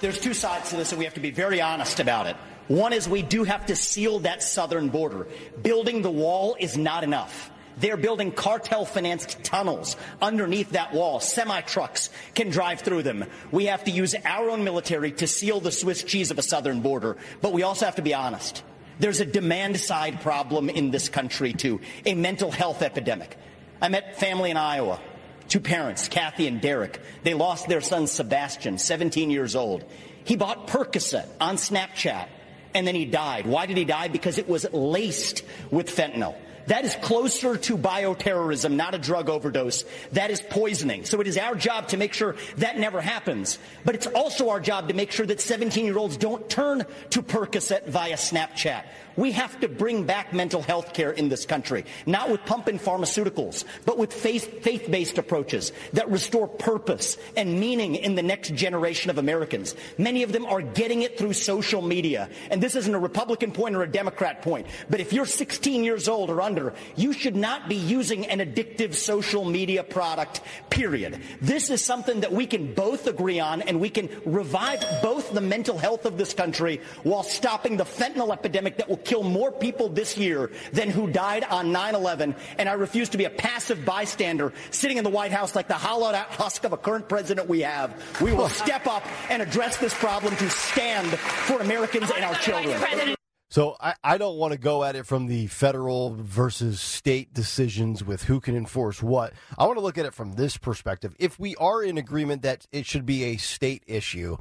There's 0.01 0.19
two 0.19 0.33
sides 0.33 0.71
to 0.71 0.77
this, 0.77 0.93
and 0.93 0.99
we 0.99 1.05
have 1.05 1.13
to 1.15 1.21
be 1.21 1.31
very 1.31 1.61
honest 1.61 2.01
about 2.01 2.27
it. 2.27 2.35
One 2.69 2.93
is 2.93 3.09
we 3.09 3.23
do 3.23 3.45
have 3.45 3.67
to 3.67 3.77
seal 3.77 4.21
that 4.21 4.43
southern 4.43 4.91
border. 4.91 5.27
Building 5.61 6.03
the 6.03 6.11
wall 6.11 6.57
is 6.61 6.77
not 6.77 7.03
enough. 7.03 7.51
They're 7.79 7.97
building 7.97 8.33
cartel 8.33 8.85
financed 8.85 9.43
tunnels 9.45 9.97
underneath 10.21 10.71
that 10.71 10.93
wall. 10.93 11.21
Semi 11.21 11.61
trucks 11.63 12.11
can 12.35 12.51
drive 12.51 12.81
through 12.81 13.05
them. 13.05 13.25
We 13.51 13.67
have 13.67 13.85
to 13.85 13.91
use 13.91 14.15
our 14.25 14.51
own 14.51 14.65
military 14.65 15.13
to 15.13 15.27
seal 15.27 15.61
the 15.61 15.73
Swiss 15.73 16.03
cheese 16.03 16.31
of 16.31 16.39
a 16.39 16.43
southern 16.43 16.81
border. 16.81 17.17
But 17.41 17.53
we 17.53 17.63
also 17.63 17.87
have 17.87 17.97
to 17.97 18.03
be 18.03 18.15
honest. 18.15 18.63
There's 18.99 19.21
a 19.21 19.27
demand 19.27 19.79
side 19.79 20.21
problem 20.21 20.69
in 20.69 20.91
this 20.91 21.09
country, 21.09 21.53
too, 21.53 21.81
a 22.05 22.15
mental 22.15 22.51
health 22.51 22.83
epidemic. 22.83 23.39
I 23.81 23.89
met 23.89 24.19
family 24.19 24.51
in 24.51 24.57
Iowa. 24.57 25.01
Two 25.47 25.61
parents, 25.61 26.09
Kathy 26.09 26.49
and 26.49 26.61
Derek. 26.61 27.01
They 27.23 27.33
lost 27.33 27.69
their 27.69 27.81
son 27.81 28.09
Sebastian, 28.09 28.77
17 28.77 29.31
years 29.31 29.55
old. 29.55 29.85
He 30.25 30.35
bought 30.37 30.67
Percocet 30.67 31.27
on 31.41 31.57
Snapchat 31.57 32.27
and 32.75 32.87
then 32.87 32.95
he 32.95 33.05
died. 33.05 33.47
Why 33.47 33.67
did 33.67 33.77
he 33.77 33.85
die? 33.85 34.09
Because 34.09 34.39
it 34.39 34.49
was 34.49 34.67
laced 34.73 35.45
with 35.71 35.89
fentanyl. 35.89 36.35
That 36.69 36.85
is 36.85 36.95
closer 36.97 37.57
to 37.57 37.79
bioterrorism, 37.79 38.75
not 38.75 38.95
a 38.95 38.99
drug 38.99 39.31
overdose. 39.31 39.85
That 40.13 40.31
is 40.31 40.43
poisoning. 40.43 41.07
So 41.07 41.19
it 41.23 41.27
is 41.27 41.39
our 41.39 41.55
job 41.55 41.89
to 41.89 41.97
make 41.97 42.13
sure 42.13 42.37
that 42.59 42.79
never 42.79 43.01
happens. 43.01 43.59
But 43.87 43.95
it's 43.95 44.07
also 44.07 44.51
our 44.51 44.61
job 44.61 44.89
to 44.89 44.95
make 44.95 45.11
sure 45.11 45.25
that 45.25 45.41
17 45.41 45.87
year 45.87 45.97
olds 45.97 46.19
don't 46.19 46.47
turn 46.51 46.85
to 47.11 47.23
Percocet 47.23 47.87
via 47.87 48.17
Snapchat. 48.17 48.85
We 49.19 49.33
have 49.33 49.59
to 49.61 49.69
bring 49.69 50.05
back 50.05 50.33
mental 50.33 50.63
health 50.63 50.95
care 50.95 51.11
in 51.11 51.29
this 51.29 51.45
country, 51.45 51.85
not 52.07 52.31
with 52.31 52.45
pumping 52.45 52.79
pharmaceuticals, 52.79 53.65
but 53.85 53.99
with 53.99 54.13
faith, 54.13 54.63
faith-based 54.63 55.19
approaches 55.19 55.73
that 55.95 56.09
restore 56.09 56.47
purpose 56.47 57.19
and 57.37 57.59
meaning 57.59 57.97
in 57.97 58.15
the 58.15 58.23
next 58.23 58.55
generation 58.55 59.11
of 59.11 59.19
Americans. 59.19 59.75
Many 59.99 60.23
of 60.23 60.31
them 60.31 60.47
are 60.47 60.63
getting 60.63 61.03
it 61.03 61.19
through 61.19 61.33
social 61.33 61.83
media. 61.83 62.31
And 62.51 62.63
this 62.63 62.77
isn't 62.77 62.95
a 62.95 62.99
Republican 62.99 63.51
point 63.51 63.75
or 63.75 63.83
a 63.83 63.91
Democrat 63.91 64.43
point. 64.43 64.69
But 64.89 65.01
if 65.01 65.13
you're 65.13 65.27
16 65.27 65.83
years 65.83 66.07
old 66.07 66.31
or 66.31 66.41
under. 66.41 66.75
You 66.95 67.13
should 67.13 67.35
not 67.35 67.69
be 67.69 67.75
using 67.75 68.27
an 68.27 68.39
addictive 68.39 68.95
social 68.95 69.45
media 69.45 69.83
product, 69.83 70.41
period. 70.71 71.21
This 71.41 71.71
is 71.71 71.85
something 71.85 72.21
that 72.21 72.33
we 72.33 72.47
can 72.47 72.75
both 72.75 73.07
agree 73.07 73.41
on 73.41 73.63
and 73.63 73.81
we 73.81 73.91
can 73.91 74.09
revive 74.25 74.85
both 75.03 75.33
the 75.33 75.41
mental 75.41 75.79
health 75.79 76.05
of 76.05 76.19
this 76.19 76.35
country 76.35 76.81
while 77.03 77.23
stopping 77.23 77.77
the 77.77 77.85
fentanyl 77.85 78.33
epidemic 78.33 78.77
that 78.77 78.89
will 78.89 78.99
kill 79.09 79.23
more 79.23 79.51
people 79.51 79.89
this 79.89 80.19
year 80.19 80.51
than 80.73 80.91
who 80.91 81.09
died 81.09 81.43
on 81.45 81.73
9-11. 81.73 82.37
And 82.59 82.69
I 82.69 82.75
refuse 82.75 83.09
to 83.11 83.19
be 83.19 83.25
a 83.25 83.31
passive 83.31 83.85
bystander 83.85 84.53
sitting 84.71 84.99
in 84.99 85.05
the 85.05 85.11
White 85.11 85.33
House 85.33 85.57
like 85.57 85.67
the 85.67 85.75
hollowed 85.75 86.15
out 86.15 86.29
husk 86.29 86.65
of 86.65 86.75
a 86.75 86.77
current 86.77 87.09
president 87.09 87.49
we 87.49 87.61
have. 87.61 87.91
We 88.21 88.33
will 88.33 88.49
step 88.63 88.87
up 88.87 89.05
and 89.31 89.41
address 89.41 89.79
this 89.79 89.95
problem 89.95 90.37
to 90.37 90.51
stand 90.51 91.09
for 91.09 91.61
Americans 91.61 92.11
and 92.15 92.25
our 92.25 92.35
children. 92.35 93.17
So 93.51 93.77
I, 93.81 93.95
I 94.05 94.19
don't 94.19 94.37
want 94.37 94.53
to 94.53 94.59
go 94.59 94.85
at 94.85 94.95
it 94.95 95.07
from 95.07 95.27
the 95.27 95.47
federal 95.47 96.15
versus 96.15 96.83
state 96.83 97.33
decisions 97.33 98.05
with 98.05 98.25
who 98.25 98.41
can 98.41 98.55
enforce 98.55 99.03
what. 99.03 99.33
I 99.57 99.65
want 99.65 99.79
to 99.79 99.83
look 99.83 99.97
at 99.97 100.05
it 100.05 100.13
from 100.13 100.35
this 100.35 100.59
perspective. 100.59 101.17
If 101.19 101.39
we 101.39 101.57
are 101.57 101.83
in 101.83 101.97
agreement 101.97 102.43
that 102.43 102.67
it 102.73 102.85
should 102.85 103.07
be 103.07 103.25
a 103.25 103.37
state 103.39 103.85
issue, 103.87 104.37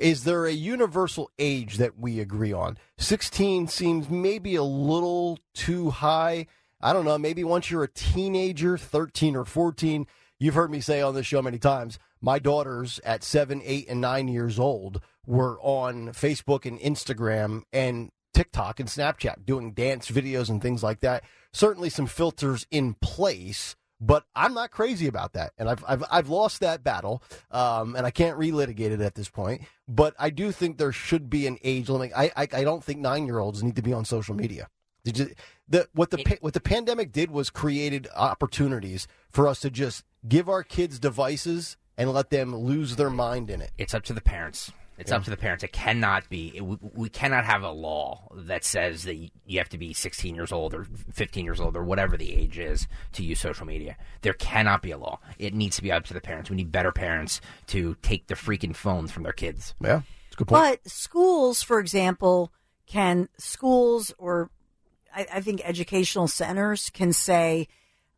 is 0.00 0.24
there 0.24 0.46
a 0.46 0.52
universal 0.52 1.30
age 1.38 1.76
that 1.76 1.98
we 1.98 2.20
agree 2.20 2.52
on? 2.52 2.78
16 2.98 3.68
seems 3.68 4.08
maybe 4.08 4.56
a 4.56 4.62
little 4.62 5.38
too 5.54 5.90
high. 5.90 6.46
I 6.80 6.94
don't 6.94 7.04
know. 7.04 7.18
Maybe 7.18 7.44
once 7.44 7.70
you're 7.70 7.84
a 7.84 7.88
teenager, 7.88 8.78
13 8.78 9.36
or 9.36 9.44
14, 9.44 10.06
you've 10.38 10.54
heard 10.54 10.70
me 10.70 10.80
say 10.80 11.02
on 11.02 11.14
this 11.14 11.26
show 11.26 11.42
many 11.42 11.58
times, 11.58 11.98
my 12.22 12.38
daughters 12.38 12.98
at 13.04 13.22
seven, 13.22 13.60
eight, 13.64 13.88
and 13.88 14.00
nine 14.00 14.28
years 14.28 14.58
old 14.58 15.02
were 15.26 15.60
on 15.60 16.08
Facebook 16.08 16.64
and 16.64 16.80
Instagram 16.80 17.62
and 17.72 18.10
TikTok 18.32 18.80
and 18.80 18.88
Snapchat 18.88 19.44
doing 19.44 19.72
dance 19.72 20.10
videos 20.10 20.48
and 20.48 20.62
things 20.62 20.82
like 20.82 21.00
that. 21.00 21.24
Certainly 21.52 21.90
some 21.90 22.06
filters 22.06 22.66
in 22.70 22.94
place, 22.94 23.76
but 24.00 24.24
I'm 24.34 24.54
not 24.54 24.70
crazy 24.70 25.06
about 25.06 25.34
that. 25.34 25.52
And 25.58 25.68
I've, 25.68 25.84
I've, 25.86 26.04
I've 26.10 26.28
lost 26.28 26.60
that 26.60 26.82
battle, 26.82 27.22
um, 27.50 27.96
and 27.96 28.06
I 28.06 28.10
can't 28.10 28.38
relitigate 28.38 28.90
it 28.90 29.00
at 29.00 29.14
this 29.14 29.28
point. 29.28 29.62
But 29.86 30.14
I 30.18 30.30
do 30.30 30.52
think 30.52 30.78
there 30.78 30.92
should 30.92 31.28
be 31.28 31.46
an 31.46 31.58
age 31.62 31.88
limit. 31.88 32.12
I, 32.16 32.30
I, 32.36 32.48
I 32.52 32.64
don't 32.64 32.82
think 32.82 33.00
nine 33.00 33.26
year 33.26 33.38
olds 33.38 33.62
need 33.62 33.76
to 33.76 33.82
be 33.82 33.92
on 33.92 34.04
social 34.04 34.34
media. 34.34 34.68
Did 35.04 35.18
you, 35.18 35.30
the, 35.68 35.88
what 35.92 36.10
the 36.10 36.38
what 36.40 36.52
the 36.52 36.60
pandemic 36.60 37.10
did 37.10 37.30
was 37.30 37.48
created 37.48 38.08
opportunities 38.14 39.06
for 39.30 39.48
us 39.48 39.60
to 39.60 39.70
just 39.70 40.04
give 40.28 40.48
our 40.48 40.62
kids 40.62 40.98
devices 40.98 41.76
and 41.96 42.12
let 42.12 42.30
them 42.30 42.54
lose 42.54 42.96
their 42.96 43.10
mind 43.10 43.50
in 43.50 43.60
it. 43.60 43.72
It's 43.76 43.94
up 43.94 44.04
to 44.04 44.12
the 44.12 44.20
parents. 44.20 44.72
It's 45.00 45.12
up 45.12 45.24
to 45.24 45.30
the 45.30 45.36
parents. 45.36 45.64
It 45.64 45.72
cannot 45.72 46.28
be. 46.28 46.52
It, 46.54 46.60
we, 46.60 46.76
we 46.94 47.08
cannot 47.08 47.44
have 47.44 47.62
a 47.62 47.70
law 47.70 48.28
that 48.34 48.64
says 48.64 49.04
that 49.04 49.14
you 49.16 49.58
have 49.58 49.68
to 49.70 49.78
be 49.78 49.92
16 49.94 50.34
years 50.34 50.52
old 50.52 50.74
or 50.74 50.84
15 51.12 51.44
years 51.44 51.58
old 51.58 51.76
or 51.76 51.82
whatever 51.82 52.16
the 52.16 52.34
age 52.34 52.58
is 52.58 52.86
to 53.12 53.24
use 53.24 53.40
social 53.40 53.66
media. 53.66 53.96
There 54.20 54.34
cannot 54.34 54.82
be 54.82 54.90
a 54.90 54.98
law. 54.98 55.18
It 55.38 55.54
needs 55.54 55.76
to 55.76 55.82
be 55.82 55.90
up 55.90 56.04
to 56.04 56.14
the 56.14 56.20
parents. 56.20 56.50
We 56.50 56.56
need 56.56 56.70
better 56.70 56.92
parents 56.92 57.40
to 57.68 57.96
take 58.02 58.26
the 58.26 58.34
freaking 58.34 58.76
phones 58.76 59.10
from 59.10 59.22
their 59.22 59.32
kids. 59.32 59.74
Yeah, 59.80 60.02
it's 60.26 60.34
a 60.34 60.38
good 60.38 60.48
point. 60.48 60.80
But 60.84 60.90
schools, 60.90 61.62
for 61.62 61.80
example, 61.80 62.52
can 62.86 63.28
schools 63.38 64.12
or 64.18 64.50
I, 65.14 65.26
I 65.34 65.40
think 65.40 65.62
educational 65.64 66.28
centers 66.28 66.90
can 66.90 67.12
say 67.12 67.68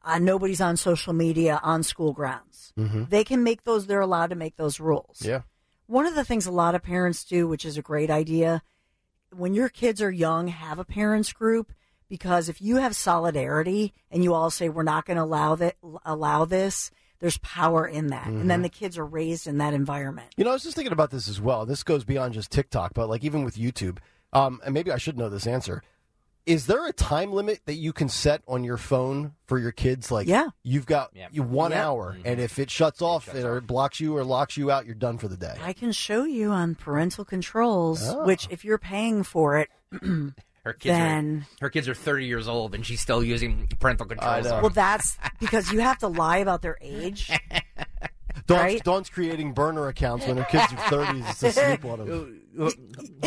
uh, 0.05 0.19
nobody's 0.19 0.61
on 0.61 0.77
social 0.77 1.13
media 1.13 1.61
on 1.63 1.83
school 1.85 2.13
grounds. 2.13 2.73
Mhm. 2.77 3.09
They 3.09 3.23
can 3.23 3.45
make 3.45 3.65
those. 3.65 3.87
They're 3.87 4.01
allowed 4.01 4.31
to 4.31 4.37
make 4.37 4.57
those 4.57 4.81
rules. 4.81 5.23
Yeah. 5.25 5.43
One 5.87 6.07
of 6.07 6.15
the 6.15 6.25
things 6.25 6.47
a 6.47 6.51
lot 6.51 6.75
of 6.75 6.83
parents 6.83 7.25
do, 7.25 7.47
which 7.49 7.65
is 7.65 7.77
a 7.77 7.83
great 7.83 8.11
idea, 8.11 8.63
when 9.35 9.55
your 9.55 9.69
kids 9.69 10.01
are 10.03 10.11
young, 10.11 10.49
have 10.49 10.79
a 10.79 10.85
parents 10.85 11.33
group 11.33 11.73
because 12.09 12.49
if 12.49 12.61
you 12.61 12.77
have 12.77 12.95
solidarity 12.95 13.95
and 14.11 14.23
you 14.23 14.35
all 14.35 14.51
say 14.51 14.69
we're 14.69 14.83
not 14.83 15.07
going 15.07 15.17
to 15.17 15.23
allow 15.23 15.55
that 15.57 15.77
allow 16.05 16.45
this, 16.45 16.91
there's 17.21 17.39
power 17.39 17.87
in 17.87 18.09
that, 18.09 18.27
and 18.27 18.51
then 18.51 18.61
Mhm. 18.61 18.65
the 18.65 18.69
kids 18.69 18.99
are 18.99 19.07
raised 19.07 19.47
in 19.47 19.59
that 19.59 19.75
environment. 19.75 20.29
You 20.37 20.45
know, 20.45 20.51
I 20.51 20.55
was 20.55 20.65
just 20.65 20.75
thinking 20.75 20.93
about 20.93 21.11
this 21.11 21.29
as 21.29 21.41
well. 21.41 21.65
This 21.65 21.83
goes 21.85 22.05
beyond 22.05 22.35
just 22.35 22.51
TikTok, 22.51 22.95
but 22.95 23.09
like 23.09 23.23
even 23.25 23.45
with 23.45 23.57
YouTube, 23.57 23.99
um, 24.33 24.61
and 24.65 24.75
maybe 24.75 24.91
I 24.91 24.99
should 24.99 25.17
know 25.17 25.29
this 25.29 25.47
answer. 25.47 25.83
Is 26.45 26.67
there 26.67 26.87
a 26.87 26.93
time 26.93 27.33
limit 27.33 27.61
that 27.67 27.75
you 27.75 27.93
can 27.93 28.09
set 28.09 28.43
on 28.49 28.65
your 28.65 28.77
phone 28.77 29.35
for 29.47 29.59
your 29.59 29.71
kids? 29.71 30.11
Like, 30.11 30.27
Yeah. 30.27 30.49
you've 30.65 30.87
got 30.87 31.11
you 31.31 31.43
one 31.43 31.71
Yeah. 31.71 31.89
hour, 31.89 32.13
mm-hmm. 32.15 32.23
and 32.27 32.41
if 32.41 32.59
it 32.59 32.69
shuts 32.71 33.01
off 33.01 33.33
or 33.33 33.59
it 33.59 33.67
blocks 33.67 34.01
you 34.01 34.17
or 34.17 34.25
locks 34.25 34.57
you 34.57 34.71
out, 34.71 34.85
you're 34.85 34.95
done 34.97 35.19
for 35.19 35.29
the 35.29 35.37
day. 35.37 35.57
I 35.63 35.73
can 35.73 35.93
show 35.93 36.25
you 36.25 36.51
on 36.51 36.75
parental 36.75 37.25
controls, 37.25 38.03
Oh. 38.09 38.25
which 38.27 38.49
if 38.51 38.65
you're 38.65 38.79
paying 38.79 39.23
for 39.23 39.59
it, 39.59 39.69
Her 40.65 40.73
kids 40.75 40.93
then 40.97 41.47
are 41.61 41.67
her 41.67 41.71
kids 41.71 41.89
are 41.89 41.95
30 41.95 42.25
years 42.27 42.47
old 42.47 42.73
and 42.75 42.87
she's 42.87 43.01
still 43.01 43.23
using 43.25 43.67
parental 43.81 44.07
controls. 44.07 44.45
well, 44.45 44.69
that's 44.69 45.19
because 45.41 45.73
you 45.73 45.81
have 45.81 45.99
to 45.99 46.07
lie 46.09 46.37
about 46.39 46.63
their 46.63 46.79
age. 46.81 47.31
Dawn's, 48.47 48.61
Right? 48.61 48.85
Dawn's 48.85 49.09
creating 49.09 49.53
burner 49.53 49.89
accounts 49.89 50.27
when 50.27 50.37
her 50.37 50.45
kids 50.45 50.73
are 50.73 50.77
30s 50.77 51.39
to 51.41 51.53
sleep 51.53 51.85
on 51.85 51.99
them. 51.99 52.39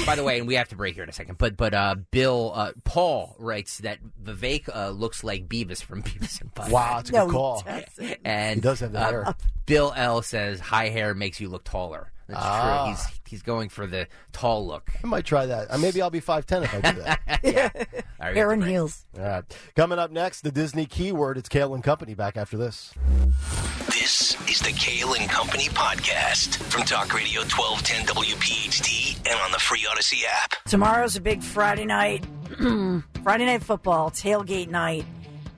By 0.05 0.15
the 0.15 0.23
way, 0.23 0.37
and 0.39 0.47
we 0.47 0.53
have 0.55 0.69
to 0.69 0.75
break 0.75 0.93
here 0.95 1.03
in 1.03 1.09
a 1.09 1.13
second, 1.13 1.37
but 1.39 1.57
but 1.57 1.73
uh, 1.73 1.95
Bill 2.11 2.51
uh, 2.53 2.73
Paul 2.83 3.35
writes 3.39 3.79
that 3.79 3.97
Vivek 4.23 4.69
uh, 4.75 4.89
looks 4.91 5.23
like 5.23 5.47
Beavis 5.47 5.81
from 5.81 6.03
Beavis 6.03 6.41
and 6.41 6.53
Butthead. 6.53 6.69
Wow, 6.69 6.95
that's 6.97 7.09
a 7.09 7.13
good 7.13 7.17
No, 7.19 7.25
he 7.27 7.31
call. 7.31 7.63
doesn't. 7.65 8.17
And 8.23 8.55
He 8.55 8.61
does 8.61 8.79
have 8.81 8.91
that 8.91 9.13
uh, 9.13 9.23
hair. 9.23 9.35
Bill 9.65 9.93
L 9.95 10.21
says 10.21 10.59
high 10.59 10.89
hair 10.89 11.15
makes 11.15 11.39
you 11.39 11.49
look 11.49 11.63
taller. 11.63 12.11
That's 12.27 12.39
Ah. 12.43 12.83
true. 12.85 12.91
He's 12.93 13.19
he's 13.27 13.41
going 13.43 13.69
for 13.69 13.85
the 13.87 14.07
tall 14.31 14.65
look. 14.65 14.91
I 15.03 15.07
might 15.07 15.25
try 15.25 15.45
that. 15.45 15.67
Uh, 15.71 15.77
maybe 15.77 16.01
I'll 16.01 16.09
be 16.09 16.21
5'10 16.21 16.63
if 16.63 16.73
I 16.73 16.91
do 16.91 17.01
that. 17.01 17.19
yeah. 17.43 17.69
All 17.73 17.81
right, 17.81 17.85
we 17.93 18.17
have 18.25 18.33
to 18.33 18.39
Aaron 18.39 18.59
break. 18.61 18.71
Heels. 18.71 19.05
All 19.17 19.23
right. 19.25 19.57
Coming 19.75 19.99
up 19.99 20.11
next, 20.11 20.41
the 20.41 20.51
Disney 20.51 20.85
keyword. 20.85 21.37
It's 21.37 21.49
Kale 21.49 21.73
and 21.75 21.83
Company 21.83 22.13
back 22.15 22.37
after 22.37 22.57
this. 22.57 22.93
This 23.87 24.35
is 24.49 24.59
the 24.59 24.71
Kale 24.77 25.13
and 25.13 25.29
Company 25.29 25.65
podcast 25.69 26.55
from 26.71 26.83
Talk 26.83 27.13
Radio 27.13 27.41
1210 27.41 28.05
WPHT 28.07 29.17
and 29.29 29.39
on 29.41 29.51
the 29.51 29.59
free 29.59 29.85
Audacy 29.89 30.23
app. 30.27 30.53
Tomorrow's 30.65 31.15
a 31.15 31.21
big 31.21 31.41
Friday 31.43 31.85
night, 31.85 32.25
Friday 33.23 33.45
night 33.45 33.63
football, 33.63 34.09
tailgate 34.11 34.69
night. 34.69 35.05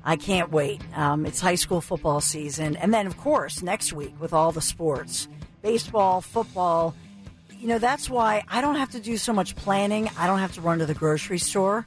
I 0.03 0.15
can't 0.15 0.51
wait. 0.51 0.81
Um, 0.95 1.25
it's 1.25 1.41
high 1.41 1.55
school 1.55 1.81
football 1.81 2.21
season. 2.21 2.75
And 2.77 2.93
then, 2.93 3.07
of 3.07 3.17
course, 3.17 3.61
next 3.61 3.91
week 3.93 4.13
with 4.21 4.31
all 4.33 4.51
the 4.53 4.61
sports 4.61 5.27
baseball, 5.67 6.21
football. 6.21 6.95
You 7.59 7.67
know, 7.67 7.79
that's 7.79 8.09
why 8.09 8.43
I 8.47 8.61
don't 8.61 8.77
have 8.77 8.91
to 8.91 9.01
do 9.01 9.17
so 9.17 9.33
much 9.33 9.55
planning. 9.55 10.09
I 10.17 10.25
don't 10.25 10.39
have 10.39 10.53
to 10.53 10.61
run 10.61 10.79
to 10.79 10.85
the 10.85 10.93
grocery 10.93 11.39
store. 11.39 11.85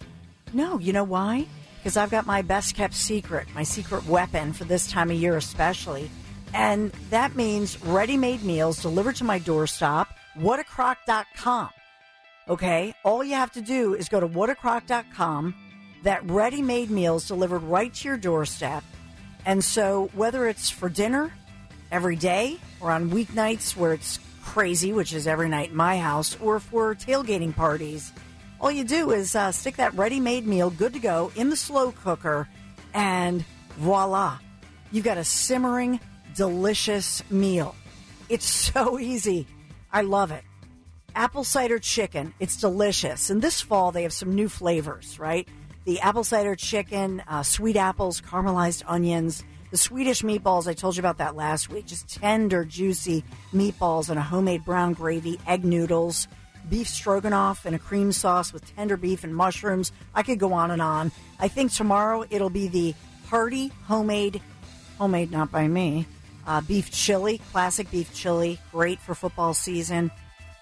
No, 0.52 0.78
you 0.78 0.92
know 0.92 1.04
why? 1.04 1.46
Because 1.78 1.96
I've 1.96 2.10
got 2.10 2.26
my 2.26 2.42
best 2.42 2.74
kept 2.74 2.92
secret, 2.92 3.48
my 3.54 3.62
secret 3.62 4.04
weapon 4.06 4.52
for 4.52 4.64
this 4.64 4.90
time 4.90 5.10
of 5.10 5.16
year, 5.16 5.36
especially. 5.36 6.10
And 6.52 6.92
that 7.08 7.36
means 7.36 7.82
ready 7.82 8.18
made 8.18 8.42
meals 8.42 8.82
delivered 8.82 9.16
to 9.16 9.24
my 9.24 9.40
doorstop, 9.40 10.08
whatacrock.com. 10.36 11.70
Okay, 12.48 12.94
all 13.02 13.24
you 13.24 13.34
have 13.34 13.52
to 13.52 13.62
do 13.62 13.94
is 13.94 14.10
go 14.10 14.20
to 14.20 14.28
whatacrock.com. 14.28 15.54
That 16.02 16.28
ready 16.28 16.60
made 16.60 16.90
meals 16.90 17.26
delivered 17.28 17.62
right 17.62 17.94
to 17.94 18.08
your 18.08 18.18
doorstep. 18.18 18.84
And 19.46 19.64
so, 19.64 20.10
whether 20.12 20.46
it's 20.48 20.68
for 20.68 20.90
dinner 20.90 21.32
every 21.90 22.16
day 22.16 22.58
or 22.80 22.90
on 22.90 23.10
weeknights 23.10 23.76
where 23.76 23.92
it's 23.92 24.18
crazy, 24.42 24.92
which 24.92 25.12
is 25.12 25.26
every 25.26 25.48
night 25.48 25.70
in 25.70 25.76
my 25.76 25.98
house, 25.98 26.36
or 26.40 26.60
for 26.60 26.94
tailgating 26.94 27.54
parties, 27.54 28.12
all 28.60 28.70
you 28.70 28.84
do 28.84 29.10
is 29.10 29.34
uh, 29.34 29.52
stick 29.52 29.76
that 29.76 29.94
ready 29.94 30.20
made 30.20 30.46
meal, 30.46 30.70
good 30.70 30.92
to 30.92 30.98
go, 30.98 31.30
in 31.36 31.50
the 31.50 31.56
slow 31.56 31.92
cooker, 31.92 32.48
and 32.92 33.44
voila, 33.76 34.38
you've 34.92 35.04
got 35.04 35.18
a 35.18 35.24
simmering, 35.24 36.00
delicious 36.34 37.22
meal. 37.30 37.74
It's 38.28 38.44
so 38.72 38.98
easy. 38.98 39.46
I 39.92 40.02
love 40.02 40.30
it 40.30 40.44
apple 41.14 41.44
cider 41.44 41.78
chicken. 41.78 42.34
It's 42.40 42.56
delicious. 42.56 43.30
And 43.30 43.42
this 43.42 43.60
fall, 43.60 43.92
they 43.92 44.02
have 44.02 44.12
some 44.12 44.34
new 44.34 44.48
flavors, 44.48 45.18
right? 45.18 45.48
The 45.84 46.00
apple 46.00 46.24
cider 46.24 46.54
chicken, 46.54 47.22
uh, 47.28 47.42
sweet 47.42 47.76
apples, 47.76 48.20
caramelized 48.20 48.82
onions, 48.86 49.44
the 49.70 49.76
Swedish 49.76 50.22
meatballs. 50.22 50.66
I 50.66 50.74
told 50.74 50.96
you 50.96 51.00
about 51.00 51.18
that 51.18 51.36
last 51.36 51.70
week. 51.70 51.86
Just 51.86 52.08
tender, 52.08 52.64
juicy 52.64 53.24
meatballs 53.52 54.10
and 54.10 54.18
a 54.18 54.22
homemade 54.22 54.64
brown 54.64 54.92
gravy, 54.92 55.38
egg 55.46 55.64
noodles, 55.64 56.28
beef 56.68 56.88
stroganoff, 56.88 57.64
and 57.64 57.74
a 57.74 57.78
cream 57.78 58.12
sauce 58.12 58.52
with 58.52 58.74
tender 58.74 58.96
beef 58.96 59.24
and 59.24 59.34
mushrooms. 59.34 59.92
I 60.14 60.22
could 60.22 60.38
go 60.38 60.52
on 60.52 60.70
and 60.70 60.82
on. 60.82 61.12
I 61.38 61.48
think 61.48 61.72
tomorrow 61.72 62.24
it'll 62.30 62.50
be 62.50 62.68
the 62.68 62.94
hearty 63.26 63.68
homemade, 63.86 64.40
homemade 64.98 65.30
not 65.30 65.50
by 65.52 65.68
me, 65.68 66.06
uh, 66.46 66.60
beef 66.60 66.90
chili, 66.90 67.40
classic 67.52 67.90
beef 67.90 68.12
chili, 68.12 68.58
great 68.72 69.00
for 69.00 69.14
football 69.14 69.54
season. 69.54 70.10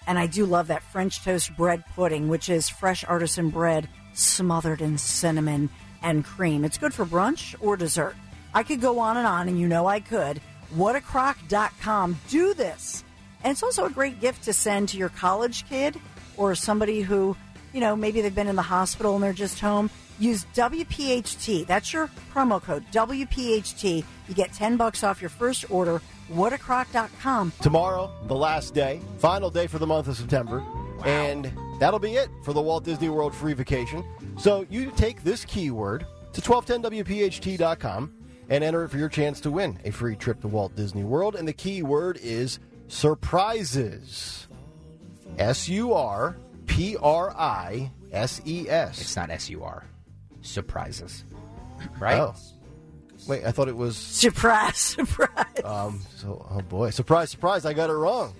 And 0.07 0.17
I 0.17 0.27
do 0.27 0.45
love 0.45 0.67
that 0.67 0.83
French 0.83 1.23
toast 1.23 1.55
bread 1.55 1.83
pudding, 1.95 2.29
which 2.29 2.49
is 2.49 2.69
fresh 2.69 3.03
artisan 3.05 3.49
bread 3.49 3.89
smothered 4.13 4.81
in 4.81 4.97
cinnamon 4.97 5.69
and 6.01 6.25
cream. 6.25 6.63
It's 6.63 6.77
good 6.77 6.93
for 6.93 7.05
brunch 7.05 7.55
or 7.59 7.77
dessert. 7.77 8.15
I 8.53 8.63
could 8.63 8.81
go 8.81 8.99
on 8.99 9.17
and 9.17 9.27
on, 9.27 9.47
and 9.47 9.59
you 9.59 9.67
know 9.67 9.87
I 9.87 9.99
could. 9.99 10.41
Whatacrock.com. 10.75 12.19
Do 12.29 12.53
this. 12.53 13.03
And 13.43 13.51
it's 13.51 13.63
also 13.63 13.85
a 13.85 13.89
great 13.89 14.19
gift 14.19 14.43
to 14.43 14.53
send 14.53 14.89
to 14.89 14.97
your 14.97 15.09
college 15.09 15.67
kid 15.67 15.99
or 16.37 16.55
somebody 16.55 17.01
who, 17.01 17.35
you 17.73 17.79
know, 17.79 17.95
maybe 17.95 18.21
they've 18.21 18.33
been 18.33 18.47
in 18.47 18.55
the 18.55 18.61
hospital 18.61 19.15
and 19.15 19.23
they're 19.23 19.33
just 19.33 19.59
home. 19.59 19.89
Use 20.19 20.45
WPHT. 20.53 21.65
That's 21.65 21.93
your 21.93 22.09
promo 22.33 22.61
code, 22.61 22.83
WPHT. 22.91 24.03
You 24.27 24.33
get 24.35 24.51
10 24.51 24.75
bucks 24.75 25.03
off 25.03 25.21
your 25.21 25.29
first 25.29 25.69
order. 25.71 26.01
Whatacrock.com. 26.29 27.53
Tomorrow, 27.61 28.11
the 28.27 28.35
last 28.35 28.73
day, 28.73 28.99
final 29.17 29.49
day 29.49 29.67
for 29.67 29.79
the 29.79 29.87
month 29.87 30.07
of 30.07 30.17
September. 30.17 30.63
And 31.05 31.51
that'll 31.79 31.99
be 31.99 32.15
it 32.15 32.29
for 32.43 32.51
the 32.51 32.61
Walt 32.61 32.83
Disney 32.83 33.07
World 33.09 33.33
free 33.33 33.53
vacation. 33.53 34.03
So 34.37 34.65
you 34.69 34.91
take 34.91 35.23
this 35.23 35.45
keyword 35.45 36.05
to 36.33 36.41
1210WPHT.com 36.41 38.18
and 38.49 38.63
enter 38.63 38.83
it 38.83 38.89
for 38.89 38.97
your 38.97 39.09
chance 39.09 39.39
to 39.41 39.51
win 39.51 39.79
a 39.85 39.91
free 39.91 40.15
trip 40.15 40.41
to 40.41 40.47
Walt 40.47 40.75
Disney 40.75 41.03
World. 41.03 41.35
And 41.35 41.47
the 41.47 41.53
key 41.53 41.83
word 41.83 42.17
is 42.21 42.59
surprises. 42.87 44.47
S 45.37 45.69
U 45.69 45.93
R 45.93 46.37
P 46.65 46.97
R 46.97 47.31
I 47.37 47.91
S 48.11 48.41
E 48.45 48.67
S. 48.67 48.99
It's 48.99 49.15
not 49.15 49.29
S 49.29 49.49
U 49.49 49.63
R. 49.63 49.85
Surprises. 50.41 51.23
Right? 51.99 52.19
Oh. 52.19 52.35
Wait, 53.27 53.45
I 53.45 53.51
thought 53.51 53.67
it 53.67 53.75
was. 53.75 53.97
Surprise, 53.97 54.77
surprise. 54.77 55.45
Um, 55.63 56.01
so, 56.15 56.45
oh 56.49 56.61
boy. 56.61 56.89
Surprise, 56.89 57.29
surprise, 57.29 57.65
I 57.65 57.73
got 57.73 57.89
it 57.89 57.93
wrong. 57.93 58.33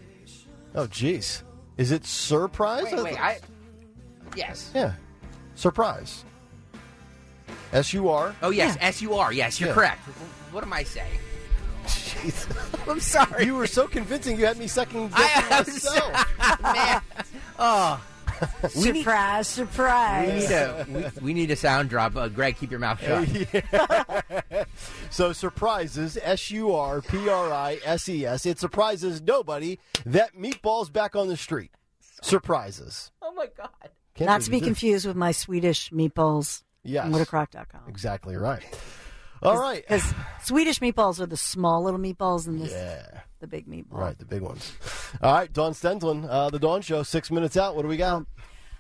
Oh, 0.76 0.88
jeez. 0.88 1.44
Is 1.78 1.92
it 1.92 2.06
surprise? 2.06 2.86
Wait, 2.92 3.04
wait, 3.04 3.20
I. 3.20 3.40
Yes. 4.36 4.72
Yeah. 4.74 4.94
Surprise. 5.56 6.24
S 7.74 7.94
U 7.94 8.10
R. 8.10 8.36
Oh, 8.42 8.50
yes, 8.50 8.78
S 8.82 9.02
U 9.02 9.14
R. 9.16 9.32
Yes, 9.34 9.60
you're 9.60 9.70
Yeah. 9.70 9.76
correct. 9.76 10.02
What 10.52 10.64
am 10.64 10.74
I 10.74 10.84
saying? 10.84 11.20
I'm 12.88 13.00
sorry. 13.00 13.46
You 13.46 13.56
were 13.56 13.68
so 13.68 13.88
convincing 13.88 14.38
you 14.40 14.46
had 14.46 14.58
me 14.58 14.68
second 14.68 15.12
I- 15.14 15.46
guessing 15.50 15.50
I 15.52 15.60
was- 15.60 15.84
myself. 15.84 16.62
Man. 16.62 17.02
Oh. 17.60 18.04
We 18.78 18.92
need- 18.92 19.00
surprise, 19.04 19.48
surprise. 19.48 20.28
We 20.28 20.40
need 20.40 20.52
a 20.52 20.86
we, 21.20 21.22
we 21.26 21.34
need 21.34 21.52
a 21.52 21.56
sound 21.58 21.90
drop. 21.90 22.16
Uh, 22.16 22.30
Greg, 22.30 22.56
keep 22.58 22.72
your 22.72 22.80
mouth 22.80 23.02
shut. 23.04 24.66
So 25.10 25.34
surprises, 25.34 26.18
S 26.22 26.50
U 26.52 26.74
R 26.74 27.02
P 27.02 27.28
R 27.28 27.52
I 27.52 27.80
S 27.84 28.08
E 28.08 28.26
S. 28.26 28.46
It 28.46 28.58
surprises 28.60 29.22
nobody 29.22 29.78
that 30.06 30.36
meatballs 30.36 30.92
back 30.92 31.16
on 31.16 31.28
the 31.28 31.36
street. 31.38 31.72
Surprises. 32.22 33.12
Oh 33.22 33.34
my 33.34 33.48
god. 33.58 33.70
Can't 34.16 34.28
Not 34.30 34.42
to 34.42 34.50
be 34.50 34.60
believe 34.60 34.62
this. 34.62 34.68
confused 34.80 35.06
with 35.06 35.16
my 35.16 35.32
Swedish 35.32 35.90
meatballs. 35.92 36.64
Yes. 36.84 37.06
on 37.06 37.12
Whatacrock.com. 37.14 37.82
Exactly 37.88 38.36
right. 38.36 38.64
All 39.44 39.58
right. 39.58 39.84
Because 39.88 40.14
Swedish 40.44 40.80
meatballs 40.80 41.20
are 41.20 41.26
the 41.26 41.38
small 41.38 41.84
little 41.84 42.00
meatballs 42.00 42.48
and 42.48 42.60
this, 42.62 42.72
Yeah. 42.72 43.22
the 43.40 43.48
big 43.48 43.68
meatball. 43.68 43.98
Right, 43.98 44.18
the 44.20 44.26
big 44.26 44.42
ones. 44.42 44.74
All 45.22 45.34
right, 45.34 45.52
Dawn 45.52 45.72
Stensland, 45.74 46.28
uh, 46.30 46.50
the 46.50 46.60
Dawn 46.60 46.82
Show, 46.82 47.04
six 47.04 47.32
minutes 47.32 47.56
out. 47.56 47.76
What 47.76 47.84
do 47.84 47.88
we 47.88 47.96
got? 47.98 48.26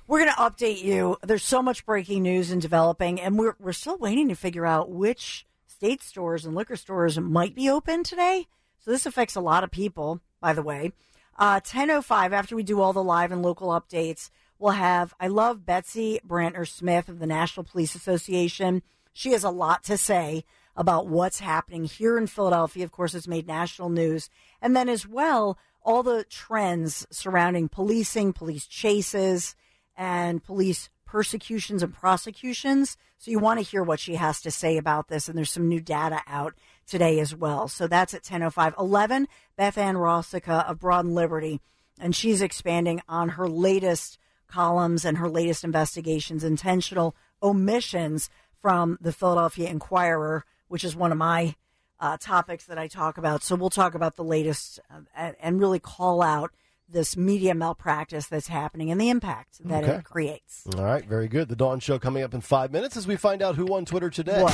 We're 0.08 0.20
going 0.26 0.32
to 0.34 0.42
update 0.42 0.82
you. 0.84 1.18
There's 1.24 1.44
so 1.44 1.62
much 1.62 1.86
breaking 1.86 2.24
news 2.24 2.52
and 2.52 2.62
developing, 2.62 3.22
and 3.22 3.38
we're, 3.38 3.56
we're 3.60 3.74
still 3.74 3.98
waiting 3.98 4.28
to 4.30 4.36
figure 4.36 4.66
out 4.66 4.90
which 4.90 5.46
state 5.68 6.02
stores 6.02 6.46
and 6.46 6.56
liquor 6.56 6.76
stores 6.76 7.18
might 7.20 7.56
be 7.56 7.70
open 7.70 8.04
today. 8.04 8.48
So 8.80 8.92
this 8.92 9.06
affects 9.06 9.36
a 9.36 9.42
lot 9.42 9.64
of 9.64 9.72
people, 9.72 10.20
by 10.42 10.54
the 10.54 10.64
way. 10.64 10.92
Uh, 11.38 11.62
10.05, 11.62 12.34
after 12.34 12.56
we 12.56 12.64
do 12.64 12.82
all 12.82 12.92
the 12.92 13.04
live 13.04 13.32
and 13.32 13.42
local 13.42 13.70
updates, 13.70 14.30
we'll 14.60 14.74
have, 14.74 15.14
I 15.20 15.28
love 15.28 15.66
Betsy 15.66 16.20
Brantner 16.28 16.68
Smith 16.68 17.10
of 17.10 17.20
the 17.20 17.26
National 17.26 17.64
Police 17.64 17.96
Association. 17.96 18.84
She 19.14 19.32
has 19.32 19.44
a 19.44 19.50
lot 19.50 19.84
to 19.86 19.98
say 19.98 20.44
about 20.76 21.08
what's 21.08 21.40
happening 21.40 21.86
here 21.86 22.18
in 22.18 22.28
Philadelphia. 22.28 22.84
Of 22.84 22.92
course, 22.92 23.16
it's 23.16 23.28
made 23.28 23.48
national 23.48 23.90
news. 23.90 24.30
And 24.62 24.76
then 24.76 24.88
as 24.88 25.08
well, 25.08 25.58
all 25.84 26.04
the 26.04 26.26
trends 26.30 27.08
surrounding 27.10 27.70
policing, 27.70 28.34
police 28.34 28.68
chases, 28.68 29.56
and 29.98 30.44
police 30.44 30.90
persecutions 31.06 31.82
and 31.82 31.94
prosecutions. 31.94 32.96
So 33.18 33.32
you 33.32 33.40
want 33.40 33.60
to 33.60 33.66
hear 33.66 33.84
what 33.84 34.00
she 34.00 34.16
has 34.16 34.40
to 34.42 34.52
say 34.52 34.78
about 34.78 35.08
this. 35.08 35.28
And 35.28 35.38
there's 35.38 35.52
some 35.52 35.68
new 35.68 35.82
data 35.82 36.22
out 36.28 36.54
today 36.88 37.20
as 37.20 37.36
well. 37.36 37.68
So 37.68 37.88
that's 37.88 38.14
at 38.14 38.24
10.05. 38.24 38.80
11, 38.80 39.28
Beth 39.58 39.78
Ann 39.78 39.96
Rosica 39.96 40.70
of 40.70 40.80
Broad 40.80 41.06
and 41.06 41.16
Liberty. 41.16 41.60
And 42.00 42.16
she's 42.16 42.42
expanding 42.42 43.02
on 43.10 43.30
her 43.30 43.50
latest 43.50 44.18
columns 44.50 45.06
and 45.06 45.18
her 45.18 45.30
latest 45.30 45.64
investigations, 45.64 46.44
intentional 46.44 47.16
omissions 47.42 48.30
from 48.62 48.98
the 49.00 49.14
Philadelphia 49.14 49.70
Inquirer, 49.70 50.44
which 50.68 50.84
is 50.84 50.96
one 50.96 51.12
of 51.12 51.18
my 51.18 51.56
uh, 52.00 52.18
topics 52.18 52.66
that 52.66 52.78
I 52.78 52.88
talk 52.88 53.18
about. 53.18 53.44
So 53.44 53.56
we'll 53.56 53.70
talk 53.70 53.96
about 53.96 54.16
the 54.16 54.24
latest 54.24 54.80
uh, 54.94 55.02
and, 55.16 55.36
and 55.42 55.60
really 55.60 55.80
call 55.80 56.22
out 56.22 56.52
this 56.92 57.16
media 57.16 57.54
malpractice 57.54 58.28
that's 58.28 58.48
happening 58.48 58.90
and 58.92 59.00
the 59.00 59.10
impact 59.10 59.58
that 59.68 59.84
Okay. 59.84 59.94
it 59.98 60.04
creates. 60.04 60.64
All 60.76 60.84
right, 60.84 61.06
very 61.06 61.28
good. 61.28 61.48
The 61.48 61.56
Dawn 61.56 61.80
Show 61.80 62.00
coming 62.00 62.24
up 62.24 62.34
in 62.34 62.42
five 62.42 62.72
minutes 62.72 62.98
as 62.98 63.06
we 63.08 63.16
find 63.16 63.42
out 63.42 63.56
who 63.56 63.66
won 63.66 63.86
Twitter 63.86 64.10
today. 64.10 64.46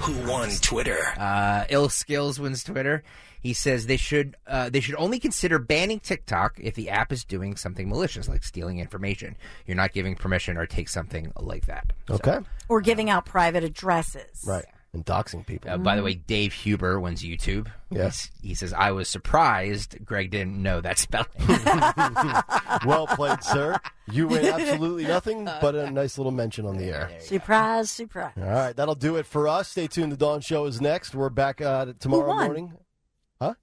Who 0.00 0.28
won 0.30 0.50
Twitter? 0.60 0.98
Uh, 1.16 1.64
Ill 1.68 1.88
Skills 1.88 2.38
wins 2.40 2.64
Twitter. 2.64 3.02
He 3.40 3.52
says 3.52 3.86
they 3.86 3.98
should 3.98 4.36
uh, 4.46 4.70
they 4.70 4.80
should 4.80 4.94
only 4.96 5.18
consider 5.20 5.58
banning 5.58 6.00
TikTok 6.00 6.58
if 6.58 6.74
the 6.74 6.88
app 6.90 7.12
is 7.12 7.24
doing 7.24 7.56
something 7.56 7.88
malicious, 7.88 8.26
like 8.28 8.42
stealing 8.42 8.78
information. 8.78 9.36
You're 9.66 9.76
not 9.76 9.92
giving 9.92 10.14
permission 10.14 10.56
or 10.56 10.66
take 10.66 10.88
something 10.88 11.30
like 11.38 11.66
that. 11.66 11.92
Okay. 12.10 12.38
Or 12.68 12.80
giving 12.80 13.10
out 13.10 13.26
private 13.26 13.62
addresses. 13.62 14.44
Right. 14.46 14.64
And 14.94 15.04
doxing 15.04 15.44
people. 15.44 15.70
Uh, 15.70 15.76
by 15.76 15.96
the 15.96 16.02
way, 16.04 16.14
Dave 16.14 16.52
Huber 16.52 17.00
wins 17.00 17.22
YouTube. 17.22 17.66
Yes. 17.90 18.30
He's- 18.40 18.50
He 18.50 18.54
says, 18.54 18.72
I 18.72 18.92
was 18.92 19.08
surprised 19.08 19.96
Greg 20.04 20.30
didn't 20.30 20.62
know 20.62 20.80
that 20.80 20.98
spelling. 20.98 21.26
well 22.86 23.06
played, 23.08 23.42
sir. 23.42 23.76
You 24.10 24.28
win 24.28 24.44
absolutely 24.60 25.04
nothing 25.04 25.44
but 25.46 25.74
a 25.74 25.90
nice 25.90 26.16
little 26.16 26.30
mention 26.32 26.64
on 26.64 26.76
the 26.76 26.84
air. 26.84 27.10
Surprise, 27.20 27.90
surprise. 27.90 28.34
All 28.36 28.44
right, 28.44 28.74
that'll 28.76 28.94
do 28.94 29.16
it 29.16 29.26
for 29.26 29.48
us. 29.48 29.68
Stay 29.68 29.86
tuned. 29.88 30.12
The 30.12 30.16
Dawn 30.16 30.40
Show 30.40 30.66
is 30.66 30.80
next. 30.80 31.14
We're 31.14 31.28
back 31.28 31.60
uh, 31.60 31.92
tomorrow 31.98 32.28
won? 32.28 32.44
morning. 32.46 32.72
Huh? 33.40 33.54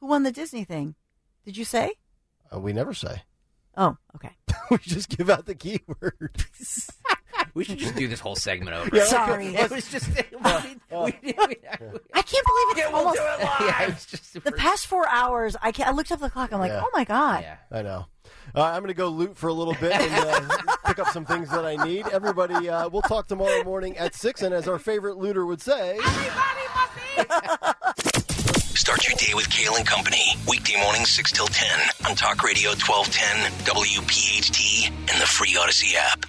Who 0.00 0.08
won 0.08 0.24
the 0.24 0.32
Disney 0.32 0.64
thing? 0.64 0.96
Did 1.44 1.56
you 1.56 1.64
say? 1.64 1.92
Uh, 2.52 2.58
we 2.58 2.72
never 2.72 2.92
say. 2.92 3.22
Oh, 3.76 3.96
okay. 4.16 4.32
we 4.70 4.78
just 4.78 5.08
give 5.16 5.30
out 5.30 5.46
the 5.46 5.54
keyword. 5.54 6.44
We 7.54 7.64
should 7.64 7.78
just 7.78 7.94
do 7.96 8.08
this 8.08 8.20
whole 8.20 8.34
segment 8.36 8.76
over. 8.76 8.96
Yeah, 8.96 9.04
Sorry. 9.04 9.46
It 9.56 9.70
was 9.70 9.90
just. 9.90 10.08
we- 10.16 10.22
we- 10.90 11.14
we- 11.22 11.56
I 12.14 12.22
can't 12.22 12.46
believe 12.46 12.78
it's 12.78 12.92
almost 12.94 13.18
yeah, 13.60 13.82
it 13.82 13.88
was 13.94 14.06
just 14.06 14.44
the 14.44 14.52
past 14.52 14.86
four 14.86 15.06
hours. 15.08 15.54
I 15.60 15.70
can't, 15.72 15.88
I 15.88 15.92
looked 15.92 16.10
up 16.12 16.20
the 16.20 16.30
clock. 16.30 16.52
I'm 16.52 16.60
like, 16.60 16.70
Yeah. 16.72 16.82
oh 16.84 16.90
my 16.94 17.04
god. 17.04 17.42
Yeah. 17.42 17.56
I 17.70 17.82
know. 17.82 18.06
All 18.54 18.64
right, 18.64 18.72
I'm 18.74 18.80
going 18.82 18.88
to 18.88 18.94
go 18.94 19.08
loot 19.08 19.36
for 19.36 19.48
a 19.48 19.52
little 19.52 19.74
bit 19.74 19.92
and 19.92 20.50
uh, 20.50 20.76
pick 20.86 20.98
up 20.98 21.08
some 21.08 21.24
things 21.24 21.50
that 21.50 21.64
I 21.64 21.76
need. 21.84 22.06
Everybody, 22.08 22.68
uh, 22.68 22.88
we'll 22.88 23.02
talk 23.02 23.26
tomorrow 23.26 23.62
morning 23.64 23.96
at 23.98 24.14
6. 24.14 24.42
And 24.42 24.54
as 24.54 24.68
our 24.68 24.78
favorite 24.78 25.16
looter 25.16 25.44
would 25.46 25.60
say, 25.60 25.98
Start 28.74 29.06
your 29.08 29.16
day 29.16 29.32
with 29.34 29.48
Kale 29.50 29.76
and 29.76 29.86
Company. 29.86 30.34
Weekday 30.48 30.80
mornings 30.82 31.10
6 31.10 31.32
till 31.32 31.46
10 31.46 31.78
on 32.08 32.16
Talk 32.16 32.42
Radio 32.42 32.70
1210, 32.70 33.52
WPHT, 33.64 34.88
and 34.90 35.20
the 35.22 35.26
free 35.26 35.54
Audacy 35.54 35.94
app. 35.94 36.26